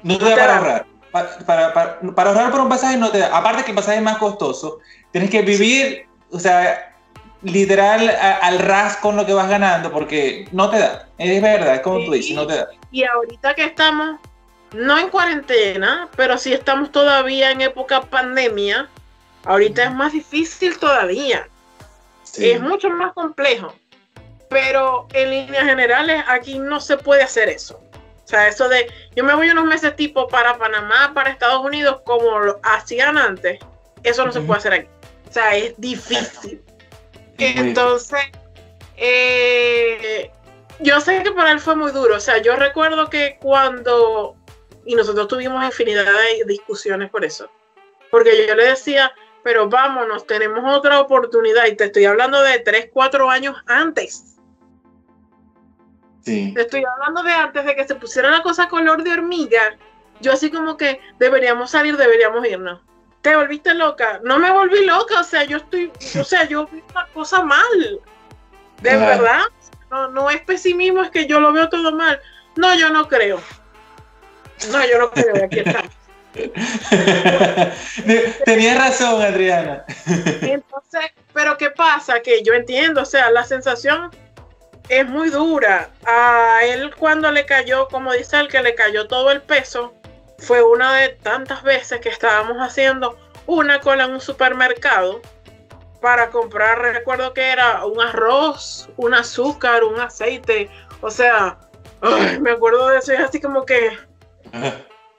No 0.03 0.19
te, 0.19 0.25
da 0.31 0.37
para 0.37 0.57
ahorrar. 0.57 0.87
Para, 1.11 1.73
para, 1.73 2.01
para, 2.15 2.31
ahorrar 2.31 2.51
por 2.51 2.61
un 2.61 2.69
pasaje 2.69 2.97
no 2.97 3.11
te 3.11 3.19
da. 3.19 3.37
Aparte 3.37 3.65
que 3.65 3.71
el 3.71 3.77
pasaje 3.77 3.99
es 3.99 4.03
más 4.03 4.19
costoso, 4.19 4.81
tienes 5.11 5.31
que 5.31 5.43
vivir, 5.43 6.07
o 6.31 6.39
sea, 6.39 6.95
literal 7.43 8.11
al 8.43 8.59
ras 8.59 8.97
con 8.99 9.17
lo 9.17 9.25
que 9.25 9.33
vas 9.33 9.49
ganando, 9.49 9.91
porque 9.91 10.49
no 10.53 10.69
te 10.71 10.79
da. 10.79 11.09
Es 11.19 11.41
verdad, 11.41 11.77
es 11.77 11.81
como 11.81 12.05
tú 12.05 12.13
dices, 12.13 12.37
no 12.37 12.47
te 12.47 12.57
da. 12.57 12.69
Y 12.91 13.05
ahorita 13.05 13.55
que 13.55 13.65
estamos, 13.65 14.21
no 14.75 14.99
en 14.99 15.09
cuarentena, 15.09 16.09
pero 16.17 16.39
sí 16.39 16.53
estamos 16.53 16.93
todavía 16.93 17.51
en 17.51 17.61
época 17.63 18.03
pandemia, 18.03 18.89
ahorita 19.45 19.85
es 19.85 19.95
más 19.95 20.13
difícil 20.13 20.79
todavía. 20.79 21.49
Es 22.39 22.61
mucho 22.61 22.91
más 22.91 23.13
complejo. 23.13 23.75
Pero 24.49 25.09
en 25.13 25.31
líneas 25.31 25.65
generales, 25.65 26.23
aquí 26.29 26.59
no 26.59 26.81
se 26.81 26.97
puede 26.97 27.23
hacer 27.23 27.49
eso. 27.49 27.81
O 28.25 28.29
sea, 28.29 28.49
eso 28.49 28.69
de 28.69 28.89
yo 29.15 29.23
me 29.23 29.35
voy 29.35 29.51
unos 29.51 29.67
meses 29.67 29.95
tipo 29.95 30.27
para 30.27 30.59
Panamá, 30.59 31.13
para 31.15 31.31
Estados 31.31 31.65
Unidos, 31.65 32.01
como 32.05 32.41
lo 32.41 32.59
hacían 32.65 33.17
antes, 33.17 33.61
eso 34.03 34.25
no 34.25 34.33
se 34.33 34.41
puede 34.41 34.59
hacer 34.59 34.73
aquí. 34.73 34.89
O 35.29 35.33
sea, 35.33 35.57
es 35.57 35.75
difícil. 35.79 36.63
Entonces, 37.39 38.21
eh, 38.97 40.31
yo 40.81 41.01
sé 41.01 41.23
que 41.23 41.33
para 41.33 41.53
él 41.53 41.61
fue 41.61 41.77
muy 41.77 41.93
duro. 41.93 42.17
O 42.17 42.21
sea, 42.21 42.39
yo 42.39 42.57
recuerdo 42.57 43.09
que 43.11 43.39
cuando, 43.41 44.37
y 44.85 44.95
nosotros 44.95 45.29
tuvimos 45.29 45.65
infinidad 45.65 46.05
de 46.05 46.45
discusiones 46.47 47.11
por 47.11 47.25
eso, 47.25 47.49
porque 48.11 48.47
yo 48.47 48.55
le 48.55 48.65
decía, 48.65 49.13
pero 49.47 49.69
vámonos, 49.69 50.27
tenemos 50.27 50.61
otra 50.77 50.99
oportunidad. 50.99 51.67
Y 51.67 51.77
te 51.77 51.85
estoy 51.85 52.05
hablando 52.05 52.43
de 52.43 52.59
3, 52.59 52.91
4 52.93 53.31
años 53.31 53.57
antes. 53.69 54.35
Sí. 56.25 56.53
Te 56.53 56.63
estoy 56.63 56.83
hablando 56.85 57.23
de 57.23 57.31
antes 57.31 57.65
de 57.65 57.77
que 57.77 57.87
se 57.87 57.95
pusiera 57.95 58.29
la 58.29 58.43
cosa 58.43 58.69
color 58.69 59.05
de 59.05 59.13
hormiga. 59.13 59.79
Yo 60.21 60.33
así 60.33 60.51
como 60.51 60.77
que 60.77 61.01
deberíamos 61.21 61.71
salir, 61.71 61.97
deberíamos 61.97 62.45
irnos. 62.45 62.81
Te 63.23 63.37
volviste 63.37 63.73
loca. 63.75 64.19
No 64.25 64.41
me 64.41 64.51
volví 64.51 64.85
loca, 64.85 65.21
o 65.21 65.23
sea, 65.23 65.45
yo 65.45 65.59
estoy, 65.59 65.93
o 66.19 66.25
sea, 66.25 66.43
yo 66.43 66.67
vi 66.67 66.83
una 66.91 67.07
cosa 67.15 67.45
mal. 67.45 68.01
De 68.83 68.97
verdad. 68.97 69.43
No, 69.93 70.09
no 70.09 70.29
es 70.29 70.41
pesimismo, 70.41 71.05
es 71.05 71.11
que 71.13 71.29
yo 71.29 71.39
lo 71.39 71.53
veo 71.53 71.69
todo 71.69 71.93
mal. 71.93 72.21
No, 72.57 72.75
yo 72.75 72.91
no 72.91 73.07
creo. 73.07 73.41
No, 74.73 74.85
yo 74.85 74.99
no 74.99 75.09
creo, 75.13 75.45
aquí 75.45 75.61
está. 75.61 75.85
Tenías 78.45 78.79
razón, 78.79 79.23
Adriana. 79.23 79.85
Entonces, 80.43 81.13
pero 81.33 81.57
¿qué 81.57 81.71
pasa? 81.71 82.21
Que 82.21 82.43
yo 82.43 82.55
entiendo, 82.55 83.03
o 83.03 83.07
sea, 83.07 83.31
la 83.31 83.45
sensación 83.45 84.11
es 84.89 85.09
muy 85.09 85.31
dura. 85.31 85.91
A 86.05 86.61
él 86.65 86.95
cuando 86.97 87.31
le 87.33 87.47
cayó, 87.47 87.89
como 87.89 88.13
dice 88.13 88.39
él, 88.39 88.49
que 88.49 88.63
le 88.63 88.75
cayó 88.75 89.07
todo 89.07 89.31
el 89.31 89.43
peso, 89.43 89.95
fue 90.39 90.63
una 90.63 90.97
de 90.97 91.11
tantas 91.11 91.63
veces 91.63 92.01
que 92.01 92.09
estábamos 92.09 92.59
haciendo 92.59 93.19
una 93.47 93.81
cola 93.81 94.05
en 94.05 94.13
un 94.13 94.21
supermercado 94.21 95.21
para 96.01 96.31
comprar, 96.31 96.81
recuerdo 96.81 97.33
que 97.33 97.51
era 97.51 97.85
un 97.85 98.01
arroz, 98.01 98.89
un 98.97 99.15
azúcar, 99.15 99.83
un 99.83 99.99
aceite, 99.99 100.71
o 101.01 101.11
sea, 101.11 101.59
me 102.41 102.51
acuerdo 102.51 102.89
de 102.89 102.99
eso 102.99 103.13
y 103.13 103.17
así 103.17 103.41
como 103.41 103.65
que... 103.65 103.99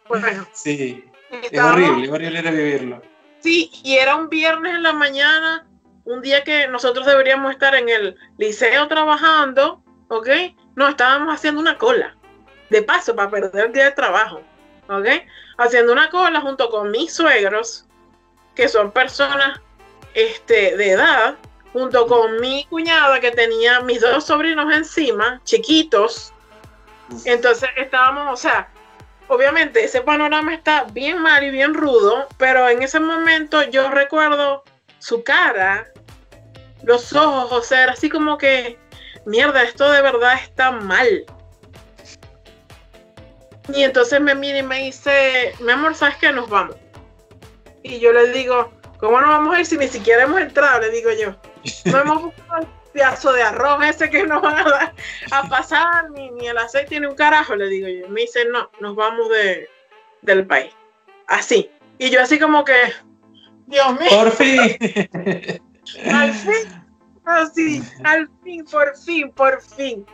Bueno, 0.09 0.47
sí, 0.53 1.03
es 1.51 1.59
horrible, 1.59 2.05
es 2.05 2.11
horrible 2.11 2.41
revivirlo. 2.41 3.01
Sí, 3.39 3.71
y 3.83 3.97
era 3.97 4.15
un 4.15 4.29
viernes 4.29 4.75
en 4.75 4.83
la 4.83 4.93
mañana, 4.93 5.67
un 6.05 6.21
día 6.21 6.43
que 6.43 6.67
nosotros 6.67 7.05
deberíamos 7.05 7.51
estar 7.51 7.75
en 7.75 7.89
el 7.89 8.15
liceo 8.37 8.87
trabajando, 8.87 9.83
¿ok? 10.07 10.29
No, 10.75 10.87
estábamos 10.87 11.33
haciendo 11.33 11.61
una 11.61 11.77
cola, 11.77 12.15
de 12.69 12.81
paso, 12.83 13.15
para 13.15 13.29
perder 13.29 13.67
el 13.67 13.73
día 13.73 13.85
de 13.85 13.91
trabajo, 13.91 14.41
¿ok? 14.89 15.07
Haciendo 15.57 15.91
una 15.91 16.09
cola 16.09 16.41
junto 16.41 16.69
con 16.69 16.91
mis 16.91 17.13
suegros, 17.13 17.85
que 18.55 18.67
son 18.67 18.91
personas 18.91 19.59
este, 20.13 20.75
de 20.77 20.91
edad, 20.91 21.37
junto 21.73 22.07
con 22.07 22.39
mi 22.39 22.65
cuñada 22.65 23.19
que 23.19 23.31
tenía 23.31 23.81
mis 23.81 24.01
dos 24.01 24.25
sobrinos 24.25 24.73
encima, 24.73 25.41
chiquitos. 25.43 26.33
Entonces 27.23 27.69
estábamos, 27.75 28.33
o 28.33 28.35
sea, 28.35 28.69
obviamente 29.27 29.83
ese 29.83 30.01
panorama 30.01 30.53
está 30.53 30.85
bien 30.85 31.21
mal 31.21 31.43
y 31.43 31.49
bien 31.49 31.73
rudo, 31.73 32.27
pero 32.37 32.69
en 32.69 32.83
ese 32.83 32.99
momento 32.99 33.63
yo 33.63 33.89
recuerdo 33.89 34.63
su 34.99 35.23
cara, 35.23 35.87
los 36.83 37.13
ojos, 37.13 37.51
o 37.51 37.61
sea, 37.61 37.83
era 37.83 37.93
así 37.93 38.09
como 38.09 38.37
que, 38.37 38.77
mierda, 39.25 39.63
esto 39.63 39.91
de 39.91 40.01
verdad 40.01 40.35
está 40.41 40.71
mal. 40.71 41.25
Y 43.73 43.83
entonces 43.83 44.21
me 44.21 44.33
mira 44.33 44.59
y 44.59 44.63
me 44.63 44.83
dice, 44.83 45.53
mi 45.59 45.71
amor, 45.71 45.93
¿sabes 45.93 46.15
qué? 46.17 46.31
Nos 46.31 46.49
vamos. 46.49 46.75
Y 47.83 47.99
yo 47.99 48.13
le 48.13 48.31
digo, 48.31 48.71
¿cómo 48.97 49.19
nos 49.19 49.29
vamos 49.29 49.55
a 49.55 49.59
ir 49.59 49.65
si 49.65 49.77
ni 49.77 49.87
siquiera 49.87 50.23
hemos 50.23 50.39
entrado? 50.39 50.81
Le 50.81 50.89
digo 50.91 51.09
yo. 51.11 51.35
No 51.85 51.99
hemos 51.99 52.21
buscado 52.23 52.67
pedazo 52.97 53.31
de 53.31 53.43
arroz 53.43 53.85
ese 53.85 54.09
que 54.09 54.23
nos 54.23 54.41
van 54.41 54.57
a 54.57 54.63
dar 54.63 54.95
a 55.31 55.47
pasar, 55.47 56.09
ni, 56.09 56.31
ni 56.31 56.47
el 56.47 56.57
aceite 56.57 56.99
ni 56.99 57.05
un 57.05 57.15
carajo, 57.15 57.55
le 57.55 57.67
digo 57.67 57.87
yo. 57.87 58.09
Me 58.09 58.21
dice, 58.21 58.45
no, 58.45 58.71
nos 58.79 58.95
vamos 58.95 59.29
de, 59.29 59.69
del 60.23 60.47
país. 60.47 60.73
Así. 61.27 61.69
Y 61.99 62.09
yo 62.09 62.21
así 62.21 62.39
como 62.39 62.65
que, 62.65 62.73
Dios 63.67 63.99
mío. 63.99 64.09
Por 64.09 64.31
fin. 64.31 64.77
Al 66.11 66.33
fin. 66.33 66.83
Así, 67.23 67.83
al 68.05 68.29
fin, 68.41 68.63
por 68.65 68.97
fin, 68.97 69.31
por 69.31 69.61
fin. 69.61 70.05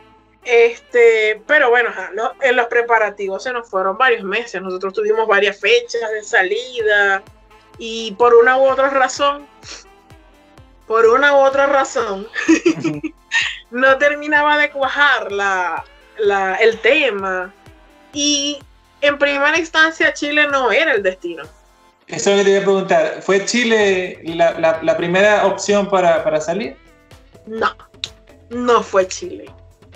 Este, 0.44 1.40
pero 1.46 1.70
bueno, 1.70 1.90
en 2.42 2.56
los 2.56 2.66
preparativos 2.66 3.44
se 3.44 3.52
nos 3.52 3.70
fueron 3.70 3.96
varios 3.96 4.24
meses. 4.24 4.60
Nosotros 4.60 4.94
tuvimos 4.94 5.28
varias 5.28 5.60
fechas 5.60 6.10
de 6.10 6.24
salida 6.24 7.22
y 7.78 8.12
por 8.12 8.34
una 8.34 8.58
u 8.58 8.68
otra 8.68 8.90
razón, 8.90 9.46
por 10.86 11.06
una 11.06 11.34
u 11.34 11.36
otra 11.36 11.66
razón, 11.66 12.26
no 13.70 13.98
terminaba 13.98 14.58
de 14.58 14.70
cuajar 14.70 15.32
la, 15.32 15.84
el 16.60 16.78
tema. 16.80 17.52
Y 18.12 18.58
en 19.00 19.18
primera 19.18 19.58
instancia 19.58 20.12
Chile 20.12 20.46
no 20.48 20.70
era 20.70 20.92
el 20.92 21.02
destino. 21.02 21.44
Eso 22.06 22.30
es 22.30 22.36
lo 22.36 22.36
que 22.36 22.44
te 22.44 22.50
iba 22.50 22.60
a 22.60 22.62
preguntar. 22.62 23.22
¿Fue 23.22 23.44
Chile 23.44 24.20
la, 24.24 24.96
primera 24.96 25.46
opción 25.46 25.88
para, 25.88 26.22
para 26.22 26.40
salir? 26.40 26.76
No, 27.46 27.74
no 28.50 28.82
fue 28.82 29.08
Chile. 29.08 29.50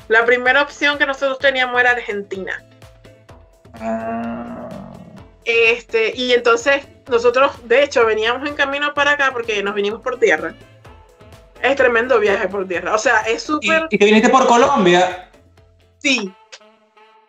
La 0.08 0.24
primera 0.24 0.62
opción 0.62 0.96
que 0.98 1.04
nosotros 1.04 1.38
teníamos 1.38 1.78
era 1.78 1.90
Argentina. 1.90 2.64
Ah. 3.74 4.68
Este, 5.44 6.14
y 6.14 6.32
entonces 6.32 6.86
nosotros, 7.08 7.52
de 7.64 7.82
hecho, 7.82 8.04
veníamos 8.04 8.46
en 8.46 8.54
camino 8.54 8.92
para 8.94 9.12
acá 9.12 9.30
porque 9.32 9.62
nos 9.62 9.74
vinimos 9.74 10.00
por 10.02 10.18
tierra. 10.18 10.54
Es 11.62 11.76
tremendo 11.76 12.20
viaje 12.20 12.48
por 12.48 12.66
tierra. 12.66 12.94
O 12.94 12.98
sea, 12.98 13.20
es 13.22 13.42
súper. 13.42 13.86
¿Y, 13.90 13.98
te 13.98 14.04
viniste 14.04 14.28
por 14.28 14.46
Colombia? 14.46 15.30
Sí. 15.98 16.32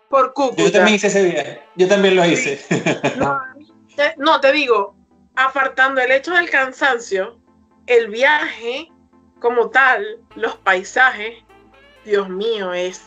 Por 0.09 0.33
Cúcuta. 0.33 0.63
Yo 0.63 0.71
también 0.71 0.95
hice 0.95 1.07
ese 1.07 1.23
viaje. 1.23 1.61
Yo 1.75 1.87
también 1.87 2.15
lo 2.15 2.25
hice. 2.25 2.59
no, 4.17 4.39
te 4.39 4.51
digo, 4.51 4.95
apartando 5.35 6.01
el 6.01 6.11
hecho 6.11 6.33
del 6.33 6.49
cansancio, 6.49 7.39
el 7.87 8.09
viaje 8.09 8.91
como 9.39 9.69
tal, 9.69 10.19
los 10.35 10.55
paisajes, 10.57 11.35
Dios 12.05 12.29
mío, 12.29 12.73
es 12.73 13.03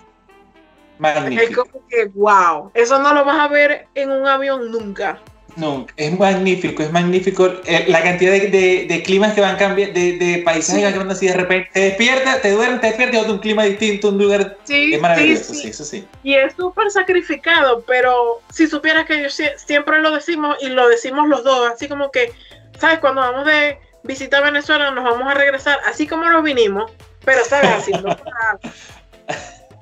magnífico. 0.98 1.42
Es 1.42 1.56
como 1.56 1.86
que, 1.88 2.06
wow, 2.14 2.70
eso 2.74 2.98
no 2.98 3.14
lo 3.14 3.24
vas 3.24 3.40
a 3.40 3.48
ver 3.48 3.88
en 3.94 4.10
un 4.10 4.26
avión 4.26 4.70
nunca. 4.70 5.20
No, 5.56 5.86
es 5.96 6.18
magnífico, 6.18 6.82
es 6.82 6.90
magnífico 6.90 7.46
eh, 7.66 7.84
la 7.88 8.02
cantidad 8.02 8.32
de, 8.32 9.02
climas 9.04 9.34
que 9.34 9.42
van 9.42 9.56
cambiando, 9.56 9.98
de, 9.98 10.16
de 10.16 10.38
paisajes 10.38 10.78
que 10.78 10.84
van 10.84 10.92
cambiando 10.92 11.14
así 11.14 11.26
de 11.26 11.34
repente. 11.34 11.70
Te 11.72 11.80
despiertas, 11.80 12.40
te 12.40 12.50
duermes, 12.50 12.80
te 12.80 12.86
despiertas 12.86 13.16
y 13.16 13.20
otro 13.20 13.34
un 13.34 13.38
clima 13.40 13.64
distinto, 13.64 14.08
un 14.08 14.18
lugar. 14.18 14.56
Sí, 14.64 14.94
es 14.94 15.00
maravilloso, 15.00 15.52
sí, 15.54 15.68
eso 15.68 15.84
sí. 15.84 16.06
Y 16.22 16.34
es 16.34 16.54
súper 16.54 16.90
sacrificado, 16.90 17.82
pero 17.86 18.40
si 18.50 18.66
supieras 18.66 19.04
que 19.06 19.22
yo 19.22 19.28
siempre 19.56 20.00
lo 20.00 20.10
decimos 20.12 20.56
y 20.62 20.68
lo 20.68 20.88
decimos 20.88 21.28
los 21.28 21.44
dos, 21.44 21.70
así 21.70 21.86
como 21.86 22.10
que, 22.10 22.32
¿sabes? 22.78 23.00
Cuando 23.00 23.20
vamos 23.20 23.44
de 23.44 23.78
visita 24.04 24.38
a 24.38 24.42
Venezuela, 24.42 24.90
nos 24.90 25.04
vamos 25.04 25.30
a 25.30 25.34
regresar 25.34 25.78
así 25.86 26.06
como 26.06 26.24
nos 26.30 26.42
vinimos, 26.42 26.90
pero, 27.24 27.44
¿sabes? 27.44 27.70
Haciendo. 27.70 28.16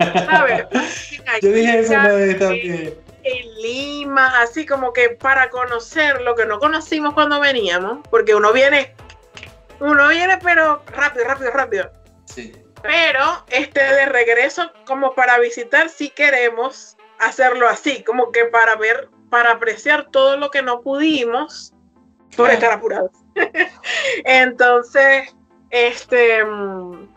¿Sabes? 0.00 0.64
Yo 1.42 1.52
dije 1.52 1.80
eso 1.80 1.92
una 1.92 2.08
vez 2.08 2.38
también 2.38 2.94
en 3.24 3.54
Lima, 3.56 4.40
así 4.40 4.66
como 4.66 4.92
que 4.92 5.10
para 5.10 5.50
conocer 5.50 6.20
lo 6.22 6.34
que 6.34 6.46
no 6.46 6.58
conocimos 6.58 7.14
cuando 7.14 7.40
veníamos, 7.40 8.06
porque 8.10 8.34
uno 8.34 8.52
viene, 8.52 8.94
uno 9.80 10.08
viene 10.08 10.38
pero 10.42 10.82
rápido, 10.86 11.24
rápido, 11.24 11.50
rápido. 11.50 11.90
Sí. 12.24 12.52
Pero 12.82 13.44
este 13.48 13.80
de 13.82 14.06
regreso 14.06 14.72
como 14.86 15.14
para 15.14 15.38
visitar 15.38 15.88
si 15.90 16.10
queremos 16.10 16.96
hacerlo 17.18 17.68
así, 17.68 18.02
como 18.02 18.32
que 18.32 18.46
para 18.46 18.76
ver, 18.76 19.08
para 19.28 19.52
apreciar 19.52 20.08
todo 20.10 20.36
lo 20.36 20.50
que 20.50 20.62
no 20.62 20.80
pudimos 20.80 21.74
por 22.36 22.50
estar 22.50 22.72
apurados. 22.72 23.12
Entonces, 24.24 25.34
este 25.70 26.44
mm, 26.44 27.08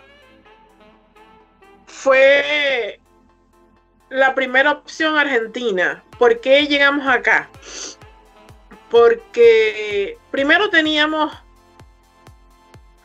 fue 1.86 3.00
la 4.13 4.36
primera 4.36 4.71
opción 4.71 5.17
Argentina. 5.17 6.04
¿Por 6.19 6.39
qué 6.39 6.67
llegamos 6.67 7.08
acá? 7.08 7.49
Porque 8.91 10.19
primero 10.30 10.69
teníamos 10.69 11.34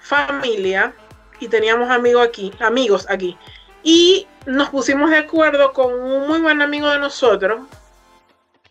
familia 0.00 0.92
y 1.40 1.48
teníamos 1.48 1.90
amigos 1.90 2.28
aquí, 2.28 2.52
amigos 2.60 3.06
aquí. 3.08 3.38
Y 3.82 4.26
nos 4.44 4.68
pusimos 4.68 5.10
de 5.10 5.16
acuerdo 5.16 5.72
con 5.72 5.94
un 5.94 6.28
muy 6.28 6.40
buen 6.40 6.60
amigo 6.60 6.90
de 6.90 6.98
nosotros 6.98 7.62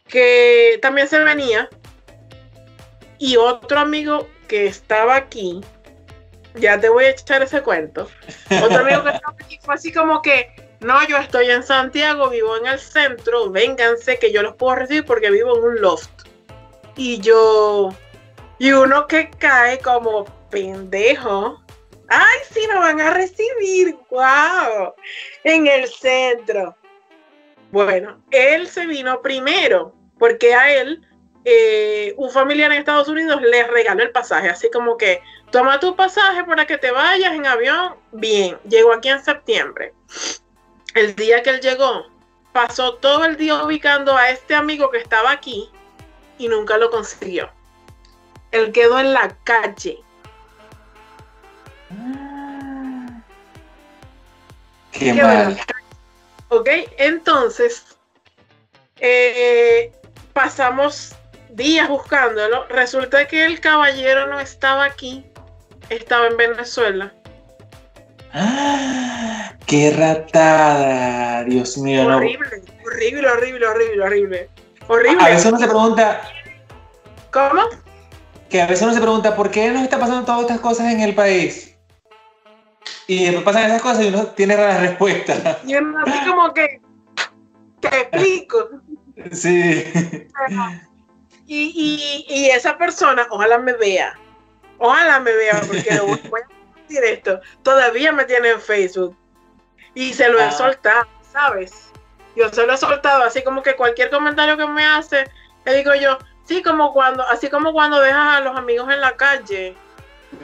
que 0.07 0.77
también 0.79 1.07
se 1.07 1.17
venía 1.19 1.69
y 3.17 3.37
otro 3.37 3.79
amigo 3.79 4.29
que 4.47 4.67
estaba 4.67 5.15
aquí. 5.15 5.61
Ya 6.53 6.79
te 6.79 6.89
voy 6.89 7.05
a 7.05 7.09
echar 7.09 7.41
ese 7.41 7.63
cuento. 7.63 8.07
Otro 8.63 8.77
amigo 8.77 9.03
que 9.03 9.09
estaba 9.09 9.35
aquí 9.39 9.59
fue 9.59 9.73
así 9.73 9.91
como 9.91 10.21
que 10.21 10.66
no, 10.79 11.07
yo 11.07 11.17
estoy 11.17 11.49
en 11.49 11.63
Santiago, 11.63 12.29
vivo 12.29 12.55
en 12.57 12.67
el 12.67 12.79
centro, 12.79 13.49
vénganse 13.49 14.19
que 14.19 14.31
yo 14.31 14.43
los 14.43 14.55
puedo 14.55 14.75
recibir 14.75 15.05
porque 15.05 15.31
vivo 15.31 15.57
en 15.57 15.63
un 15.63 15.81
loft. 15.81 16.09
Y 16.95 17.19
yo, 17.19 17.89
y 18.59 18.71
uno 18.71 19.07
que 19.07 19.29
cae 19.31 19.79
como 19.79 20.25
pendejo, 20.51 21.61
ay, 22.09 22.39
sí, 22.51 22.61
nos 22.71 22.79
van 22.79 23.01
a 23.01 23.13
recibir, 23.13 23.97
wow, 24.11 24.93
en 25.43 25.67
el 25.67 25.87
centro. 25.87 26.75
Bueno, 27.71 28.21
él 28.31 28.67
se 28.67 28.85
vino 28.85 29.21
primero 29.21 29.93
porque 30.19 30.53
a 30.53 30.71
él 30.73 31.01
eh, 31.43 32.13
un 32.17 32.29
familiar 32.29 32.71
en 32.71 32.79
Estados 32.79 33.07
Unidos 33.07 33.41
le 33.41 33.67
regaló 33.67 34.03
el 34.03 34.11
pasaje, 34.11 34.49
así 34.49 34.69
como 34.69 34.95
que 34.95 35.21
toma 35.51 35.79
tu 35.79 35.95
pasaje 35.95 36.43
para 36.43 36.67
que 36.67 36.77
te 36.77 36.91
vayas 36.91 37.33
en 37.33 37.47
avión. 37.47 37.95
Bien, 38.11 38.57
llegó 38.67 38.93
aquí 38.93 39.09
en 39.09 39.23
septiembre 39.23 39.93
el 40.97 41.15
día 41.15 41.43
que 41.43 41.51
él 41.51 41.61
llegó, 41.61 42.07
pasó 42.53 42.95
todo 42.95 43.25
el 43.25 43.37
día 43.37 43.63
ubicando 43.63 44.15
a 44.15 44.29
este 44.29 44.55
amigo 44.55 44.89
que 44.89 44.97
estaba 44.97 45.31
aquí 45.31 45.69
y 46.37 46.47
nunca 46.47 46.77
lo 46.77 46.89
consiguió. 46.89 47.49
Él 48.51 48.71
quedó 48.71 48.99
en 48.99 49.13
la 49.13 49.35
calle. 49.43 49.99
Qué 54.91 55.13
mal. 55.13 55.59
Ok, 56.49 56.69
entonces 56.97 57.97
eh, 58.99 59.91
pasamos 60.33 61.15
días 61.49 61.89
buscándolo. 61.89 62.65
Resulta 62.67 63.27
que 63.27 63.45
el 63.45 63.59
caballero 63.59 64.27
no 64.27 64.39
estaba 64.39 64.85
aquí, 64.85 65.25
estaba 65.89 66.27
en 66.27 66.37
Venezuela. 66.37 67.13
¡Ah! 68.33 69.53
¡Qué 69.65 69.91
ratada! 69.91 71.43
Dios 71.43 71.77
mío, 71.77 72.05
horrible, 72.05 72.47
Horrible, 72.85 73.29
horrible, 73.29 73.67
horrible, 73.67 74.03
horrible. 74.03 74.49
Horrible. 74.87 75.23
A 75.23 75.29
veces 75.29 75.45
uno 75.45 75.59
se 75.59 75.67
pregunta. 75.67 76.21
¿Cómo? 77.31 77.63
Que 78.49 78.61
a 78.61 78.67
veces 78.67 78.83
uno 78.83 78.93
se 78.93 79.01
pregunta 79.01 79.35
por 79.35 79.51
qué 79.51 79.69
nos 79.71 79.83
está 79.83 79.99
pasando 79.99 80.25
todas 80.25 80.41
estas 80.41 80.59
cosas 80.61 80.93
en 80.93 81.01
el 81.01 81.13
país. 81.13 81.75
Y 83.07 83.25
después 83.25 83.43
pasan 83.43 83.65
esas 83.65 83.81
cosas 83.81 84.05
y 84.05 84.07
uno 84.07 84.27
tiene 84.27 84.55
la 84.55 84.79
respuesta. 84.79 85.59
Y 85.65 85.75
uno 85.75 85.99
así 86.05 86.29
como 86.29 86.53
que. 86.53 86.81
Te 87.81 88.01
explico. 88.01 88.69
Sí. 89.31 89.83
Y, 91.47 91.71
y, 91.75 92.25
y 92.29 92.49
esa 92.49 92.77
persona, 92.77 93.25
ojalá 93.31 93.57
me 93.57 93.73
vea. 93.73 94.13
Ojalá 94.77 95.19
me 95.19 95.33
vea, 95.33 95.59
porque 95.65 95.99
voy 96.29 96.39
a 96.39 96.56
esto, 96.89 97.41
todavía 97.63 98.11
me 98.11 98.25
tiene 98.25 98.51
en 98.51 98.61
Facebook. 98.61 99.15
Y 99.93 100.13
se 100.13 100.29
lo 100.29 100.39
he 100.39 100.43
ah. 100.43 100.51
soltado, 100.51 101.07
¿sabes? 101.31 101.91
Yo 102.35 102.49
se 102.49 102.65
lo 102.65 102.73
he 102.73 102.77
soltado, 102.77 103.23
así 103.23 103.43
como 103.43 103.63
que 103.63 103.75
cualquier 103.75 104.09
comentario 104.09 104.57
que 104.57 104.67
me 104.67 104.85
hace, 104.85 105.25
le 105.65 105.77
digo 105.77 105.95
yo, 105.95 106.17
sí, 106.43 106.61
como 106.61 106.93
cuando, 106.93 107.23
así 107.23 107.49
como 107.49 107.73
cuando 107.73 107.99
dejas 107.99 108.37
a 108.37 108.41
los 108.41 108.55
amigos 108.55 108.89
en 108.91 109.01
la 109.01 109.15
calle, 109.17 109.75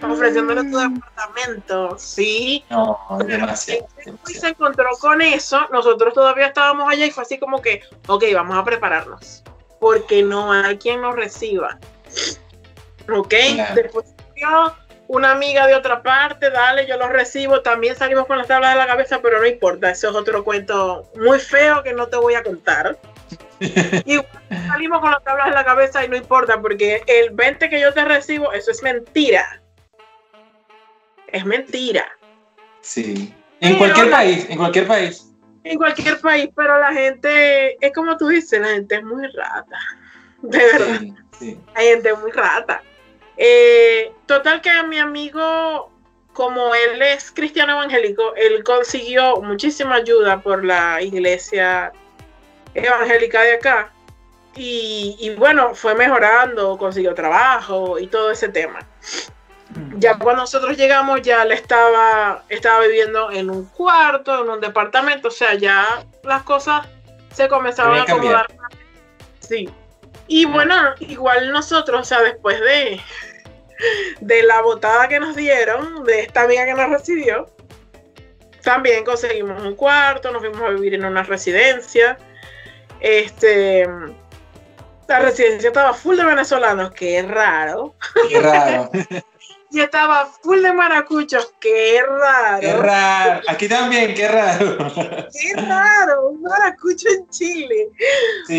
ofreciéndole 0.01 0.61
tu 0.63 0.79
mm. 0.79 0.93
departamento, 0.93 1.97
sí. 1.97 2.63
No, 2.69 2.97
demasiado, 3.25 3.87
Y 4.27 4.33
se 4.33 4.49
encontró 4.49 4.89
con 4.99 5.21
eso, 5.21 5.67
nosotros 5.71 6.13
todavía 6.13 6.47
estábamos 6.47 6.91
allá 6.91 7.05
y 7.05 7.11
fue 7.11 7.23
así 7.23 7.37
como 7.37 7.61
que, 7.61 7.83
ok, 8.07 8.23
vamos 8.33 8.57
a 8.57 8.63
prepararnos, 8.63 9.43
porque 9.79 10.23
no 10.23 10.51
hay 10.51 10.77
quien 10.77 11.01
nos 11.01 11.15
reciba. 11.15 11.77
Ok, 13.13 13.33
después 13.75 14.13
yo 14.35 14.73
una 15.13 15.37
igual 15.45 15.67
de 15.67 15.75
otra 15.75 16.01
parte, 16.01 16.49
dale, 16.49 16.87
yo 16.87 16.97
lo 16.97 17.07
recibo, 17.07 17.61
también 17.61 17.95
salimos 17.95 18.25
con 18.25 18.39
las 18.39 18.47
tablas 18.47 18.73
de 18.73 18.79
la 18.79 18.87
cabeza, 18.87 19.21
pero 19.21 19.39
no 19.39 19.45
importa, 19.45 19.91
eso 19.91 20.09
es 20.09 20.15
otro 20.15 20.43
cuento 20.43 21.07
muy 21.15 21.37
feo 21.39 21.83
que 21.83 21.93
no 21.93 22.07
te 22.07 22.17
voy 22.17 22.33
a 22.33 22.41
contar. 22.41 22.97
y 23.59 24.19
salimos 24.67 25.01
con 25.01 25.11
las 25.11 25.23
tablas 25.23 25.49
de 25.49 25.53
la 25.53 25.63
cabeza 25.63 26.03
y 26.03 26.09
no 26.09 26.15
importa, 26.15 26.59
porque 26.59 27.03
el 27.05 27.29
20 27.29 27.69
que 27.69 27.79
yo 27.79 27.93
te 27.93 28.03
recibo, 28.03 28.53
eso 28.53 28.71
es 28.71 28.81
mentira. 28.81 29.61
Es 31.27 31.45
mentira. 31.45 32.05
Sí. 32.81 33.35
En 33.59 33.77
cualquier 33.77 34.09
país, 34.09 34.47
en 34.49 34.57
cualquier 34.57 34.87
país. 34.87 35.31
En 35.63 35.77
cualquier 35.77 36.19
país, 36.21 36.49
pero 36.55 36.79
la 36.79 36.91
gente, 36.91 37.77
es 37.85 37.93
como 37.93 38.17
tú 38.17 38.29
dices, 38.29 38.59
la 38.59 38.69
gente 38.69 38.95
es 38.95 39.03
muy 39.03 39.27
rata. 39.27 39.77
De 40.41 40.57
verdad. 40.57 41.01
Sí, 41.37 41.59
Hay 41.75 41.87
gente 41.89 42.15
muy 42.15 42.31
rata. 42.31 42.81
Eh, 43.37 44.11
total 44.25 44.61
que 44.61 44.69
a 44.69 44.83
mi 44.83 44.99
amigo 44.99 45.91
como 46.33 46.73
él 46.73 47.01
es 47.01 47.31
cristiano 47.31 47.73
evangélico, 47.73 48.35
él 48.35 48.63
consiguió 48.63 49.37
muchísima 49.37 49.95
ayuda 49.95 50.41
por 50.41 50.65
la 50.65 51.01
iglesia 51.01 51.93
evangélica 52.73 53.41
de 53.41 53.53
acá. 53.53 53.91
Y, 54.55 55.33
bueno, 55.37 55.73
fue 55.73 55.95
mejorando, 55.95 56.77
consiguió 56.77 57.15
trabajo 57.15 57.97
y 57.97 58.05
todo 58.05 58.29
ese 58.29 58.49
tema. 58.49 58.79
Ya 59.97 60.19
cuando 60.19 60.43
nosotros 60.43 60.77
llegamos, 60.77 61.23
ya 61.23 61.41
él 61.41 61.51
estaba, 61.51 62.43
estaba 62.49 62.81
viviendo 62.81 63.31
en 63.31 63.49
un 63.49 63.65
cuarto, 63.65 64.43
en 64.43 64.49
un 64.49 64.59
departamento, 64.59 65.29
o 65.29 65.31
sea, 65.31 65.55
ya 65.55 66.05
las 66.23 66.43
cosas 66.43 66.87
se 67.33 67.47
comenzaban 67.47 67.99
a 67.99 68.03
acomodar. 68.03 68.45
Sí. 69.39 69.67
Y 70.27 70.45
bueno, 70.45 70.75
igual 70.99 71.51
nosotros, 71.51 72.01
o 72.01 72.05
sea, 72.05 72.21
después 72.21 72.59
de, 72.61 72.99
de 74.21 74.43
la 74.43 74.61
botada 74.61 75.07
que 75.07 75.19
nos 75.19 75.35
dieron, 75.35 76.03
de 76.03 76.21
esta 76.21 76.43
amiga 76.43 76.65
que 76.65 76.73
nos 76.73 76.89
recibió, 76.89 77.47
también 78.63 79.03
conseguimos 79.03 79.61
un 79.61 79.75
cuarto, 79.75 80.31
nos 80.31 80.41
fuimos 80.41 80.61
a 80.61 80.69
vivir 80.69 80.93
en 80.93 81.05
una 81.05 81.23
residencia. 81.23 82.17
Este, 82.99 83.87
la 85.07 85.19
residencia 85.19 85.67
estaba 85.67 85.93
full 85.93 86.15
de 86.15 86.25
venezolanos, 86.25 86.91
que 86.91 87.19
es 87.19 87.27
raro. 87.27 87.95
Qué 88.29 88.39
raro. 88.39 88.89
y 89.71 89.81
estaba 89.81 90.27
full 90.41 90.61
de 90.61 90.71
maracuchos, 90.71 91.53
es 91.61 92.03
raro. 92.07 92.61
Qué 92.61 92.73
raro. 92.73 93.41
Aquí 93.47 93.67
también, 93.67 94.13
qué 94.13 94.27
raro. 94.27 94.77
Qué 95.31 95.61
raro, 95.61 96.29
un 96.29 96.41
maracucho 96.41 97.09
en 97.09 97.27
Chile. 97.29 97.89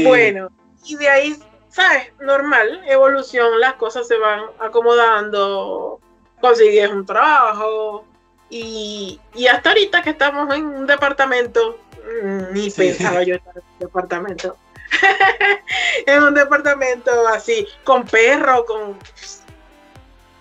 Bueno, 0.05 0.51
y 0.85 0.97
de 0.97 1.09
ahí 1.09 1.37
¿sabes? 1.75 2.13
Normal, 2.21 2.83
evolución, 2.87 3.59
las 3.59 3.75
cosas 3.75 4.07
se 4.07 4.17
van 4.17 4.43
acomodando, 4.61 6.01
consigues 6.41 6.89
un 6.89 7.05
trabajo 7.05 8.05
y, 8.49 9.19
hasta 9.51 9.71
ahorita 9.71 10.03
que 10.03 10.11
estamos 10.11 10.55
en 10.55 10.67
un 10.67 10.87
departamento, 10.87 11.81
mm, 12.23 12.53
ni 12.53 12.71
pensaba 12.71 13.25
yo 13.25 13.35
estar 13.35 13.57
en 13.57 13.63
un 13.73 13.79
departamento. 13.81 14.57
en 16.07 16.23
un 16.23 16.35
departamento 16.35 17.11
así, 17.27 17.67
con 17.83 18.05
perro, 18.05 18.65
con... 18.65 18.97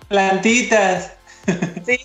Plantitas. 0.10 1.14
sí. 1.86 2.00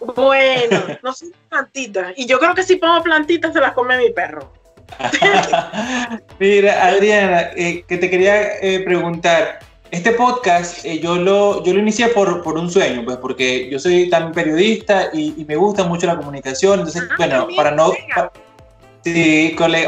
Bueno, 0.00 0.98
no 1.02 1.12
son 1.12 1.32
plantitas. 1.48 2.12
Y 2.16 2.26
yo 2.26 2.38
creo 2.38 2.54
que 2.54 2.62
si 2.62 2.76
pongo 2.76 3.02
plantitas 3.02 3.52
se 3.52 3.60
las 3.60 3.72
come 3.72 3.98
mi 3.98 4.10
perro. 4.10 4.52
Mira, 6.38 6.86
Adriana, 6.86 7.50
eh, 7.56 7.84
que 7.86 7.98
te 7.98 8.10
quería 8.10 8.58
eh, 8.60 8.80
preguntar. 8.80 9.60
Este 9.90 10.10
podcast 10.10 10.84
eh, 10.84 10.98
yo, 10.98 11.16
lo, 11.16 11.62
yo 11.62 11.72
lo 11.72 11.78
inicié 11.78 12.08
por, 12.08 12.42
por, 12.42 12.58
un 12.58 12.68
sueño, 12.68 13.04
pues 13.04 13.16
porque 13.18 13.70
yo 13.70 13.78
soy 13.78 14.10
también 14.10 14.32
periodista 14.32 15.10
y, 15.12 15.44
me 15.46 15.54
gusta 15.54 15.84
mucho 15.84 16.08
la 16.08 16.16
comunicación. 16.16 16.80
Entonces, 16.80 17.04
ah, 17.08 17.14
bueno, 17.16 17.48
para 17.54 17.70
no, 17.70 17.92
para, 18.12 18.32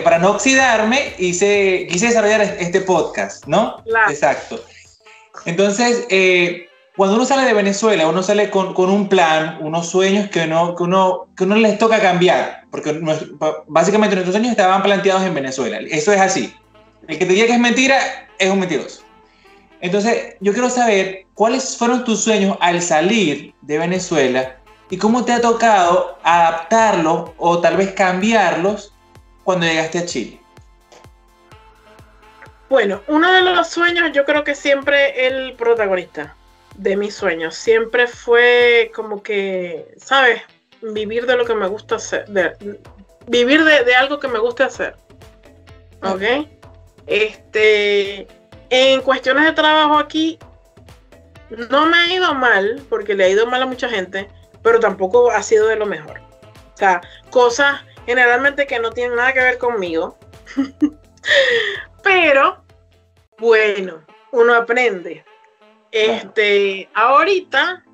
para 0.05 0.19
no 0.21 0.31
oxidarme, 0.31 1.15
hice, 1.19 1.89
quise 1.91 2.07
desarrollar 2.07 2.43
este 2.43 2.83
podcast, 2.83 3.47
¿no? 3.47 3.83
Exacto. 4.09 4.61
Entonces, 5.45 6.07
cuando 6.97 7.17
uno 7.17 7.25
sale 7.25 7.45
de 7.45 7.53
Venezuela, 7.53 8.07
uno 8.09 8.23
sale 8.23 8.51
con, 8.51 8.73
con 8.73 8.91
un 8.91 9.09
plan, 9.09 9.59
unos 9.61 9.89
sueños 9.89 10.31
que 10.31 10.45
uno, 10.45 10.75
que, 10.75 10.83
uno, 10.83 11.29
que 11.37 11.45
uno 11.45 11.57
les 11.57 11.79
toca 11.79 12.01
cambiar 12.01 12.67
porque 12.77 13.01
básicamente 13.69 14.15
nuestros 14.15 14.35
sueños 14.35 14.51
estaban 14.51 14.83
planteados 14.83 15.23
en 15.23 15.35
Venezuela. 15.35 15.79
Eso 15.91 16.13
es 16.13 16.21
así. 16.21 16.55
El 17.09 17.19
que 17.19 17.25
te 17.25 17.33
diga 17.33 17.47
que 17.47 17.55
es 17.55 17.59
mentira 17.59 18.29
es 18.39 18.51
un 18.51 18.61
mentiroso. 18.61 19.03
Entonces, 19.81 20.37
yo 20.41 20.53
quiero 20.53 20.69
saber 20.69 21.25
cuáles 21.33 21.77
fueron 21.77 22.05
tus 22.05 22.23
sueños 22.23 22.59
al 22.61 22.83
salir 22.83 23.55
de 23.63 23.79
Venezuela 23.79 24.57
y 24.91 24.99
cómo 24.99 25.25
te 25.25 25.33
ha 25.33 25.41
tocado 25.41 26.19
adaptarlos 26.23 27.31
o 27.39 27.61
tal 27.61 27.79
vez 27.79 27.93
cambiarlos 27.93 28.93
cuando 29.43 29.65
llegaste 29.65 29.99
a 29.99 30.05
Chile. 30.05 30.41
Bueno, 32.69 33.01
uno 33.07 33.33
de 33.33 33.41
los 33.41 33.69
sueños, 33.69 34.11
yo 34.13 34.27
creo 34.27 34.45
que 34.45 34.55
siempre 34.55 35.27
el 35.29 35.55
protagonista 35.55 36.37
de 36.79 36.97
mis 36.97 37.15
sueños, 37.15 37.55
siempre 37.55 38.07
fue 38.07 38.91
como 38.95 39.23
que, 39.23 39.95
¿sabes? 39.97 40.43
vivir 40.83 41.27
de 41.27 41.37
lo 41.37 41.45
que 41.45 41.55
me 41.55 41.67
gusta 41.67 41.97
hacer, 41.97 42.27
vivir 43.27 43.65
de, 43.65 43.95
algo 43.95 44.21
que 44.21 44.29
me 44.29 44.39
gusta 44.39 44.67
hacer. 44.67 44.97
¿Ok? 46.03 46.49
Este, 47.07 48.27
en 48.71 49.01
cuestiones 49.01 49.45
de 49.45 49.53
trabajo 49.53 49.99
aquí, 49.99 50.39
no 51.71 51.87
me 51.87 51.97
ha 51.97 52.15
ido 52.15 52.35
mal, 52.35 52.83
porque 52.89 53.15
le 53.15 53.25
ha 53.25 53.29
ido 53.29 53.47
mal 53.47 53.63
a 53.63 53.67
mucha 53.67 53.89
gente, 53.89 54.29
pero 54.63 54.81
tampoco 54.81 55.31
ha 55.31 55.43
sido 55.43 55.67
de 55.67 55.77
lo 55.77 55.87
mejor. 55.87 56.21
O 56.75 56.77
sea, 56.77 57.01
cosas 57.31 57.81
generalmente 58.05 58.67
que 58.67 58.79
no 58.79 58.91
tienen 58.91 59.17
nada 59.17 59.33
que 59.33 59.41
ver 59.41 59.59
conmigo. 59.59 60.19
pero, 62.03 62.63
bueno, 63.39 64.05
uno 64.33 64.55
aprende. 64.55 65.25
Este, 65.93 66.89
ahorita 66.95 67.85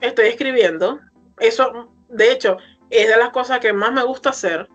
estoy 0.00 0.26
escribiendo. 0.28 1.00
Eso 1.38 1.90
de 2.08 2.32
hecho, 2.32 2.58
es 2.90 3.08
de 3.08 3.16
las 3.16 3.30
cosas 3.30 3.60
que 3.60 3.72
más 3.72 3.92
me 3.92 4.04
gusta 4.04 4.30
hacer. 4.30 4.68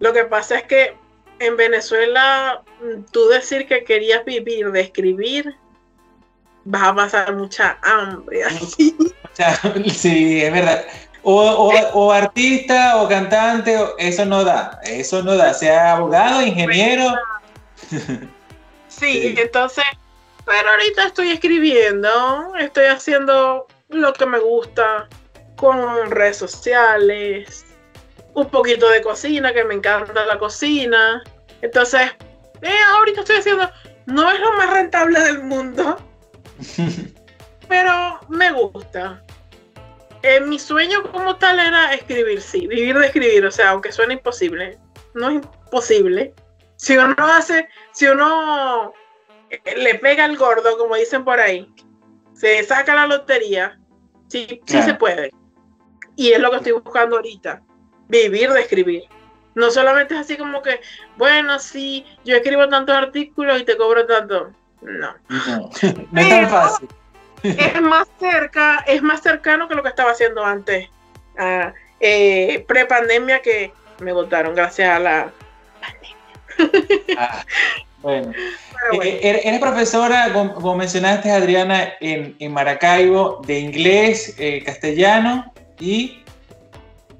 Lo 0.00 0.12
que 0.12 0.24
pasa 0.24 0.56
es 0.58 0.64
que 0.64 0.96
en 1.38 1.56
Venezuela, 1.56 2.62
mm, 2.80 3.02
tú 3.12 3.28
decir 3.28 3.66
que 3.66 3.84
querías 3.84 4.24
vivir 4.24 4.70
de 4.72 4.80
escribir, 4.80 5.56
vas 6.64 6.82
a 6.82 6.94
pasar 6.94 7.34
mucha 7.34 7.78
hambre. 7.82 8.42
Sí, 9.94 10.42
es 10.42 10.52
verdad. 10.52 10.84
O, 11.22 12.12
artista 12.12 13.00
o 13.00 13.08
cantante, 13.08 13.78
eso 13.96 14.26
no 14.26 14.44
da, 14.44 14.78
eso 14.84 15.22
no 15.22 15.36
da, 15.36 15.54
sea 15.54 15.96
abogado, 15.96 16.42
ingeniero. 16.42 17.14
sí, 18.88 19.34
entonces, 19.38 19.84
pero 20.44 20.70
ahorita 20.70 21.04
estoy 21.04 21.30
escribiendo, 21.30 22.54
estoy 22.58 22.86
haciendo 22.86 23.66
lo 23.88 24.12
que 24.12 24.26
me 24.26 24.38
gusta, 24.38 25.08
con 25.56 26.10
redes 26.10 26.38
sociales, 26.38 27.64
un 28.34 28.48
poquito 28.48 28.88
de 28.88 29.02
cocina, 29.02 29.52
que 29.52 29.64
me 29.64 29.74
encanta 29.74 30.26
la 30.26 30.38
cocina. 30.38 31.22
Entonces, 31.60 32.10
eh, 32.62 32.78
ahorita 32.94 33.20
estoy 33.20 33.36
haciendo, 33.36 33.70
no 34.06 34.30
es 34.30 34.40
lo 34.40 34.52
más 34.54 34.70
rentable 34.70 35.20
del 35.20 35.42
mundo, 35.44 35.96
pero 37.68 38.20
me 38.28 38.52
gusta. 38.52 39.22
Eh, 40.22 40.40
mi 40.40 40.58
sueño 40.58 41.02
como 41.10 41.36
tal 41.36 41.58
era 41.58 41.94
escribir, 41.94 42.40
sí, 42.40 42.66
vivir 42.66 42.96
de 42.98 43.06
escribir, 43.06 43.44
o 43.44 43.50
sea, 43.50 43.70
aunque 43.70 43.92
suene 43.92 44.14
imposible, 44.14 44.78
no 45.14 45.28
es 45.28 45.34
imposible. 45.36 46.34
Si 46.76 46.96
uno 46.96 47.14
hace, 47.18 47.68
si 47.92 48.06
uno 48.06 48.92
le 49.76 49.94
pega 49.96 50.24
el 50.24 50.36
gordo, 50.36 50.78
como 50.78 50.96
dicen 50.96 51.24
por 51.24 51.40
ahí, 51.40 51.72
se 52.32 52.62
saca 52.64 52.94
la 52.94 53.06
lotería, 53.06 53.78
sí, 54.28 54.60
sí 54.66 54.82
se 54.82 54.94
puede. 54.94 55.30
Y 56.16 56.32
es 56.32 56.40
lo 56.40 56.50
que 56.50 56.56
estoy 56.58 56.72
buscando 56.72 57.16
ahorita, 57.16 57.62
vivir 58.08 58.50
de 58.50 58.60
escribir. 58.60 59.04
No 59.54 59.70
solamente 59.70 60.14
es 60.14 60.20
así 60.20 60.36
como 60.36 60.62
que, 60.62 60.80
bueno, 61.16 61.58
sí, 61.58 62.06
yo 62.24 62.36
escribo 62.36 62.68
tantos 62.68 62.96
artículos 62.96 63.60
y 63.60 63.64
te 63.64 63.76
cobro 63.76 64.06
tanto. 64.06 64.50
No. 64.80 65.14
No, 65.28 65.70
es 66.20 66.28
tan 66.28 66.48
fácil. 66.48 66.88
Es 67.42 67.80
más 67.80 68.08
cerca, 68.18 68.84
es 68.86 69.02
más 69.02 69.20
cercano 69.20 69.68
que 69.68 69.74
lo 69.74 69.82
que 69.82 69.88
estaba 69.88 70.12
haciendo 70.12 70.44
antes. 70.44 70.88
Eh, 72.00 72.64
Pre-pandemia 72.66 73.42
que 73.42 73.72
me 74.00 74.12
votaron 74.12 74.54
gracias 74.54 74.96
a 74.96 74.98
la 74.98 75.32
pandemia. 75.80 77.18
Ah, 77.18 77.44
bueno. 78.02 78.32
Eh, 79.02 79.40
eres 79.44 79.60
profesora, 79.60 80.32
como, 80.32 80.76
mencionaste, 80.76 81.30
Adriana, 81.30 81.94
en, 82.00 82.36
en 82.38 82.52
Maracaibo, 82.52 83.40
de 83.46 83.60
inglés, 83.60 84.34
eh, 84.38 84.62
castellano 84.64 85.52
y... 85.78 86.18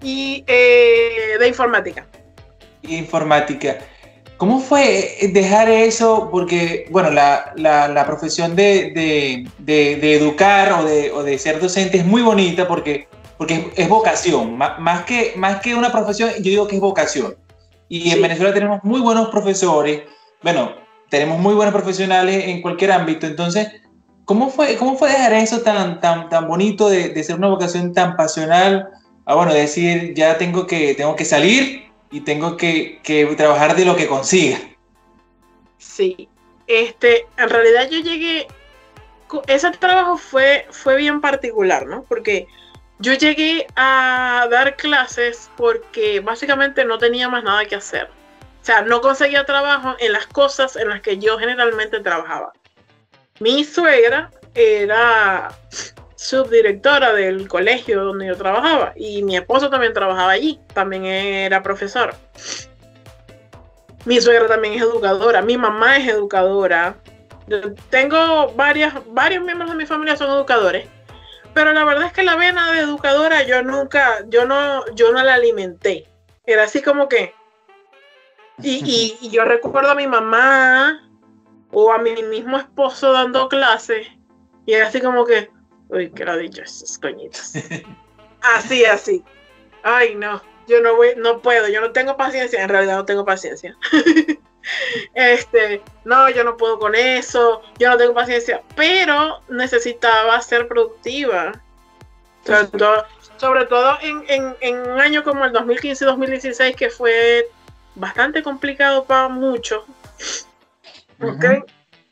Y 0.03 0.45
eh, 0.49 1.37
de 1.39 1.49
informática. 1.49 2.07
Informática. 2.83 3.79
¿Cómo 4.43 4.59
fue 4.59 5.31
dejar 5.33 5.69
eso? 5.69 6.29
Porque, 6.29 6.89
bueno, 6.91 7.11
la, 7.11 7.53
la, 7.55 8.05
profesión 8.05 8.57
de, 8.57 8.91
de, 8.91 9.97
de, 10.01 10.17
educar 10.17 10.73
o 10.73 10.85
de, 10.85 11.13
o 11.13 11.23
de, 11.23 11.39
ser 11.39 11.61
docente 11.61 11.99
es 11.99 12.05
muy 12.05 12.23
bonita 12.23 12.67
porque, 12.67 13.07
porque 13.39 13.71
es, 13.77 13.89
vocación. 13.89 14.59
Más, 14.59 15.05
que, 15.05 15.35
más 15.37 15.61
que 15.61 15.77
una 15.77 15.93
profesión, 15.93 16.31
yo 16.39 16.51
digo 16.51 16.67
que 16.67 16.75
es 16.75 16.81
vocación. 16.81 17.37
Y 17.89 18.11
en 18.11 18.21
Venezuela 18.21 18.53
tenemos 18.53 18.83
muy 18.83 19.01
buenos 19.01 19.29
profesores, 19.29 20.03
bueno, 20.43 20.73
tenemos 21.09 21.39
muy 21.39 21.55
buenos 21.55 21.75
profesionales 21.75 22.45
en 22.47 22.63
cualquier 22.63 22.93
ámbito. 22.93 23.27
Entonces, 23.27 23.83
¿Cómo 24.25 24.51
fue, 24.51 24.77
cómo 24.77 24.97
fue 24.97 25.11
dejar 25.11 25.33
eso 25.35 25.63
tan, 25.63 26.01
tan, 26.01 26.29
tan 26.29 26.47
bonito 26.47 26.89
de, 26.89 27.23
ser 27.25 27.37
una 27.37 27.49
vocación 27.49 27.93
tan 27.93 28.17
pasional 28.17 28.89
a, 29.25 29.35
bueno, 29.35 29.53
decir, 29.53 30.15
ya 30.15 30.39
tengo 30.39 30.67
que, 30.67 30.95
tengo 30.95 31.17
que 31.17 31.25
salir 31.25 31.91
y 32.11 32.21
tengo 32.21 32.57
que, 32.57 33.01
que 33.03 33.27
trabajar 33.37 33.75
de 33.75 33.85
lo 33.85 33.97
que 33.97 34.07
consiga? 34.07 34.59
Sí, 35.79 36.29
este, 36.69 37.27
en 37.37 37.51
realidad 37.51 37.89
yo 37.91 37.99
llegué, 37.99 38.47
ese 39.49 39.71
trabajo 39.73 40.17
fue, 40.17 40.67
fue 40.71 40.97
bien 40.97 41.21
particular, 41.21 41.87
¿no? 41.87 42.05
Porque 42.05 42.47
yo 43.01 43.15
llegué 43.15 43.67
a 43.75 44.47
dar 44.51 44.77
clases 44.77 45.51
porque 45.57 46.21
básicamente 46.21 46.85
no 46.85 46.99
tenía 46.99 47.29
más 47.29 47.43
nada 47.43 47.65
que 47.65 47.75
hacer. 47.75 48.09
O 48.63 48.65
sea, 48.65 48.83
no 48.83 49.01
conseguía 49.01 49.45
trabajo 49.45 49.97
en 49.99 50.13
las 50.13 50.27
cosas 50.29 50.77
en 50.77 50.89
las 50.89 51.01
que 51.01 51.19
yo 51.19 51.37
generalmente 51.37 51.99
trabajaba. 51.99 52.53
Mi 53.41 53.65
suegra 53.65 54.31
era 54.55 55.53
subdirectora 56.15 57.13
del 57.13 57.49
colegio 57.49 58.05
donde 58.05 58.29
yo 58.29 58.37
trabajaba 58.37 58.93
y 58.95 59.25
mi 59.25 59.37
esposo 59.37 59.69
también 59.69 59.93
trabajaba 59.93 60.31
allí, 60.31 60.61
también 60.75 61.05
era 61.05 61.61
profesor. 61.61 62.15
Mi 64.05 64.21
suegra 64.21 64.47
también 64.47 64.75
es 64.75 64.83
educadora, 64.83 65.43
mi 65.43 65.59
mamá 65.59 65.97
es 65.97 66.09
educadora. 66.09 66.95
tengo 67.91 68.53
varias, 68.53 68.95
varios 69.09 69.43
miembros 69.43 69.71
de 69.71 69.77
mi 69.77 69.87
familia 69.87 70.15
son 70.15 70.31
educadores, 70.31 70.87
pero 71.53 71.73
la 71.73 71.85
verdad 71.85 72.07
es 72.07 72.13
que 72.13 72.23
la 72.23 72.37
vena 72.37 72.71
de 72.71 72.79
educadora 72.79 73.43
yo 73.43 73.61
nunca, 73.65 74.25
yo 74.29 74.45
no, 74.45 74.85
yo 74.95 75.13
no 75.13 75.21
la 75.25 75.35
alimenté. 75.35 76.07
Era 76.47 76.65
así 76.65 76.81
como 76.81 77.09
que, 77.09 77.35
y, 78.61 79.17
y, 79.21 79.31
yo 79.31 79.45
recuerdo 79.45 79.91
a 79.91 79.95
mi 79.95 80.07
mamá 80.07 81.09
o 81.71 81.93
a 81.93 81.99
mi 81.99 82.23
mismo 82.23 82.59
esposo 82.59 83.13
dando 83.13 83.49
clases 83.49 84.07
y 84.67 84.75
era 84.75 84.89
así 84.89 85.01
como 85.01 85.25
que, 85.25 85.51
uy, 85.89 86.11
que 86.11 86.25
lo 86.25 86.37
dicho 86.37 86.63
esas 86.63 86.99
coñitas. 86.99 87.55
Así, 88.57 88.85
así. 88.85 89.23
Ay, 89.85 90.17
no, 90.17 90.43
yo 90.67 90.81
no 90.81 90.97
voy, 90.97 91.11
no 91.17 91.41
puedo, 91.41 91.69
yo 91.69 91.81
no 91.81 91.93
tengo 91.93 92.17
paciencia, 92.17 92.61
en 92.61 92.69
realidad 92.69 92.97
no 92.97 93.05
tengo 93.05 93.25
paciencia. 93.25 93.77
este, 95.15 95.81
no, 96.05 96.29
yo 96.29 96.43
no 96.43 96.57
puedo 96.57 96.81
con 96.81 96.97
eso, 96.97 97.63
yo 97.79 97.89
no 97.89 97.97
tengo 97.97 98.15
paciencia, 98.15 98.61
pero 98.75 99.43
necesitaba 99.49 100.41
ser 100.41 100.67
productiva. 100.67 101.53
Sobre 102.45 102.67
todo, 102.77 103.05
sobre 103.37 103.67
todo 103.67 103.97
en, 104.03 104.25
en, 104.27 104.57
en 104.61 104.91
un 104.91 105.01
año 105.01 105.23
como 105.23 105.45
el 105.45 105.53
2015-2016, 105.53 106.75
que 106.75 106.91
fue 106.91 107.49
bastante 107.95 108.43
complicado 108.43 109.05
para 109.05 109.29
muchos. 109.29 109.85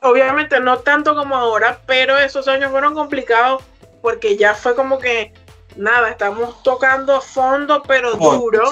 Obviamente 0.02 0.60
no 0.60 0.78
tanto 0.78 1.14
como 1.14 1.36
ahora, 1.36 1.80
pero 1.86 2.18
esos 2.18 2.48
años 2.48 2.70
fueron 2.70 2.94
complicados 2.94 3.62
porque 4.00 4.36
ya 4.36 4.54
fue 4.54 4.74
como 4.74 4.98
que 4.98 5.32
nada, 5.76 6.10
estamos 6.10 6.62
tocando 6.62 7.20
fondo, 7.20 7.82
pero 7.82 8.14
duro. 8.14 8.70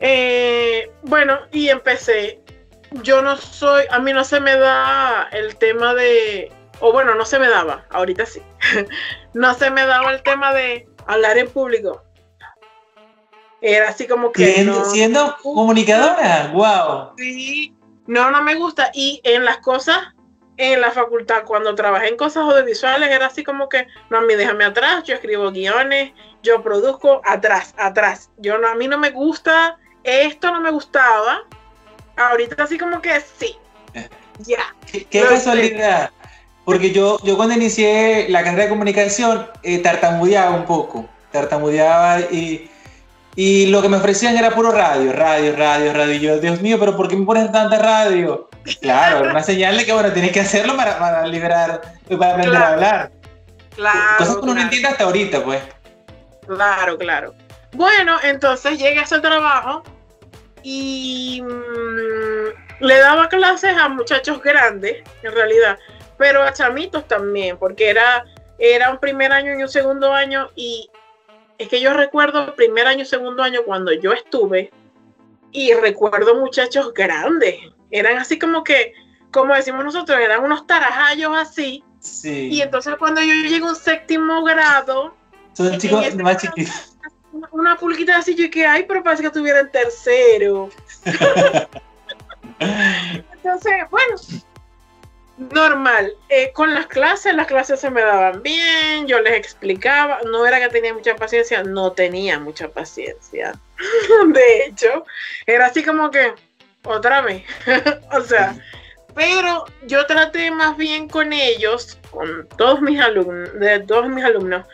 Eh, 0.00 0.90
bueno, 1.02 1.38
y 1.52 1.68
empecé. 1.68 2.40
Yo 3.02 3.22
no 3.22 3.36
soy, 3.36 3.84
a 3.90 3.98
mí 3.98 4.12
no 4.12 4.24
se 4.24 4.40
me 4.40 4.56
da 4.56 5.28
el 5.32 5.56
tema 5.56 5.94
de, 5.94 6.52
o 6.80 6.92
bueno, 6.92 7.14
no 7.14 7.24
se 7.24 7.38
me 7.38 7.48
daba, 7.48 7.86
ahorita 7.90 8.26
sí. 8.26 8.42
no 9.34 9.54
se 9.54 9.70
me 9.70 9.86
daba 9.86 10.12
el 10.12 10.22
tema 10.22 10.52
de 10.52 10.86
hablar 11.06 11.38
en 11.38 11.48
público. 11.48 12.02
Era 13.62 13.90
así 13.90 14.08
como 14.08 14.32
que. 14.32 14.66
Siendo 14.92 15.36
comunicadora, 15.40 16.50
wow. 16.52 17.12
Sí, 17.16 17.72
no, 18.08 18.30
no 18.32 18.42
me 18.42 18.56
gusta. 18.56 18.90
Y 18.92 19.20
en 19.22 19.44
las 19.44 19.58
cosas, 19.58 19.98
en 20.56 20.80
la 20.80 20.90
facultad, 20.90 21.44
cuando 21.46 21.74
trabajé 21.76 22.08
en 22.08 22.16
cosas 22.16 22.42
audiovisuales, 22.42 23.08
era 23.08 23.26
así 23.26 23.44
como 23.44 23.68
que, 23.68 23.86
no, 24.10 24.18
a 24.18 24.20
mí 24.22 24.34
déjame 24.34 24.64
atrás, 24.64 25.04
yo 25.04 25.14
escribo 25.14 25.52
guiones, 25.52 26.12
yo 26.42 26.60
produzco 26.60 27.22
atrás, 27.24 27.72
atrás. 27.78 28.30
Yo 28.36 28.58
no, 28.58 28.66
a 28.66 28.74
mí 28.74 28.88
no 28.88 28.98
me 28.98 29.10
gusta, 29.10 29.78
esto 30.02 30.50
no 30.50 30.60
me 30.60 30.72
gustaba. 30.72 31.42
Ahorita 32.16 32.64
así 32.64 32.76
como 32.76 33.00
que 33.00 33.20
sí. 33.20 33.56
Ya. 34.38 34.74
Qué, 34.90 35.22
casualidad. 35.22 36.10
Porque 36.64 36.90
yo, 36.90 37.18
yo 37.22 37.36
cuando 37.36 37.54
inicié 37.54 38.28
la 38.28 38.42
carrera 38.42 38.64
de 38.64 38.70
comunicación, 38.70 39.48
eh, 39.62 39.78
tartamudeaba 39.78 40.50
un 40.50 40.64
poco. 40.64 41.08
Tartamudeaba 41.30 42.20
y 42.20 42.70
y 43.34 43.66
lo 43.66 43.80
que 43.80 43.88
me 43.88 43.96
ofrecían 43.96 44.36
era 44.36 44.50
puro 44.50 44.72
radio, 44.72 45.12
radio, 45.12 45.56
radio, 45.56 45.92
radio. 45.92 46.14
Y 46.14 46.20
yo, 46.20 46.38
Dios 46.38 46.60
mío, 46.60 46.78
pero 46.78 46.96
¿por 46.96 47.08
qué 47.08 47.16
me 47.16 47.24
ponen 47.24 47.50
tanta 47.50 47.78
radio? 47.78 48.50
Claro, 48.80 49.30
una 49.30 49.42
señal 49.44 49.76
de 49.76 49.86
que, 49.86 49.92
bueno, 49.92 50.12
tienes 50.12 50.32
que 50.32 50.40
hacerlo 50.40 50.76
para, 50.76 50.98
para 50.98 51.26
liberar, 51.26 51.80
para 52.18 52.32
aprender 52.32 52.62
a 52.62 52.68
hablar. 52.68 53.12
Claro. 53.74 54.18
Cosas 54.18 54.36
que 54.36 54.42
uno 54.42 54.54
no 54.54 54.60
entiende 54.60 54.88
hasta 54.88 55.04
ahorita, 55.04 55.44
pues. 55.44 55.62
Claro, 56.46 56.98
claro. 56.98 57.34
Bueno, 57.72 58.18
entonces 58.22 58.78
llegué 58.78 58.98
a 58.98 59.04
ese 59.04 59.20
trabajo 59.20 59.82
y 60.62 61.42
mm, 61.42 62.84
le 62.84 62.98
daba 62.98 63.28
clases 63.28 63.74
a 63.76 63.88
muchachos 63.88 64.42
grandes, 64.42 65.02
en 65.22 65.32
realidad, 65.32 65.78
pero 66.18 66.42
a 66.42 66.52
chamitos 66.52 67.08
también, 67.08 67.56
porque 67.56 67.88
era, 67.88 68.24
era 68.58 68.90
un 68.90 68.98
primer 68.98 69.32
año 69.32 69.58
y 69.58 69.62
un 69.62 69.68
segundo 69.68 70.12
año 70.12 70.50
y 70.54 70.90
es 71.58 71.68
que 71.68 71.80
yo 71.80 71.92
recuerdo 71.92 72.44
el 72.44 72.54
primer 72.54 72.86
año, 72.86 73.04
segundo 73.04 73.42
año, 73.42 73.60
cuando 73.64 73.92
yo 73.92 74.12
estuve, 74.12 74.72
y 75.52 75.72
recuerdo 75.74 76.34
muchachos 76.36 76.92
grandes. 76.94 77.56
Eran 77.90 78.18
así 78.18 78.38
como 78.38 78.64
que, 78.64 78.94
como 79.30 79.54
decimos 79.54 79.84
nosotros, 79.84 80.18
eran 80.18 80.42
unos 80.42 80.66
tarajallos 80.66 81.32
así. 81.36 81.84
Sí. 82.00 82.48
Y 82.50 82.62
entonces 82.62 82.96
cuando 82.96 83.20
yo 83.20 83.32
llego 83.48 83.68
a 83.68 83.70
un 83.70 83.76
séptimo 83.76 84.42
grado. 84.42 85.14
Son 85.52 85.78
chicos 85.78 86.14
más 86.16 86.38
chiquitos. 86.38 86.96
Una 87.50 87.76
pulquita 87.76 88.18
así, 88.18 88.34
yo 88.34 88.50
que, 88.50 88.66
ay, 88.66 88.84
pero 88.86 89.02
parece 89.02 89.22
que 89.22 89.28
estuviera 89.28 89.60
en 89.60 89.70
tercero. 89.70 90.68
entonces, 92.58 93.72
bueno, 93.90 94.16
normal. 95.50 96.14
Eh, 96.28 96.52
con 96.52 96.74
las 96.74 96.86
clases, 96.86 97.34
las 97.34 97.46
clases 97.46 97.80
se 97.80 97.90
me 97.90 98.02
daban 98.02 98.42
bien, 98.42 99.06
yo 99.06 99.20
les 99.20 99.34
explicaba, 99.34 100.20
no 100.24 100.46
era 100.46 100.60
que 100.60 100.68
tenía 100.68 100.94
mucha 100.94 101.16
paciencia, 101.16 101.62
no 101.62 101.92
tenía 101.92 102.38
mucha 102.38 102.68
paciencia. 102.68 103.52
de 104.28 104.64
hecho, 104.64 105.04
era 105.46 105.66
así 105.66 105.82
como 105.82 106.10
que, 106.10 106.34
otra 106.84 107.22
vez, 107.22 107.44
o 108.12 108.20
sea, 108.22 108.56
pero 109.14 109.66
yo 109.86 110.06
traté 110.06 110.50
más 110.50 110.76
bien 110.76 111.08
con 111.08 111.32
ellos, 111.32 111.98
con 112.10 112.48
todos 112.56 112.80
mis 112.80 113.00
alumnos, 113.00 113.52
de 113.58 113.80
todos 113.80 114.08
mis 114.08 114.24
alumnos, 114.24 114.66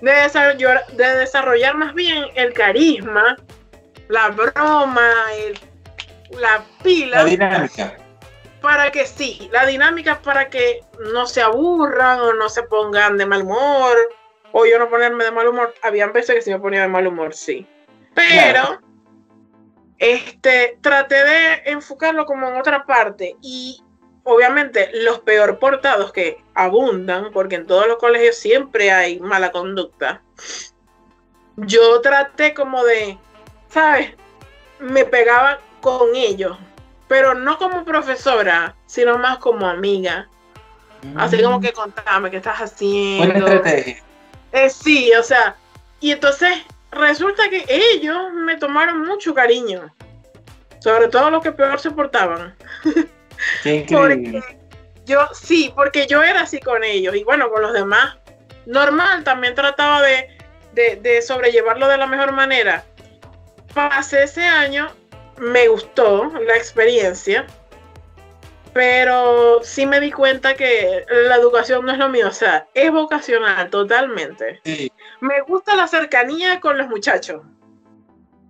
de 0.00 0.12
desarrollar, 0.12 0.86
de 0.92 1.16
desarrollar 1.16 1.76
más 1.76 1.94
bien 1.94 2.24
el 2.34 2.52
carisma, 2.52 3.36
la 4.08 4.28
broma, 4.28 5.12
la 6.30 6.62
pila. 6.82 7.22
La 7.22 7.24
dinámica 7.24 7.96
para 8.66 8.90
que 8.90 9.06
sí, 9.06 9.48
la 9.52 9.64
dinámica 9.64 10.20
para 10.22 10.50
que 10.50 10.80
no 11.12 11.28
se 11.28 11.40
aburran 11.40 12.18
o 12.18 12.32
no 12.32 12.48
se 12.48 12.64
pongan 12.64 13.16
de 13.16 13.24
mal 13.24 13.42
humor, 13.42 13.96
o 14.50 14.66
yo 14.66 14.76
no 14.80 14.90
ponerme 14.90 15.22
de 15.22 15.30
mal 15.30 15.46
humor. 15.46 15.72
Habían 15.84 16.12
veces 16.12 16.34
que 16.34 16.42
se 16.42 16.50
me 16.50 16.58
ponía 16.58 16.80
de 16.80 16.88
mal 16.88 17.06
humor, 17.06 17.32
sí. 17.32 17.64
Pero, 18.16 18.80
este, 19.98 20.78
traté 20.80 21.14
de 21.14 21.62
enfocarlo 21.66 22.26
como 22.26 22.48
en 22.48 22.56
otra 22.56 22.84
parte 22.84 23.36
y 23.40 23.84
obviamente 24.24 24.90
los 24.94 25.20
peor 25.20 25.60
portados 25.60 26.12
que 26.12 26.42
abundan, 26.52 27.30
porque 27.32 27.54
en 27.54 27.68
todos 27.68 27.86
los 27.86 27.98
colegios 27.98 28.34
siempre 28.34 28.90
hay 28.90 29.20
mala 29.20 29.52
conducta. 29.52 30.24
Yo 31.54 32.00
traté 32.00 32.52
como 32.52 32.82
de, 32.82 33.16
¿sabes? 33.68 34.10
Me 34.80 35.04
pegaba 35.04 35.60
con 35.80 36.16
ellos 36.16 36.58
pero 37.08 37.34
no 37.34 37.58
como 37.58 37.84
profesora, 37.84 38.74
sino 38.86 39.18
más 39.18 39.38
como 39.38 39.66
amiga. 39.68 40.28
Así 41.16 41.40
como 41.40 41.60
que 41.60 41.72
contame 41.72 42.30
qué 42.30 42.38
estás 42.38 42.58
haciendo. 42.58 43.32
Buena 43.32 43.38
estrategia. 43.38 44.02
Eh, 44.52 44.70
sí, 44.70 45.12
o 45.12 45.22
sea, 45.22 45.54
y 46.00 46.10
entonces 46.10 46.50
resulta 46.90 47.48
que 47.48 47.64
ellos 47.68 48.32
me 48.32 48.56
tomaron 48.56 49.06
mucho 49.06 49.34
cariño, 49.34 49.94
sobre 50.80 51.08
todo 51.08 51.30
los 51.30 51.42
que 51.42 51.52
peor 51.52 51.78
se 51.78 51.90
portaban. 51.90 52.56
Qué 53.62 53.76
increíble. 53.76 54.42
yo, 55.04 55.28
sí, 55.34 55.70
porque 55.76 56.06
yo 56.06 56.22
era 56.22 56.42
así 56.42 56.58
con 56.58 56.82
ellos 56.82 57.14
y 57.14 57.22
bueno, 57.22 57.50
con 57.50 57.62
los 57.62 57.72
demás, 57.72 58.16
normal, 58.64 59.22
también 59.24 59.54
trataba 59.54 60.02
de, 60.02 60.28
de, 60.72 60.96
de 60.96 61.22
sobrellevarlo 61.22 61.86
de 61.86 61.98
la 61.98 62.06
mejor 62.06 62.32
manera. 62.32 62.84
Pasé 63.74 64.22
ese 64.22 64.42
año 64.42 64.90
me 65.38 65.68
gustó 65.68 66.32
la 66.40 66.56
experiencia, 66.56 67.46
pero 68.72 69.60
sí 69.62 69.86
me 69.86 70.00
di 70.00 70.12
cuenta 70.12 70.54
que 70.54 71.04
la 71.08 71.36
educación 71.36 71.86
no 71.86 71.92
es 71.92 71.98
lo 71.98 72.08
mío, 72.08 72.28
o 72.28 72.32
sea, 72.32 72.68
es 72.74 72.90
vocacional 72.90 73.70
totalmente. 73.70 74.60
Me 75.20 75.40
gusta 75.42 75.74
la 75.74 75.88
cercanía 75.88 76.60
con 76.60 76.76
los 76.76 76.88
muchachos, 76.88 77.42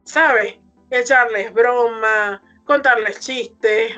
¿sabes? 0.04 0.56
Echarles 0.90 1.52
broma, 1.52 2.42
contarles 2.64 3.20
chistes, 3.20 3.96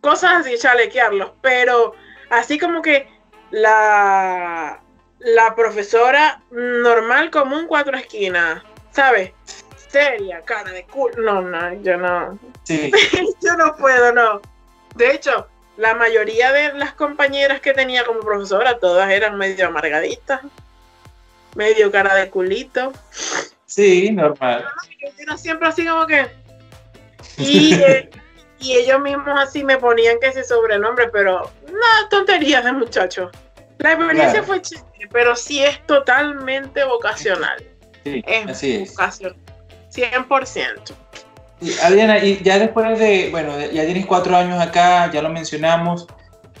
cosas 0.00 0.40
así, 0.40 0.56
chalequearlos, 0.58 1.32
pero 1.40 1.94
así 2.30 2.58
como 2.58 2.82
que 2.82 3.08
la, 3.50 4.80
la 5.18 5.54
profesora 5.54 6.42
normal 6.50 7.30
común 7.30 7.66
cuatro 7.66 7.96
esquinas, 7.96 8.62
¿sabes? 8.90 9.32
Seria, 9.94 10.42
cara 10.42 10.72
de 10.72 10.84
culo. 10.84 11.22
No, 11.22 11.42
no, 11.42 11.82
yo 11.82 11.96
no. 11.96 12.38
Sí. 12.64 12.90
yo 13.42 13.56
no 13.56 13.76
puedo, 13.76 14.12
no. 14.12 14.40
De 14.96 15.12
hecho, 15.12 15.46
la 15.76 15.94
mayoría 15.94 16.52
de 16.52 16.72
las 16.74 16.94
compañeras 16.94 17.60
que 17.60 17.72
tenía 17.72 18.04
como 18.04 18.20
profesora, 18.20 18.78
todas 18.78 19.10
eran 19.10 19.38
medio 19.38 19.68
amargaditas. 19.68 20.40
medio 21.54 21.92
cara 21.92 22.14
de 22.16 22.28
culito. 22.30 22.92
Sí, 23.66 24.10
normal. 24.10 24.66
Yo 25.26 25.36
siempre 25.36 25.68
así 25.68 25.86
como 25.86 26.06
que... 26.06 26.26
Y, 27.38 27.74
eh, 27.80 28.10
y 28.58 28.74
ellos 28.74 29.00
mismos 29.00 29.38
así 29.40 29.62
me 29.62 29.78
ponían 29.78 30.18
que 30.20 30.28
ese 30.28 30.42
sobrenombre, 30.42 31.08
pero 31.10 31.50
no, 31.66 32.08
tonterías 32.10 32.64
de 32.64 32.72
muchacho. 32.72 33.30
La 33.78 33.92
experiencia 33.92 34.42
fue 34.42 34.60
chévere, 34.62 35.08
pero 35.12 35.36
sí 35.36 35.62
es 35.62 35.84
totalmente 35.86 36.84
vocacional. 36.84 37.62
Sí, 38.04 38.22
es 38.26 38.48
así 38.48 38.76
es. 38.76 38.94
Vocacional, 39.94 40.26
100%. 40.28 40.94
Adriana, 41.82 42.18
y 42.18 42.42
ya 42.42 42.58
después 42.58 42.98
de, 42.98 43.28
bueno, 43.30 43.58
ya 43.60 43.84
tienes 43.84 44.06
cuatro 44.06 44.36
años 44.36 44.60
acá, 44.60 45.10
ya 45.10 45.22
lo 45.22 45.30
mencionamos, 45.30 46.06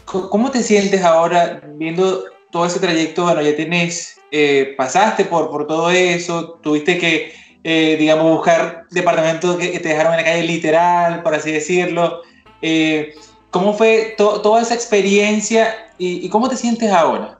¿cómo 0.04 0.50
te 0.50 0.62
sientes 0.62 1.02
ahora 1.02 1.60
viendo 1.74 2.24
todo 2.50 2.66
ese 2.66 2.80
trayecto? 2.80 3.24
Bueno, 3.24 3.42
ya 3.42 3.54
tienes, 3.56 4.20
eh, 4.30 4.74
pasaste 4.76 5.24
por, 5.24 5.50
por 5.50 5.66
todo 5.66 5.90
eso, 5.90 6.58
tuviste 6.62 6.98
que, 6.98 7.34
eh, 7.64 7.96
digamos, 7.98 8.30
buscar 8.36 8.86
departamentos 8.90 9.56
que, 9.56 9.78
te 9.78 9.88
dejaron 9.88 10.12
en 10.14 10.20
la 10.20 10.24
calle 10.24 10.44
literal, 10.44 11.22
por 11.22 11.34
así 11.34 11.52
decirlo. 11.52 12.22
Eh, 12.62 13.14
¿Cómo 13.50 13.74
fue 13.74 14.14
toda 14.16 14.62
esa 14.62 14.74
experiencia 14.74 15.92
y, 15.98 16.26
y 16.26 16.28
cómo 16.28 16.48
te 16.48 16.56
sientes 16.56 16.90
ahora? 16.90 17.38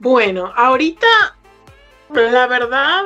Bueno, 0.00 0.52
ahorita, 0.56 1.06
la 2.10 2.46
verdad, 2.46 3.04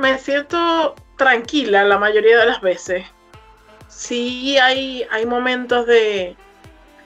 me 0.00 0.18
siento 0.18 0.94
tranquila 1.16 1.84
la 1.84 1.98
mayoría 1.98 2.38
de 2.38 2.46
las 2.46 2.60
veces. 2.60 3.04
Sí 3.88 4.58
hay, 4.58 5.06
hay 5.10 5.26
momentos 5.26 5.86
de, 5.86 6.36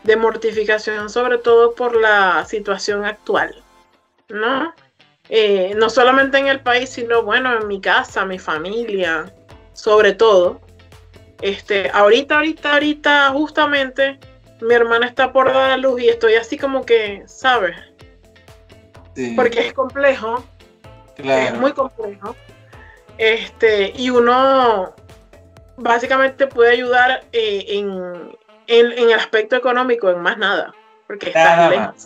de 0.04 0.16
mortificación, 0.16 1.10
sobre 1.10 1.38
todo 1.38 1.74
por 1.74 2.00
la 2.00 2.44
situación 2.46 3.04
actual, 3.04 3.54
¿no? 4.28 4.72
Eh, 5.28 5.74
no 5.76 5.88
solamente 5.88 6.38
en 6.38 6.48
el 6.48 6.60
país, 6.60 6.90
sino 6.90 7.22
bueno, 7.22 7.58
en 7.58 7.66
mi 7.66 7.80
casa, 7.80 8.24
mi 8.24 8.38
familia, 8.38 9.32
sobre 9.72 10.12
todo. 10.12 10.60
Este, 11.40 11.90
ahorita, 11.92 12.36
ahorita, 12.36 12.72
ahorita, 12.74 13.30
justamente, 13.30 14.18
mi 14.60 14.74
hermana 14.74 15.06
está 15.06 15.32
por 15.32 15.52
dar 15.52 15.72
a 15.72 15.76
luz 15.76 16.00
y 16.00 16.08
estoy 16.08 16.34
así 16.34 16.58
como 16.58 16.84
que, 16.84 17.22
¿sabes? 17.26 17.76
Porque 19.36 19.68
es 19.68 19.72
complejo. 19.72 20.44
Es 21.16 21.54
muy 21.54 21.72
complejo. 21.72 22.34
Este, 23.18 23.92
y 23.96 24.10
uno 24.10 24.94
básicamente 25.76 26.46
puede 26.46 26.72
ayudar 26.72 27.24
eh, 27.32 27.64
en, 27.68 28.36
el 28.66 29.12
aspecto 29.12 29.56
económico, 29.56 30.10
en 30.10 30.20
más 30.20 30.38
nada. 30.38 30.74
Porque 31.06 31.32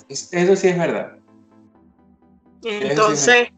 Eso 0.09 0.57
sí 0.57 0.69
es 0.69 0.79
verdad. 0.79 1.13
Entonces, 2.65 3.49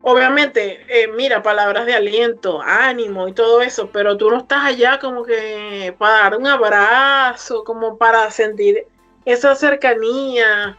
obviamente, 0.00 0.80
eh, 0.88 1.08
mira, 1.08 1.42
palabras 1.42 1.86
de 1.86 1.94
aliento, 1.94 2.60
ánimo 2.62 3.28
y 3.28 3.32
todo 3.32 3.60
eso, 3.60 3.90
pero 3.92 4.16
tú 4.16 4.30
no 4.30 4.38
estás 4.38 4.64
allá 4.64 4.98
como 4.98 5.24
que 5.24 5.94
para 5.98 6.14
dar 6.14 6.36
un 6.36 6.46
abrazo, 6.46 7.64
como 7.64 7.98
para 7.98 8.30
sentir 8.30 8.86
esa 9.24 9.54
cercanía, 9.54 10.78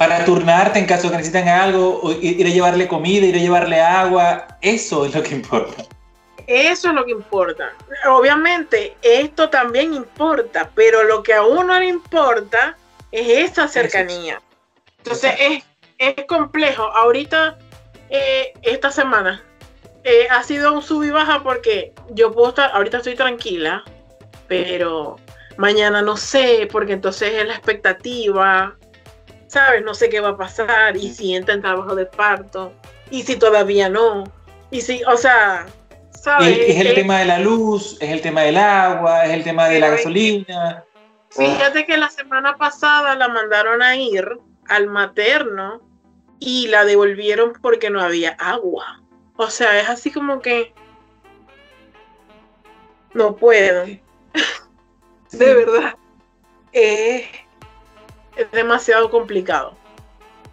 para 0.00 0.24
turnarte 0.24 0.78
en 0.78 0.86
caso 0.86 1.10
que 1.10 1.18
necesitan 1.18 1.46
algo, 1.46 2.10
ir 2.22 2.46
a 2.46 2.48
llevarle 2.48 2.88
comida, 2.88 3.26
ir 3.26 3.34
a 3.34 3.38
llevarle 3.38 3.82
agua, 3.82 4.46
eso 4.62 5.04
es 5.04 5.14
lo 5.14 5.22
que 5.22 5.34
importa. 5.34 5.84
Eso 6.46 6.88
es 6.88 6.94
lo 6.94 7.04
que 7.04 7.10
importa. 7.10 7.74
Obviamente, 8.08 8.96
esto 9.02 9.50
también 9.50 9.92
importa, 9.92 10.70
pero 10.74 11.04
lo 11.04 11.22
que 11.22 11.34
a 11.34 11.42
uno 11.42 11.78
le 11.78 11.88
importa 11.88 12.78
es 13.12 13.50
esa 13.50 13.68
cercanía. 13.68 14.40
Entonces, 14.96 15.34
es, 15.38 15.64
es, 15.98 16.24
complejo. 16.24 16.84
Ahorita, 16.84 17.58
eh, 18.08 18.54
esta 18.62 18.90
semana, 18.90 19.42
eh, 20.04 20.28
ha 20.30 20.42
sido 20.44 20.72
un 20.72 20.80
sub 20.80 21.02
y 21.02 21.10
baja 21.10 21.42
porque 21.42 21.92
yo 22.12 22.32
puedo 22.32 22.48
estar, 22.48 22.70
ahorita 22.72 22.96
estoy 22.96 23.16
tranquila, 23.16 23.84
pero 24.48 25.18
mañana 25.58 26.00
no 26.00 26.16
sé, 26.16 26.66
porque 26.72 26.94
entonces 26.94 27.34
es 27.34 27.46
la 27.46 27.52
expectativa, 27.52 28.78
¿sabes? 29.50 29.82
No 29.84 29.94
sé 29.94 30.08
qué 30.08 30.20
va 30.20 30.30
a 30.30 30.36
pasar, 30.36 30.96
y 30.96 31.12
si 31.12 31.34
entra 31.34 31.54
en 31.54 31.60
trabajo 31.60 31.96
de 31.96 32.06
parto, 32.06 32.72
y 33.10 33.22
si 33.22 33.36
todavía 33.36 33.88
no, 33.88 34.24
y 34.70 34.80
si, 34.80 35.02
o 35.04 35.16
sea, 35.16 35.66
¿sabes? 36.12 36.56
Es, 36.68 36.86
el 36.86 36.94
tema 36.94 37.18
de 37.18 37.24
la 37.24 37.40
luz, 37.40 37.96
es 38.00 38.10
el 38.10 38.20
tema 38.20 38.42
del 38.42 38.56
agua, 38.56 39.24
es 39.24 39.32
el 39.32 39.42
tema 39.42 39.68
de 39.68 39.80
la 39.80 39.90
gasolina. 39.90 40.84
Fíjate 41.30 41.84
que 41.84 41.96
la 41.96 42.08
semana 42.10 42.56
pasada 42.56 43.16
la 43.16 43.28
mandaron 43.28 43.82
a 43.82 43.96
ir 43.96 44.38
al 44.68 44.86
materno 44.86 45.80
y 46.38 46.68
la 46.68 46.84
devolvieron 46.84 47.52
porque 47.60 47.90
no 47.90 48.00
había 48.00 48.30
agua. 48.38 49.02
O 49.36 49.50
sea, 49.50 49.80
es 49.80 49.88
así 49.88 50.12
como 50.12 50.40
que 50.40 50.72
no 53.14 53.34
puedo. 53.34 53.84
de 55.32 55.54
verdad. 55.54 55.94
Es 56.72 57.19
demasiado 58.62 59.10
complicado. 59.10 59.74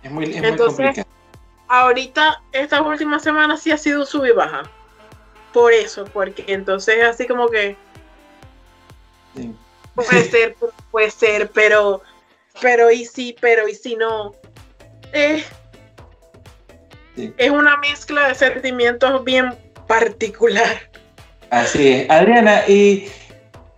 Es 0.03 0.11
muy, 0.11 0.25
Entonces, 0.35 1.05
Ahorita, 1.69 2.41
estas 2.53 2.81
últimas 2.81 3.21
semanas 3.23 3.61
sí 3.61 3.71
ha 3.71 3.77
sido 3.77 4.05
sub 4.05 4.25
y 4.25 4.31
baja. 4.31 4.63
Por 5.51 5.73
eso, 5.73 6.05
porque 6.05 6.45
entonces 6.47 7.03
así 7.03 7.27
como 7.27 7.49
que. 7.49 7.75
Puede 9.93 10.23
ser, 10.29 10.55
puede 10.91 11.11
ser, 11.11 11.51
pero. 11.51 12.01
Pero 12.61 12.89
y 12.89 13.05
sí, 13.05 13.35
pero 13.39 13.67
y 13.67 13.75
si 13.75 13.95
no. 13.95 14.33
Eh, 15.13 15.43
Es 17.37 17.49
una 17.49 17.77
mezcla 17.77 18.29
de 18.29 18.35
sentimientos 18.35 19.23
bien 19.23 19.53
particular. 19.87 20.89
Así 21.49 21.87
es. 21.89 22.09
Adriana, 22.09 22.63
¿y 22.67 23.09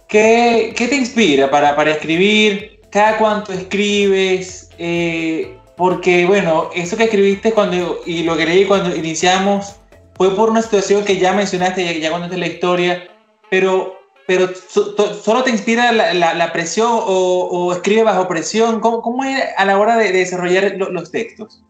qué, 0.08 0.74
qué 0.76 0.88
te 0.88 0.96
inspira 0.96 1.50
para, 1.50 1.76
para 1.76 1.92
escribir? 1.92 2.79
Cada 2.92 3.18
cuánto 3.18 3.54
escribes, 3.54 4.70
eh, 4.78 5.58
porque 5.78 6.26
bueno, 6.26 6.70
eso 6.76 6.98
que 6.98 7.06
escribiste 7.06 7.54
cuando, 7.54 8.02
y 8.06 8.24
lo 8.24 8.36
que 8.36 8.46
leí 8.46 8.66
cuando 8.66 8.96
iniciamos, 8.96 9.76
fue 10.16 10.36
por 10.36 10.50
una 10.50 10.62
situación 10.62 11.06
que 11.06 11.18
ya 11.18 11.34
mencionaste, 11.34 11.86
ya, 11.86 11.94
ya 11.94 12.12
contaste 12.12 12.38
la 12.38 12.48
historia, 12.48 13.08
pero, 13.50 13.98
pero 14.28 14.50
solo 14.54 15.44
te 15.44 15.52
inspira 15.52 15.92
la, 15.92 16.52
presión 16.52 16.90
o, 16.92 17.48
o, 17.52 17.74
escribe 17.74 18.04
bajo 18.04 18.28
presión, 18.28 18.82
¿Cómo, 18.82 19.02
¿cómo, 19.02 19.24
es 19.24 19.42
a 19.56 19.66
la 19.66 19.80
hora 19.80 19.96
de, 19.96 20.12
desarrollar 20.12 20.76
los 20.78 21.12
textos? 21.12 21.64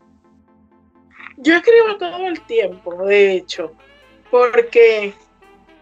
Yo 1.38 1.56
escribo 1.56 1.98
todo 1.98 2.28
el 2.28 2.42
tiempo, 2.42 3.06
de 3.06 3.34
hecho, 3.34 3.72
porque 4.32 5.14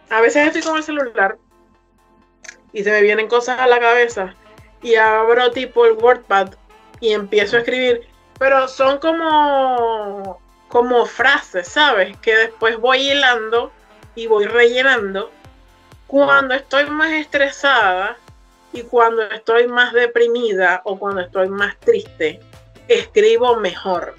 a 0.09 0.21
veces 0.21 0.47
estoy 0.47 0.61
con 0.61 0.77
el 0.77 0.83
celular 0.83 1.37
y 2.73 2.83
se 2.83 2.91
me 2.91 3.01
vienen 3.01 3.27
cosas 3.27 3.59
a 3.59 3.67
la 3.67 3.79
cabeza 3.79 4.35
y 4.81 4.95
abro 4.95 5.51
tipo 5.51 5.85
el 5.85 5.93
WordPad 5.93 6.53
y 6.99 7.13
empiezo 7.13 7.57
a 7.57 7.59
escribir, 7.59 8.07
pero 8.37 8.67
son 8.67 8.99
como 8.99 10.39
como 10.67 11.05
frases, 11.05 11.67
¿sabes? 11.67 12.17
Que 12.17 12.35
después 12.35 12.77
voy 12.77 13.11
hilando 13.11 13.71
y 14.15 14.27
voy 14.27 14.45
rellenando. 14.45 15.31
Cuando 16.07 16.55
estoy 16.55 16.85
más 16.89 17.11
estresada 17.11 18.17
y 18.73 18.83
cuando 18.83 19.23
estoy 19.23 19.67
más 19.67 19.93
deprimida 19.93 20.81
o 20.85 20.97
cuando 20.97 21.21
estoy 21.21 21.49
más 21.49 21.77
triste, 21.79 22.39
escribo 22.87 23.55
mejor. 23.57 24.15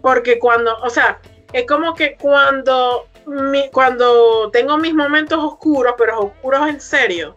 Porque 0.00 0.38
cuando, 0.38 0.76
o 0.78 0.90
sea, 0.90 1.20
es 1.52 1.66
como 1.66 1.94
que 1.94 2.16
cuando, 2.16 3.06
mi, 3.26 3.70
cuando 3.70 4.50
tengo 4.50 4.76
mis 4.76 4.94
momentos 4.94 5.42
oscuros, 5.42 5.94
pero 5.98 6.20
oscuros 6.20 6.68
en 6.68 6.80
serio, 6.80 7.36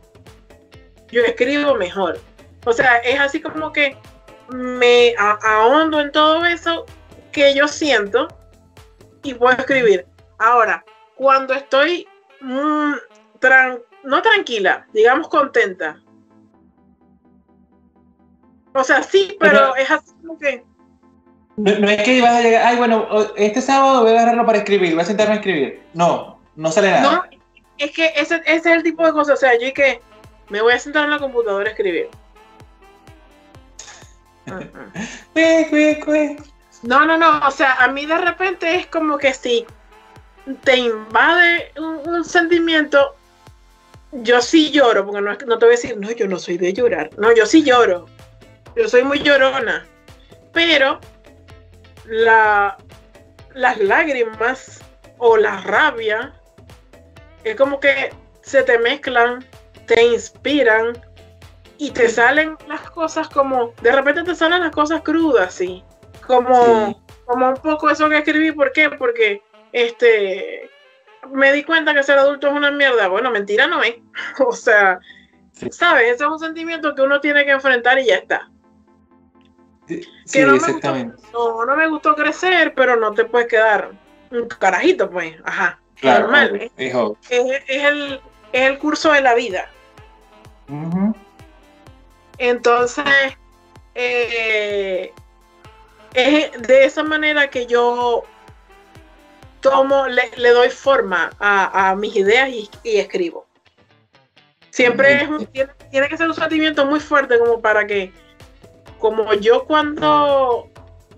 yo 1.11 1.21
escribo 1.21 1.75
mejor. 1.75 2.19
O 2.65 2.73
sea, 2.73 2.97
es 2.97 3.19
así 3.19 3.41
como 3.41 3.71
que 3.71 3.97
me 4.49 5.13
ahondo 5.17 5.99
en 5.99 6.11
todo 6.11 6.45
eso 6.45 6.85
que 7.31 7.53
yo 7.55 7.67
siento 7.67 8.27
y 9.23 9.33
puedo 9.33 9.57
escribir. 9.57 10.05
Ahora, 10.39 10.83
cuando 11.15 11.53
estoy 11.53 12.07
mm, 12.41 12.93
no 14.03 14.21
tranquila, 14.21 14.87
digamos 14.93 15.27
contenta. 15.27 16.01
O 18.73 18.83
sea, 18.83 19.03
sí, 19.03 19.35
pero, 19.39 19.75
es 19.75 19.91
así 19.91 20.11
como 20.21 20.37
que... 20.37 20.63
No, 21.57 21.89
es 21.89 22.03
que 22.03 22.21
vas 22.21 22.35
a 22.35 22.41
llegar, 22.41 22.65
ay, 22.65 22.77
bueno, 22.77 23.07
este 23.35 23.61
sábado 23.61 24.01
voy 24.01 24.11
a 24.11 24.13
agarrarlo 24.13 24.45
para 24.45 24.59
escribir, 24.59 24.93
voy 24.93 25.01
a 25.01 25.05
sentarme 25.05 25.33
a 25.33 25.37
escribir. 25.37 25.83
No, 25.93 26.39
no 26.55 26.71
sale 26.71 26.89
nada. 26.89 27.01
No, 27.01 27.23
es 27.77 27.91
que 27.91 28.13
ese, 28.15 28.41
ese 28.45 28.55
es 28.55 28.65
el 28.65 28.83
tipo 28.83 29.05
de 29.05 29.11
cosas, 29.11 29.37
o 29.37 29.39
sea, 29.39 29.59
yo 29.59 29.73
que 29.73 30.01
me 30.51 30.61
voy 30.61 30.73
a 30.73 30.79
sentar 30.79 31.05
en 31.05 31.11
la 31.11 31.19
computadora 31.19 31.69
a 31.69 31.71
escribir. 31.71 32.09
no, 36.83 37.05
no, 37.05 37.17
no, 37.17 37.47
o 37.47 37.51
sea, 37.51 37.75
a 37.75 37.87
mí 37.87 38.05
de 38.05 38.17
repente 38.17 38.75
es 38.75 38.87
como 38.87 39.17
que 39.17 39.33
si 39.33 39.65
te 40.65 40.75
invade 40.75 41.71
un, 41.77 42.25
sentimiento, 42.25 43.15
yo 44.11 44.41
sí 44.41 44.71
lloro, 44.71 45.05
porque 45.05 45.21
no, 45.21 45.31
no 45.31 45.57
te 45.57 45.65
voy 45.65 45.75
a 45.75 45.77
decir, 45.77 45.95
no, 45.97 46.11
yo 46.11 46.27
no 46.27 46.37
soy 46.37 46.57
de 46.57 46.73
llorar, 46.73 47.09
no, 47.17 47.33
yo 47.33 47.45
sí 47.45 47.63
lloro, 47.63 48.07
yo 48.75 48.89
soy 48.89 49.05
muy 49.05 49.19
llorona, 49.19 49.87
pero 50.51 50.99
la, 52.05 52.77
las 53.53 53.77
lágrimas 53.77 54.81
o 55.17 55.37
la 55.37 55.61
rabia, 55.61 56.33
es 57.45 57.55
como 57.55 57.79
que 57.79 58.13
se 58.41 58.63
te 58.63 58.77
mezclan, 58.79 59.45
te 59.85 60.03
inspiran 60.03 60.97
y 61.77 61.91
te 61.91 62.09
salen 62.09 62.57
las 62.67 62.89
cosas 62.91 63.27
como, 63.29 63.73
de 63.81 63.91
repente 63.91 64.23
te 64.23 64.35
salen 64.35 64.61
las 64.61 64.71
cosas 64.71 65.01
crudas, 65.01 65.53
sí. 65.53 65.83
Como, 66.25 67.01
como 67.25 67.49
un 67.49 67.55
poco 67.55 67.89
eso 67.89 68.07
que 68.07 68.19
escribí, 68.19 68.51
¿por 68.51 68.71
qué? 68.71 68.89
Porque 68.89 69.41
este 69.71 70.69
me 71.31 71.53
di 71.53 71.63
cuenta 71.63 71.93
que 71.93 72.03
ser 72.03 72.17
adulto 72.17 72.47
es 72.47 72.53
una 72.53 72.71
mierda. 72.71 73.07
Bueno, 73.07 73.31
mentira 73.31 73.67
no 73.67 73.81
es. 73.83 73.95
o 74.45 74.51
sea, 74.51 74.99
¿sabes? 75.71 76.15
Ese 76.15 76.23
es 76.23 76.29
un 76.29 76.39
sentimiento 76.39 76.95
que 76.95 77.01
uno 77.01 77.19
tiene 77.19 77.45
que 77.45 77.51
enfrentar 77.51 77.99
y 77.99 78.05
ya 78.05 78.15
está. 78.15 78.49
Sí, 80.25 80.41
no 80.43 80.55
exactamente. 80.55 81.15
Me 81.15 81.21
gustó, 81.21 81.65
no, 81.65 81.75
me 81.75 81.87
gustó 81.87 82.15
crecer, 82.15 82.73
pero 82.75 82.95
no 82.95 83.13
te 83.13 83.25
puedes 83.25 83.47
quedar 83.47 83.91
un 84.31 84.47
carajito, 84.47 85.09
pues. 85.09 85.35
Ajá. 85.43 85.81
normal. 86.01 86.55
¿eh? 86.55 86.71
Es, 86.77 86.93
el, 87.67 88.21
es, 88.51 88.69
el, 88.69 88.77
curso 88.77 89.11
de 89.11 89.21
la 89.21 89.35
vida. 89.35 89.69
Entonces, 92.37 93.05
eh, 93.95 95.11
es 96.13 96.61
de 96.61 96.85
esa 96.85 97.03
manera 97.03 97.49
que 97.49 97.65
yo 97.65 98.23
tomo, 99.61 100.07
le, 100.07 100.49
doy 100.49 100.69
forma 100.69 101.31
a, 101.39 101.95
mis 101.95 102.15
ideas 102.15 102.49
y, 102.49 102.69
escribo. 102.83 103.45
Siempre 104.71 105.27
tiene, 105.91 106.07
que 106.07 106.17
ser 106.17 106.27
un 106.27 106.33
sentimiento 106.33 106.85
muy 106.85 106.99
fuerte 106.99 107.37
como 107.37 107.61
para 107.61 107.85
que, 107.85 108.11
como 108.99 109.33
yo 109.33 109.65
cuando 109.65 110.69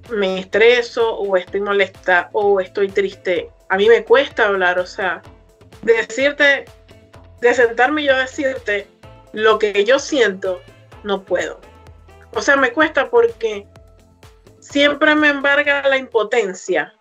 me 0.10 0.40
estreso 0.40 1.16
o 1.18 1.38
estoy 1.38 1.62
molesta 1.62 2.30
o 2.34 2.60
estoy 2.60 2.90
triste, 2.90 3.50
a 3.70 3.78
mí 3.78 3.88
me 3.88 4.04
cuesta 4.04 4.48
hablar, 4.48 4.80
o 4.80 4.86
sea, 4.86 5.22
decirte, 5.82 6.66
de 7.44 7.54
sentarme 7.54 8.02
y 8.02 8.06
yo 8.06 8.18
decirte 8.18 8.88
lo 9.32 9.60
que 9.60 9.84
yo 9.84 10.00
siento, 10.00 10.62
no 11.04 11.24
puedo. 11.24 11.60
O 12.34 12.42
sea, 12.42 12.56
me 12.56 12.72
cuesta 12.72 13.10
porque 13.10 13.68
siempre 14.60 15.16
me 15.16 15.30
embarga 15.30 15.88
la 15.88 15.98
impotencia 15.98 16.94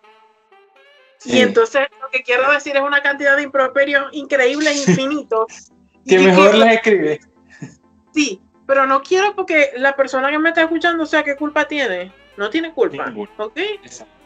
y 1.25 1.39
entonces 1.39 1.87
lo 2.01 2.09
que 2.09 2.23
quiero 2.23 2.51
decir 2.51 2.75
es 2.75 2.81
una 2.81 3.01
cantidad 3.01 3.37
de 3.37 3.43
improperios 3.43 4.07
increíbles, 4.11 4.87
infinitos. 4.87 5.71
que 6.05 6.19
mejor 6.19 6.55
las 6.55 6.73
escribe. 6.73 7.19
Sí, 8.13 8.41
pero 8.67 8.85
no 8.85 9.01
quiero 9.01 9.35
porque 9.35 9.71
la 9.77 9.95
persona 9.95 10.29
que 10.29 10.39
me 10.39 10.49
está 10.49 10.63
escuchando, 10.63 11.03
o 11.03 11.07
sea, 11.07 11.23
¿qué 11.23 11.35
culpa 11.35 11.67
tiene? 11.67 12.13
No 12.37 12.49
tiene 12.49 12.73
culpa, 12.73 13.13
¿ok? 13.37 13.57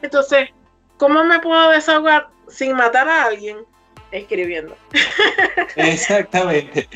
Entonces, 0.02 0.50
¿cómo 0.98 1.24
me 1.24 1.40
puedo 1.40 1.70
desahogar 1.72 2.30
sin 2.48 2.76
matar 2.76 3.08
a 3.08 3.26
alguien? 3.26 3.58
Escribiendo. 4.12 4.76
Exactamente. 5.76 6.88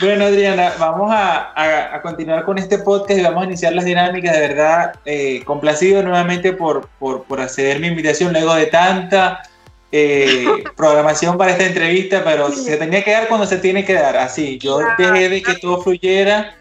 Bueno, 0.00 0.26
Adriana, 0.26 0.72
vamos 0.78 1.10
a, 1.12 2.00
continuar 2.02 2.44
con 2.44 2.58
este 2.58 2.78
podcast 2.78 3.18
y 3.18 3.22
vamos 3.22 3.42
a 3.42 3.46
iniciar 3.46 3.72
las 3.74 3.84
dinámicas. 3.84 4.34
De 4.34 4.40
verdad, 4.40 4.94
eh, 5.04 5.42
complacido 5.44 6.02
nuevamente 6.02 6.52
por, 6.52 6.88
por, 6.98 7.24
por 7.24 7.40
acceder 7.40 7.80
mi 7.80 7.88
invitación 7.88 8.32
luego 8.32 8.54
de 8.54 8.66
tanta 8.66 9.42
eh, 9.90 10.46
programación 10.76 11.36
para 11.38 11.52
esta 11.52 11.66
entrevista, 11.66 12.22
pero 12.24 12.50
se 12.50 12.76
tenía 12.76 13.04
que 13.04 13.12
dar 13.12 13.28
cuando 13.28 13.46
se 13.46 13.58
tiene 13.58 13.84
que 13.84 13.94
dar. 13.94 14.16
Así, 14.16 14.58
yo 14.58 14.78
dejé 14.98 15.28
de 15.28 15.42
que 15.42 15.54
todo 15.54 15.82
fluyera. 15.82 16.56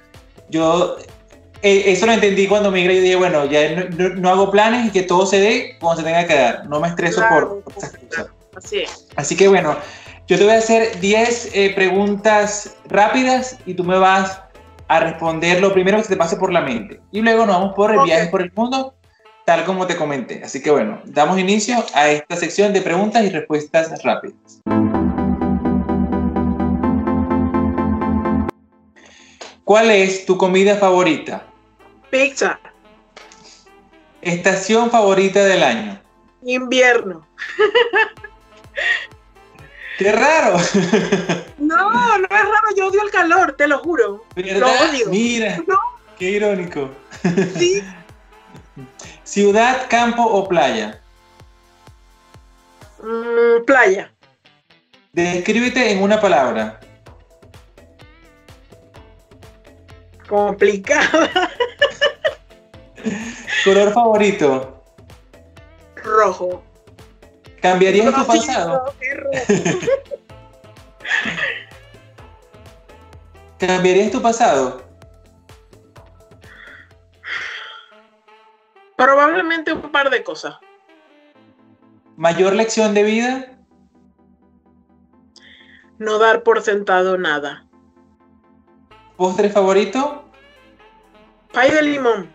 Yo 0.50 0.98
eh, 1.62 1.84
eso 1.88 2.06
lo 2.06 2.12
entendí 2.12 2.48
cuando 2.48 2.72
migré 2.72 2.96
y 2.96 3.00
dije, 3.00 3.16
bueno, 3.16 3.46
ya 3.46 3.88
no, 3.90 4.30
hago 4.30 4.52
planes 4.52 4.88
y 4.88 4.92
que 4.92 5.04
todo 5.04 5.26
se 5.26 5.40
dé 5.40 5.78
cuando 5.80 6.02
se 6.02 6.08
tenga 6.08 6.28
que 6.28 6.36
dar. 6.36 6.66
No 6.68 6.80
me 6.80 6.88
estreso 6.88 7.24
por, 7.30 7.62
por 7.62 7.74
esas 7.78 7.98
cosas. 7.98 8.28
Así 8.56 8.84
Así 9.16 9.36
que 9.36 9.48
bueno, 9.48 9.76
yo 10.28 10.38
te 10.38 10.44
voy 10.46 10.54
a 10.54 10.58
hacer 10.58 11.00
10 11.00 11.52
eh, 11.54 11.74
preguntas 11.76 12.78
rápidas 12.86 13.58
y 13.66 13.74
tú 13.74 13.84
me 13.84 13.98
vas 13.98 14.42
a 14.88 15.00
responder 15.00 15.60
lo 15.60 15.74
primero 15.74 15.98
que 15.98 16.04
se 16.04 16.10
te 16.10 16.18
pase 16.18 16.38
por 16.38 16.52
la 16.52 16.62
mente. 16.62 17.02
Y 17.12 17.22
luego 17.22 17.46
nos 17.46 17.56
vamos 17.56 17.76
por 17.76 17.92
el 17.92 18.02
viaje 18.04 18.28
por 18.28 18.42
el 18.42 18.52
mundo, 18.54 18.96
tal 19.46 19.66
como 19.66 19.88
te 19.88 19.96
comenté. 19.96 20.42
Así 20.44 20.62
que 20.62 20.72
bueno, 20.72 21.02
damos 21.06 21.40
inicio 21.40 21.84
a 21.94 22.10
esta 22.10 22.36
sección 22.36 22.74
de 22.74 22.82
preguntas 22.82 23.24
y 23.24 23.30
respuestas 23.30 24.02
rápidas. 24.04 24.62
¿Cuál 29.64 29.92
es 29.92 30.26
tu 30.26 30.38
comida 30.38 30.76
favorita? 30.76 31.48
Pizza. 32.10 32.60
Estación 34.22 34.90
favorita 34.90 35.44
del 35.44 35.64
año. 35.64 36.02
Invierno. 36.44 37.28
¡Qué 39.98 40.12
raro! 40.12 40.58
No, 41.58 42.18
no 42.18 42.26
es 42.26 42.30
raro, 42.30 42.68
yo 42.76 42.88
odio 42.88 43.04
el 43.04 43.12
calor, 43.12 43.56
te 43.58 43.68
lo 43.68 43.80
juro. 43.80 44.26
Lo 44.36 44.68
odio. 44.68 45.10
Mira, 45.10 45.64
qué 46.20 46.32
irónico. 46.32 46.90
Sí. 47.58 47.84
¿Ciudad, 49.24 49.88
campo 49.90 50.24
o 50.24 50.48
playa? 50.48 51.02
Mm, 53.02 53.64
playa. 53.66 54.12
Descríbete 55.14 55.92
en 55.92 56.04
una 56.04 56.20
palabra. 56.20 56.80
Complicada. 60.28 61.30
¿Color 63.64 63.94
favorito? 63.94 64.84
Rojo. 65.96 66.64
¿Cambiarías 67.64 68.14
tu 68.14 68.28
pasado? 68.28 68.94
¿Cambiarías 73.58 74.12
tu 74.12 74.22
pasado? 74.22 74.84
Probablemente 78.98 79.72
un 79.72 79.90
par 79.94 80.10
de 80.10 80.26
cosas. 80.26 80.56
¿Mayor 82.18 82.54
lección 82.54 82.94
de 82.94 83.04
vida? 83.04 83.58
No 86.00 86.20
dar 86.20 86.44
por 86.44 86.62
sentado 86.62 87.18
nada. 87.18 87.66
¿Postre 89.16 89.50
favorito? 89.50 90.26
Pay 91.54 91.72
de 91.72 91.82
limón. 91.82 92.30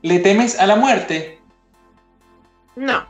¿Le 0.00 0.18
temes 0.20 0.58
a 0.58 0.66
la 0.66 0.76
muerte? 0.76 1.42
No. 2.74 3.06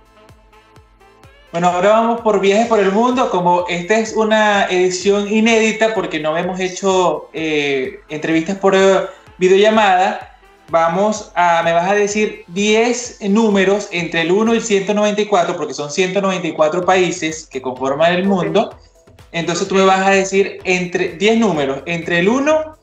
Bueno, 1.50 1.68
ahora 1.68 1.90
vamos 1.90 2.20
por 2.20 2.40
viajes 2.40 2.66
por 2.66 2.78
el 2.78 2.92
mundo. 2.92 3.30
Como 3.30 3.64
esta 3.68 3.98
es 3.98 4.14
una 4.14 4.66
edición 4.66 5.32
inédita 5.32 5.94
porque 5.94 6.20
no 6.20 6.36
hemos 6.36 6.60
hecho 6.60 7.30
eh, 7.32 8.00
entrevistas 8.10 8.58
por 8.58 8.76
videollamada, 9.38 10.36
vamos 10.68 11.32
a, 11.34 11.62
me 11.62 11.72
vas 11.72 11.90
a 11.90 11.94
decir 11.94 12.44
10 12.48 13.22
números 13.30 13.88
entre 13.92 14.22
el 14.22 14.32
1 14.32 14.52
y 14.52 14.56
el 14.58 14.62
194, 14.62 15.56
porque 15.56 15.72
son 15.72 15.90
194 15.90 16.84
países 16.84 17.46
que 17.46 17.62
conforman 17.62 18.12
el 18.12 18.26
mundo. 18.26 18.76
Entonces 19.32 19.66
tú 19.68 19.74
me 19.74 19.86
vas 19.86 20.06
a 20.06 20.10
decir 20.10 20.58
entre 20.64 21.16
10 21.16 21.38
números 21.38 21.82
entre 21.86 22.18
el 22.18 22.28
1 22.28 22.76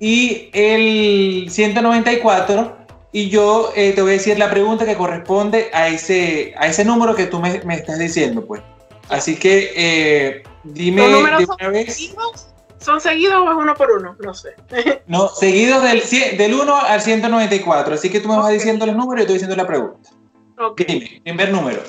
y 0.00 0.50
el 0.52 1.46
194 1.48 2.76
y 3.12 3.28
yo 3.28 3.72
eh, 3.74 3.92
te 3.92 4.02
voy 4.02 4.12
a 4.12 4.14
decir 4.14 4.38
la 4.38 4.50
pregunta 4.50 4.84
que 4.84 4.96
corresponde 4.96 5.70
a 5.72 5.88
ese, 5.88 6.54
a 6.56 6.66
ese 6.68 6.84
número 6.84 7.14
que 7.14 7.26
tú 7.26 7.40
me, 7.40 7.60
me 7.64 7.74
estás 7.74 7.98
diciendo, 7.98 8.44
pues. 8.44 8.62
Así 9.08 9.36
que 9.36 9.72
eh, 9.74 10.42
dime 10.62 11.08
de 11.08 11.16
una 11.16 11.68
vez. 11.70 11.94
Seguidos? 11.94 12.48
¿Son 12.78 13.00
seguidos 13.00 13.42
o 13.46 13.50
es 13.50 13.56
uno 13.56 13.74
por 13.74 13.90
uno? 13.90 14.16
No 14.20 14.32
sé. 14.32 14.54
no, 15.06 15.28
seguidos 15.28 15.82
del, 15.82 16.02
del 16.38 16.54
1 16.54 16.76
al 16.76 17.00
194. 17.00 17.94
Así 17.94 18.08
que 18.08 18.20
tú 18.20 18.28
me 18.28 18.36
vas 18.36 18.52
diciendo 18.52 18.86
los 18.86 18.96
números 18.96 19.22
y 19.22 19.24
yo 19.24 19.28
voy 19.28 19.34
diciendo 19.34 19.56
la 19.56 19.66
pregunta. 19.66 20.10
Ok. 20.58 20.82
Dime, 20.86 21.20
primer 21.22 21.50
número. 21.50 21.82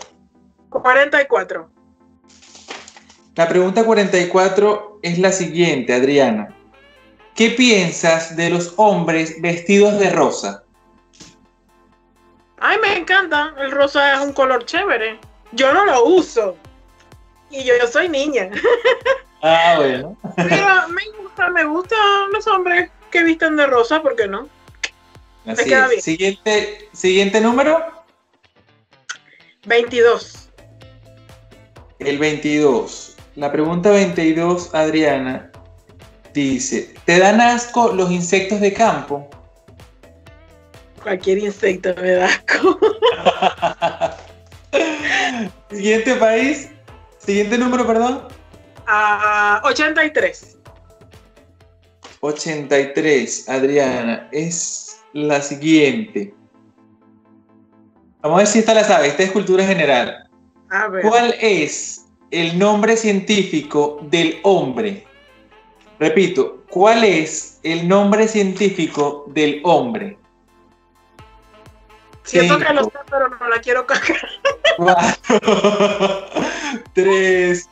44. 0.70 1.70
La 3.36 3.48
pregunta 3.48 3.86
44 3.86 5.00
es 5.04 5.20
la 5.20 5.32
siguiente, 5.32 5.94
Adriana. 5.94 6.56
¿Qué 7.36 7.52
piensas 7.52 8.36
de 8.36 8.50
los 8.50 8.74
hombres 8.78 9.42
vestidos 9.42 9.98
de 10.00 10.10
rosa? 10.10 10.64
Ay, 12.62 12.78
me 12.80 12.96
encanta. 12.96 13.54
El 13.58 13.72
rosa 13.72 14.14
es 14.14 14.20
un 14.20 14.34
color 14.34 14.66
chévere. 14.66 15.20
Yo 15.52 15.74
no 15.74 15.84
lo 15.84 16.06
uso. 16.06 16.56
Y 17.50 17.64
yo, 17.64 17.74
soy 17.92 18.08
niña. 18.08 18.50
Ah, 19.44 19.74
bueno. 19.76 20.16
Pero 20.36 20.88
me 20.90 21.02
gusta, 21.20 21.50
me 21.50 21.64
gustan 21.64 22.32
los 22.32 22.46
hombres 22.46 22.92
que 23.10 23.24
visten 23.24 23.58
de 23.58 23.66
rosa, 23.66 24.00
¿por 24.00 24.16
qué 24.16 24.28
no? 24.28 24.48
Así 25.48 25.66
queda 25.66 25.88
bien. 25.88 26.00
Siguiente, 26.00 26.88
siguiente 26.94 27.42
número. 27.42 27.84
22. 29.66 30.50
El 31.98 32.20
22. 32.20 33.18
La 33.36 33.52
pregunta 33.52 33.90
22, 33.90 34.76
Adriana, 34.76 35.52
dice, 36.36 36.94
¿te 37.06 37.18
dan 37.18 37.42
asco 37.42 37.94
los 37.94 38.12
insectos 38.12 38.62
de 38.62 38.74
campo? 38.74 39.28
Cualquier 41.04 41.40
insecto 41.40 41.94
me 42.02 42.12
da 42.12 42.26
asco. 42.26 42.80
Siguiente 45.72 46.16
país. 46.16 46.70
Siguiente 47.18 47.58
número, 47.58 47.86
perdón. 47.86 48.28
A 48.88 49.62
83. 49.64 50.58
83, 52.20 53.50
Adriana, 53.50 54.28
es 54.32 55.02
la 55.14 55.42
siguiente. 55.42 56.34
Vamos 58.22 58.36
a 58.36 58.40
ver 58.40 58.48
si 58.48 58.60
esta 58.60 58.74
la 58.74 58.84
sabe. 58.84 59.08
Esta 59.08 59.24
es 59.24 59.32
cultura 59.32 59.66
general. 59.66 60.30
A 60.70 60.88
ver. 60.88 61.04
¿Cuál 61.04 61.36
es 61.42 62.06
el 62.30 62.58
nombre 62.60 62.96
científico 62.96 64.00
del 64.10 64.40
hombre? 64.44 65.04
Repito, 66.00 66.64
¿cuál 66.70 67.04
es 67.04 67.60
el 67.64 67.88
nombre 67.88 68.28
científico 68.28 69.26
del 69.34 69.62
hombre? 69.64 70.18
Siento 72.24 72.60
que 72.60 72.74
lo 72.74 72.84
sé, 72.86 72.92
pero 73.10 73.30
no 73.30 73.50
la 73.50 73.60
quiero 73.60 73.86
cagar. 73.86 74.18
Cuatro, 74.78 76.26
tres, 76.94 77.68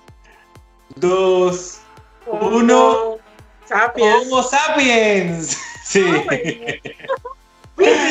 dos, 0.95 1.79
Uno. 2.25 3.17
Sapiens. 3.65 4.27
Homo 4.27 4.43
sapiens. 4.43 5.57
Sí, 5.89 6.03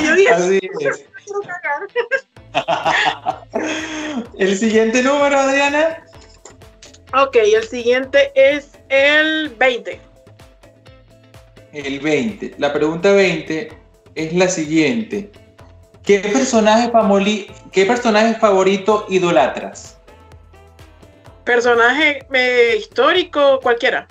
yo 0.04 0.14
dije, 0.16 0.30
así 0.30 0.58
es. 0.80 1.06
cagar. 2.52 3.44
El 4.38 4.58
siguiente 4.58 5.00
número, 5.02 5.38
Adriana. 5.38 6.02
Ok, 7.14 7.36
el 7.36 7.62
siguiente 7.68 8.32
es 8.34 8.70
el 8.88 9.50
20. 9.50 10.00
El 11.72 12.00
20. 12.00 12.54
La 12.58 12.72
pregunta 12.72 13.12
20 13.12 13.72
es 14.14 14.32
la 14.32 14.48
siguiente. 14.48 15.30
¿Qué 16.08 16.20
personaje, 16.20 16.90
famoli- 16.90 17.52
qué 17.70 17.84
personaje 17.84 18.32
favorito 18.36 19.04
idolatras? 19.10 20.00
Personaje 21.44 22.26
eh, 22.32 22.76
histórico, 22.78 23.60
cualquiera. 23.60 24.08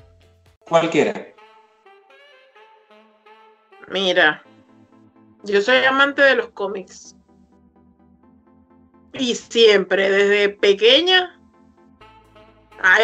Cualquiera. 0.60 1.26
Mira, 3.88 4.44
yo 5.42 5.60
soy 5.60 5.84
amante 5.86 6.22
de 6.22 6.36
los 6.36 6.50
cómics. 6.50 7.16
Y 9.14 9.34
siempre, 9.34 10.12
desde 10.12 10.50
pequeña, 10.50 11.36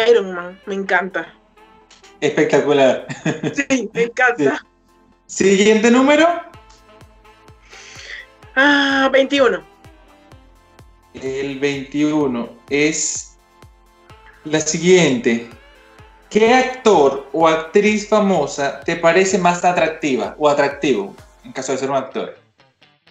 Iron 0.08 0.36
Man, 0.36 0.60
me 0.66 0.74
encanta. 0.74 1.34
Espectacular. 2.20 3.08
Sí, 3.54 3.90
me 3.92 4.04
encanta. 4.04 4.64
Siguiente 5.26 5.90
número. 5.90 6.53
Ah, 8.56 9.08
21. 9.12 9.62
El 11.14 11.58
21 11.58 12.48
es 12.70 13.36
la 14.44 14.60
siguiente. 14.60 15.48
¿Qué 16.30 16.52
actor 16.52 17.28
o 17.32 17.46
actriz 17.46 18.08
famosa 18.08 18.80
te 18.80 18.96
parece 18.96 19.38
más 19.38 19.64
atractiva 19.64 20.34
o 20.38 20.48
atractivo 20.48 21.14
en 21.44 21.52
caso 21.52 21.72
de 21.72 21.78
ser 21.78 21.90
un 21.90 21.96
actor? 21.96 22.36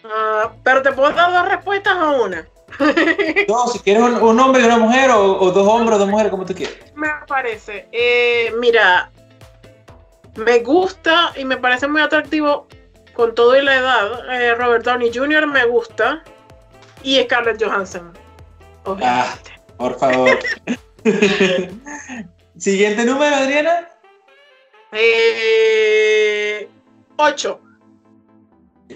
Ah, 0.04 0.52
pero 0.64 0.82
te 0.82 0.92
puedo 0.92 1.12
dar 1.14 1.32
dos 1.32 1.48
respuestas 1.50 1.96
a 1.98 2.10
una. 2.12 2.46
No, 3.48 3.68
si 3.68 3.80
quieres 3.80 4.02
un, 4.04 4.16
un 4.16 4.40
hombre 4.40 4.62
y 4.62 4.66
una 4.66 4.78
mujer 4.78 5.12
o, 5.12 5.40
o 5.40 5.52
dos 5.52 5.68
hombres 5.68 5.96
o 5.96 6.00
dos 6.00 6.10
mujeres, 6.10 6.32
como 6.32 6.46
tú 6.46 6.54
quieras. 6.56 6.76
me 6.96 7.08
parece. 7.28 7.88
Eh, 7.92 8.52
mira, 8.60 9.12
me 10.36 10.60
gusta 10.60 11.32
y 11.38 11.46
me 11.46 11.58
parece 11.58 11.88
muy 11.88 12.02
atractivo 12.02 12.68
con 13.14 13.34
todo 13.36 13.56
y 13.58 13.64
la 13.64 13.76
edad. 13.76 14.30
Eh, 14.42 14.56
Robert 14.56 14.86
Downey 14.86 15.12
Jr. 15.14 15.48
me 15.48 15.66
gusta 15.66 16.24
y 17.04 17.22
Scarlett 17.24 17.64
Johansson. 17.64 18.12
Obviamente. 18.86 19.52
Por 19.78 19.98
favor. 19.98 20.40
Siguiente 22.58 23.06
número, 23.06 23.36
Adriana. 23.36 23.90
Eh, 24.92 26.70
8. 27.18 27.60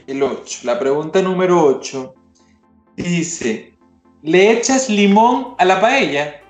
El 0.08 0.24
8. 0.24 0.60
La 0.64 0.78
pregunta 0.80 1.22
número 1.22 1.64
8 1.64 2.14
dice: 2.96 3.78
¿Le 4.22 4.52
echas 4.52 4.90
limón 4.90 5.56
a 5.58 5.66
la 5.66 5.82
paella? 5.82 6.42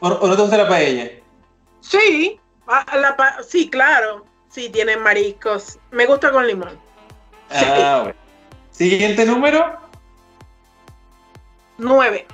¿O, 0.00 0.08
o 0.08 0.26
no 0.26 0.34
te 0.36 0.42
gusta 0.42 0.56
la 0.56 0.68
paella? 0.68 1.10
Sí, 1.80 2.40
a- 2.66 2.96
la 2.96 3.16
pa- 3.16 3.42
sí, 3.42 3.68
claro. 3.68 4.24
Sí, 4.52 4.68
tiene 4.68 4.96
mariscos. 4.98 5.78
Me 5.90 6.04
gusta 6.04 6.30
con 6.30 6.46
limón. 6.46 6.78
Ah, 7.50 8.00
bueno. 8.04 8.18
Siguiente 8.70 9.24
número. 9.24 9.78
9. 11.78 12.26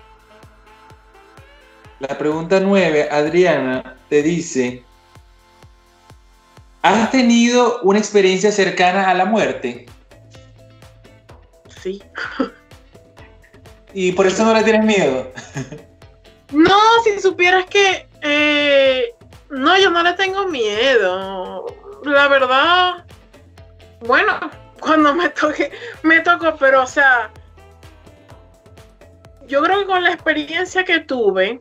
La 2.01 2.19
pregunta 2.19 2.59
9, 2.61 3.09
Adriana, 3.11 3.97
te 4.09 4.23
dice: 4.23 4.83
¿Has 6.83 7.11
tenido 7.13 7.81
una 7.83 8.01
experiencia 8.01 8.51
cercana 8.51 9.11
a 9.11 9.15
la 9.15 9.25
muerte? 9.25 9.87
Sí. 11.83 12.03
Y 13.95 14.13
por 14.13 14.27
eso 14.27 14.45
no 14.45 14.55
le 14.55 14.65
tienes 14.65 14.85
miedo. 14.85 15.31
No, 16.53 16.79
si 17.05 17.21
supieras 17.21 17.67
que. 17.67 18.09
eh, 18.23 19.15
no, 19.51 19.79
yo 19.79 19.91
no 19.91 20.03
le 20.03 20.13
tengo 20.15 20.47
miedo. 20.47 21.67
La 22.05 22.29
verdad. 22.29 23.05
Bueno, 24.01 24.39
cuando 24.81 25.15
me 25.15 25.29
toque, 25.31 25.71
me 26.03 26.21
tocó, 26.21 26.57
pero 26.57 26.83
o 26.83 26.87
sea. 26.87 27.31
Yo 29.47 29.63
creo 29.63 29.81
que 29.81 29.87
con 29.87 30.03
la 30.05 30.13
experiencia 30.13 30.85
que 30.85 31.01
tuve 31.01 31.59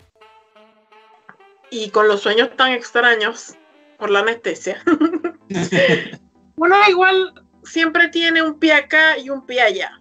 y 1.69 1.89
con 1.89 2.07
los 2.07 2.21
sueños 2.21 2.49
tan 2.57 2.73
extraños 2.73 3.55
por 3.97 4.09
la 4.09 4.19
anestesia, 4.19 4.83
uno 6.57 6.75
igual 6.89 7.33
siempre 7.63 8.09
tiene 8.09 8.41
un 8.41 8.59
pie 8.59 8.73
acá 8.73 9.17
y 9.17 9.29
un 9.29 9.45
pie 9.45 9.61
allá. 9.61 9.99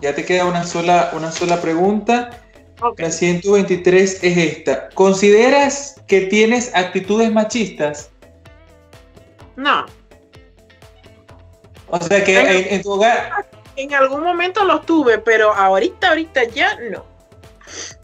Ya 0.00 0.14
te 0.14 0.24
queda 0.24 0.46
una 0.46 0.64
sola, 0.64 1.10
una 1.12 1.32
sola 1.32 1.60
pregunta. 1.60 2.30
La 2.96 3.10
123 3.10 4.24
es 4.24 4.38
esta. 4.38 4.88
¿Consideras 4.90 6.00
que 6.06 6.20
tienes 6.22 6.74
actitudes 6.74 7.30
machistas? 7.30 8.08
No, 9.56 9.84
O 11.90 12.00
sea 12.00 12.24
que 12.24 12.38
en, 12.38 12.74
en 12.74 12.82
tu 12.82 12.92
hogar. 12.92 13.46
en 13.76 13.94
algún 13.94 14.22
momento 14.22 14.64
los 14.64 14.86
tuve, 14.86 15.18
pero 15.18 15.52
ahorita, 15.52 16.08
ahorita 16.10 16.44
ya 16.44 16.76
no. 16.90 17.04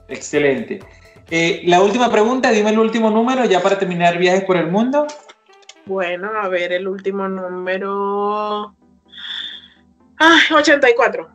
Excelente. 0.08 0.80
Eh, 1.30 1.62
la 1.64 1.82
última 1.82 2.10
pregunta, 2.10 2.50
dime 2.50 2.70
el 2.70 2.78
último 2.78 3.10
número 3.10 3.44
ya 3.44 3.60
para 3.60 3.78
terminar 3.78 4.18
viajes 4.18 4.44
por 4.44 4.56
el 4.56 4.68
mundo. 4.68 5.06
Bueno, 5.86 6.30
a 6.40 6.48
ver, 6.48 6.72
el 6.72 6.86
último 6.86 7.28
número. 7.28 8.74
Ah, 10.18 10.38
84. 10.54 11.28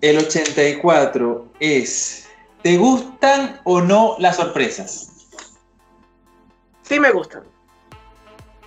El 0.00 0.18
84 0.18 1.52
es, 1.60 2.28
¿te 2.62 2.76
gustan 2.76 3.60
o 3.64 3.80
no 3.80 4.16
las 4.18 4.36
sorpresas? 4.36 5.10
Sí, 6.82 7.00
me 7.00 7.10
gustan. 7.10 7.53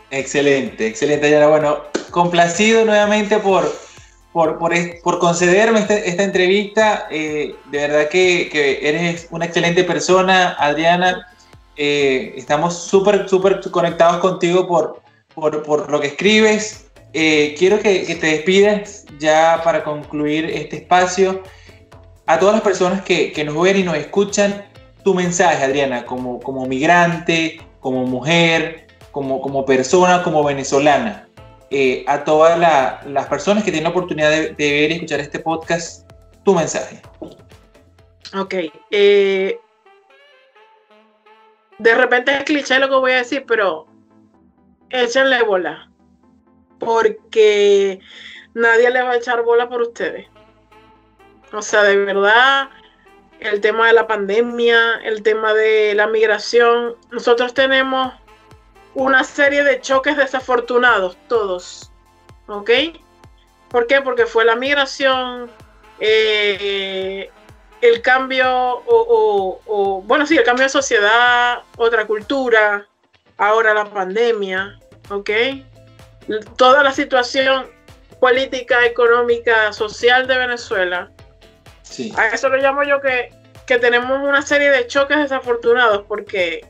Excelente, 0.09 0.87
excelente, 0.87 1.27
Ayala. 1.27 1.47
Bueno, 1.47 1.77
complacido 2.11 2.85
nuevamente 2.85 3.39
por, 3.39 3.69
por, 4.31 4.57
por, 4.57 5.19
concederme 5.19 5.79
este, 5.79 6.09
esta, 6.09 6.23
entrevista. 6.23 7.07
Eh, 7.11 7.55
de 7.71 7.77
verdad 7.77 8.09
que, 8.09 8.79
eres 8.81 9.27
una 9.31 9.45
excelente 9.45 9.83
persona, 9.83 10.55
Adriana. 10.59 11.27
Eh, 11.75 12.33
estamos 12.37 12.75
súper, 12.75 13.27
súper 13.27 13.59
conectados 13.69 14.17
contigo 14.17 14.67
por, 14.67 15.01
por, 15.35 15.89
lo 15.91 15.99
que 15.99 16.07
escribes. 16.07 16.85
Eh, 17.13 17.55
quiero 17.57 17.79
que, 17.79 17.99
te 18.15 18.27
despidas 18.27 19.05
ya 19.19 19.61
para 19.63 19.83
concluir 19.83 20.45
este 20.45 20.77
espacio. 20.77 21.43
A 22.25 22.39
todas 22.39 22.55
las 22.55 22.63
personas 22.63 23.01
que, 23.01 23.43
nos 23.45 23.61
ven 23.61 23.77
y 23.77 23.83
nos 23.83 23.97
escuchan, 23.97 24.65
tu 25.03 25.13
mensaje, 25.13 25.63
Adriana, 25.63 26.05
como, 26.05 26.39
como 26.39 26.65
migrante, 26.65 27.61
como 27.79 28.05
mujer, 28.05 28.86
como, 29.17 29.41
como 29.41 29.65
persona, 29.65 30.21
como 30.21 30.43
venezolana. 30.43 31.27
Eh, 31.71 32.05
a 32.07 32.23
todas 32.23 32.55
las 32.59 33.25
personas 33.25 33.63
que 33.63 33.71
tienen 33.71 33.85
la 33.85 33.89
oportunidad 33.89 34.29
de, 34.29 34.53
ver 34.55 34.91
y 34.91 34.93
escuchar 34.93 35.19
este 35.19 35.39
podcast 35.39 36.07
tu 36.45 36.53
mensaje. 36.53 37.01
Ok. 38.37 38.53
Eh, 38.91 39.59
de 41.79 41.95
repente 41.95 42.37
es 42.37 42.43
cliché 42.43 42.77
lo 42.77 42.89
que 42.89 42.95
voy 42.95 43.13
a 43.13 43.15
decir, 43.15 43.43
pero 43.47 43.87
échenle 44.91 45.41
bola. 45.41 45.89
Porque 46.77 47.99
nadie 48.53 48.91
le 48.91 49.01
va 49.01 49.13
a 49.13 49.17
echar 49.17 49.41
bola 49.41 49.67
por 49.67 49.81
ustedes. 49.81 50.27
O 51.51 51.63
sea, 51.63 51.81
de 51.81 51.97
verdad, 51.97 52.69
el 53.39 53.61
tema 53.61 53.87
de 53.87 53.93
la 53.93 54.05
pandemia, 54.05 55.01
el 55.03 55.23
tema 55.23 55.55
de 55.55 55.95
la 55.95 56.05
migración, 56.05 56.95
nosotros 57.11 57.55
tenemos 57.55 58.13
una 58.97 59.23
serie 59.23 59.63
de 59.63 59.79
choques 59.79 60.17
desafortunados, 60.17 61.17
todos. 61.27 61.91
¿Ok? 62.47 62.71
¿Por 63.69 63.85
qué? 63.85 64.01
Porque 64.01 64.25
fue 64.25 64.43
la 64.43 64.55
migración, 64.55 65.51
eh, 65.99 67.29
el 67.81 68.01
cambio, 68.01 68.47
o, 68.87 70.01
bueno, 70.03 70.25
sí, 70.25 70.35
el 70.35 70.43
cambio 70.43 70.63
de 70.63 70.69
sociedad, 70.69 71.59
otra 71.77 72.07
cultura, 72.07 72.87
ahora 73.37 73.75
la 73.75 73.85
pandemia, 73.85 74.79
¿ok? 75.11 75.29
Toda 76.55 76.81
la 76.81 76.91
situación 76.91 77.67
política, 78.19 78.83
económica, 78.83 79.73
social 79.73 80.25
de 80.25 80.39
Venezuela. 80.39 81.11
Sí. 81.83 82.11
A 82.17 82.29
eso 82.29 82.49
lo 82.49 82.57
llamo 82.57 82.81
yo 82.83 82.99
que, 82.99 83.31
que 83.67 83.77
tenemos 83.77 84.23
una 84.23 84.41
serie 84.41 84.71
de 84.71 84.87
choques 84.87 85.17
desafortunados 85.17 86.03
porque 86.07 86.65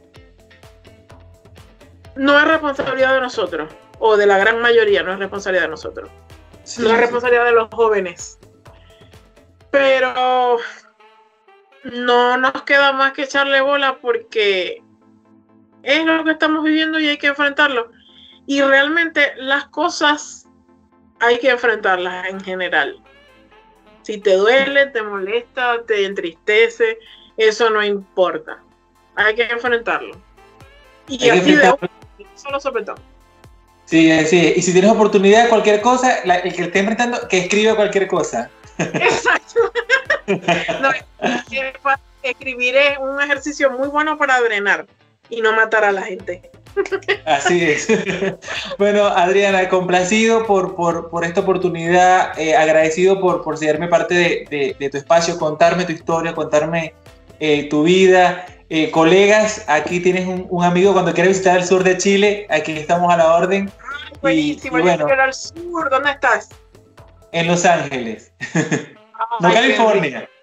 no 2.17 2.37
es 2.37 2.47
responsabilidad 2.47 3.13
de 3.13 3.21
nosotros, 3.21 3.69
o 3.99 4.17
de 4.17 4.25
la 4.25 4.37
gran 4.37 4.61
mayoría, 4.61 5.03
no 5.03 5.13
es 5.13 5.19
responsabilidad 5.19 5.63
de 5.63 5.69
nosotros. 5.69 6.09
no 6.79 6.89
es 6.89 6.97
responsabilidad 6.97 7.45
de 7.45 7.51
los 7.51 7.69
jóvenes. 7.71 8.39
Pero 9.71 10.57
no 11.83 12.37
nos 12.37 12.63
queda 12.63 12.91
más 12.93 13.13
que 13.13 13.23
echarle 13.23 13.61
bola 13.61 13.97
porque 14.01 14.81
es 15.83 16.05
lo 16.05 16.23
que 16.23 16.31
estamos 16.31 16.63
viviendo 16.63 16.99
y 16.99 17.07
hay 17.07 17.17
que 17.17 17.27
enfrentarlo. 17.27 17.91
Y 18.45 18.61
realmente 18.61 19.33
las 19.37 19.67
cosas 19.67 20.47
hay 21.19 21.39
que 21.39 21.49
enfrentarlas 21.49 22.27
en 22.27 22.41
general. 22.41 23.01
Si 24.03 24.19
te 24.19 24.35
duele, 24.35 24.87
te 24.87 25.01
molesta, 25.01 25.83
te 25.85 26.05
entristece, 26.05 26.99
eso 27.35 27.69
no 27.69 27.83
importa. 27.83 28.63
Hay 29.15 29.35
que 29.35 29.43
enfrentarlo. 29.43 30.15
Y 31.07 31.29
así 31.29 31.55
de 31.55 31.73
solo 32.37 32.83
todo. 32.83 32.95
Sí, 33.85 34.11
sí, 34.25 34.53
y 34.55 34.61
si 34.61 34.73
tienes 34.73 34.91
oportunidad, 34.91 35.47
cualquier 35.49 35.81
cosa, 35.81 36.19
el 36.19 36.53
que 36.53 36.63
esté 36.63 36.79
enfrentando, 36.79 37.27
que 37.29 37.39
escriba 37.39 37.75
cualquier 37.75 38.07
cosa. 38.07 38.49
Exacto. 38.77 39.71
escribir 42.29 42.75
es 42.75 42.97
un 42.97 43.21
ejercicio 43.21 43.71
muy 43.71 43.87
bueno 43.87 44.17
para 44.17 44.39
drenar 44.41 44.85
y 45.29 45.41
no 45.41 45.53
matar 45.53 45.83
a 45.83 45.91
la 45.91 46.01
gente. 46.01 46.51
Así 47.25 47.63
es. 47.63 47.87
Bueno, 48.77 49.05
Adriana, 49.05 49.67
complacido 49.69 50.45
por, 50.45 50.75
por, 50.75 51.25
esta 51.25 51.41
oportunidad, 51.41 52.37
eh, 52.39 52.55
agradecido 52.55 53.19
por, 53.19 53.41
por 53.41 53.57
serme 53.57 53.87
parte 53.87 54.45
de, 54.49 54.89
tu 54.91 54.97
espacio, 54.97 55.39
contarme 55.39 55.85
tu 55.85 55.93
historia, 55.93 56.33
contarme 56.33 56.93
eh, 57.39 57.67
tu 57.69 57.83
vida. 57.83 58.45
Eh, 58.69 58.91
colegas, 58.91 59.63
aquí 59.67 60.01
tienes 60.01 60.27
un, 60.27 60.63
amigo 60.63 60.91
cuando 60.91 61.13
quieras 61.13 61.29
visitar 61.29 61.57
el 61.57 61.65
sur 61.65 61.85
de 61.85 61.97
Chile, 61.97 62.45
aquí 62.49 62.73
estamos 62.73 63.13
a 63.13 63.15
la 63.15 63.33
orden. 63.33 63.71
buenísimo, 64.21 64.79
y, 64.79 64.81
bueno, 64.81 65.07
al 65.07 65.33
sur, 65.33 65.89
¿dónde 65.89 66.11
estás? 66.11 66.49
En 67.31 67.47
Los 67.47 67.63
Ángeles, 67.63 68.33
no 69.39 69.53
California. 69.53 70.29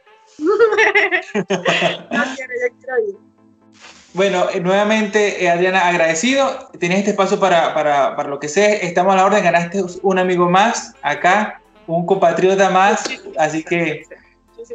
Bueno, 4.14 4.46
eh, 4.54 4.60
nuevamente, 4.60 5.42
eh, 5.42 5.50
Adriana, 5.50 5.88
agradecido. 5.88 6.70
Tienes 6.78 6.98
este 7.00 7.10
espacio 7.10 7.40
para, 7.40 7.74
para, 7.74 8.14
para, 8.14 8.28
lo 8.28 8.38
que 8.38 8.48
sea. 8.48 8.74
Estamos 8.74 9.12
a 9.12 9.16
la 9.16 9.24
orden. 9.24 9.42
Ganaste 9.42 9.82
un 10.02 10.18
amigo 10.20 10.48
más 10.48 10.94
acá, 11.02 11.60
un 11.88 12.06
compatriota 12.06 12.70
más. 12.70 13.06
Así 13.36 13.64
que, 13.64 14.04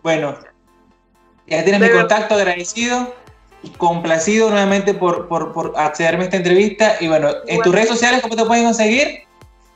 bueno, 0.03 0.37
ya 1.47 1.63
tienes 1.63 1.79
mi 1.79 1.89
contacto. 1.89 2.35
Agradecido 2.35 3.15
complacido 3.77 4.49
nuevamente 4.49 4.93
por, 4.93 5.27
por, 5.27 5.73
accederme 5.77 6.23
a 6.23 6.25
esta 6.25 6.37
entrevista. 6.37 6.95
Y 6.99 7.07
bueno, 7.07 7.29
en 7.47 7.61
tus 7.61 7.73
redes 7.73 7.89
sociales, 7.89 8.21
¿cómo 8.21 8.35
te 8.35 8.45
pueden 8.45 8.63
conseguir? 8.63 9.23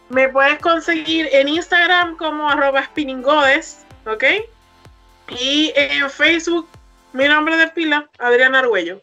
Me 0.10 0.30
puedes 0.30 0.60
conseguir 0.60 1.28
en 1.32 1.50
Instagram 1.50 2.18
como 2.18 2.50
arroba 2.50 2.84
spinningodes, 2.86 3.80
¿ok? 4.06 4.24
Y 5.40 5.74
en 5.76 6.10
Facebook, 6.10 6.68
mi 7.14 7.28
nombre 7.28 7.58
de 7.58 7.68
pila, 7.68 8.10
Adrián 8.20 8.56
Argüello. 8.56 9.02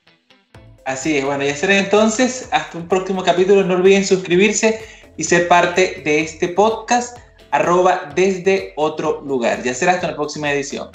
Así 0.85 1.18
es, 1.18 1.24
bueno, 1.24 1.45
ya 1.45 1.55
será 1.55 1.78
entonces. 1.78 2.49
Hasta 2.53 2.78
un 2.78 2.89
próximo 2.89 3.22
capítulo. 3.22 3.62
No 3.64 3.74
olviden 3.74 4.05
suscribirse 4.05 4.81
y 5.16 5.24
ser 5.24 5.49
parte 5.49 6.03
de 6.05 6.20
este 6.20 6.49
podcast, 6.49 7.18
arroba 7.51 8.11
desde 8.14 8.72
otro 8.76 9.20
lugar. 9.20 9.62
Ya 9.62 9.74
será 9.74 9.93
hasta 9.93 10.09
la 10.09 10.16
próxima 10.16 10.51
edición. 10.53 10.91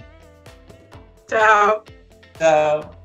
Chao. 1.27 1.83
Chao. 2.39 3.04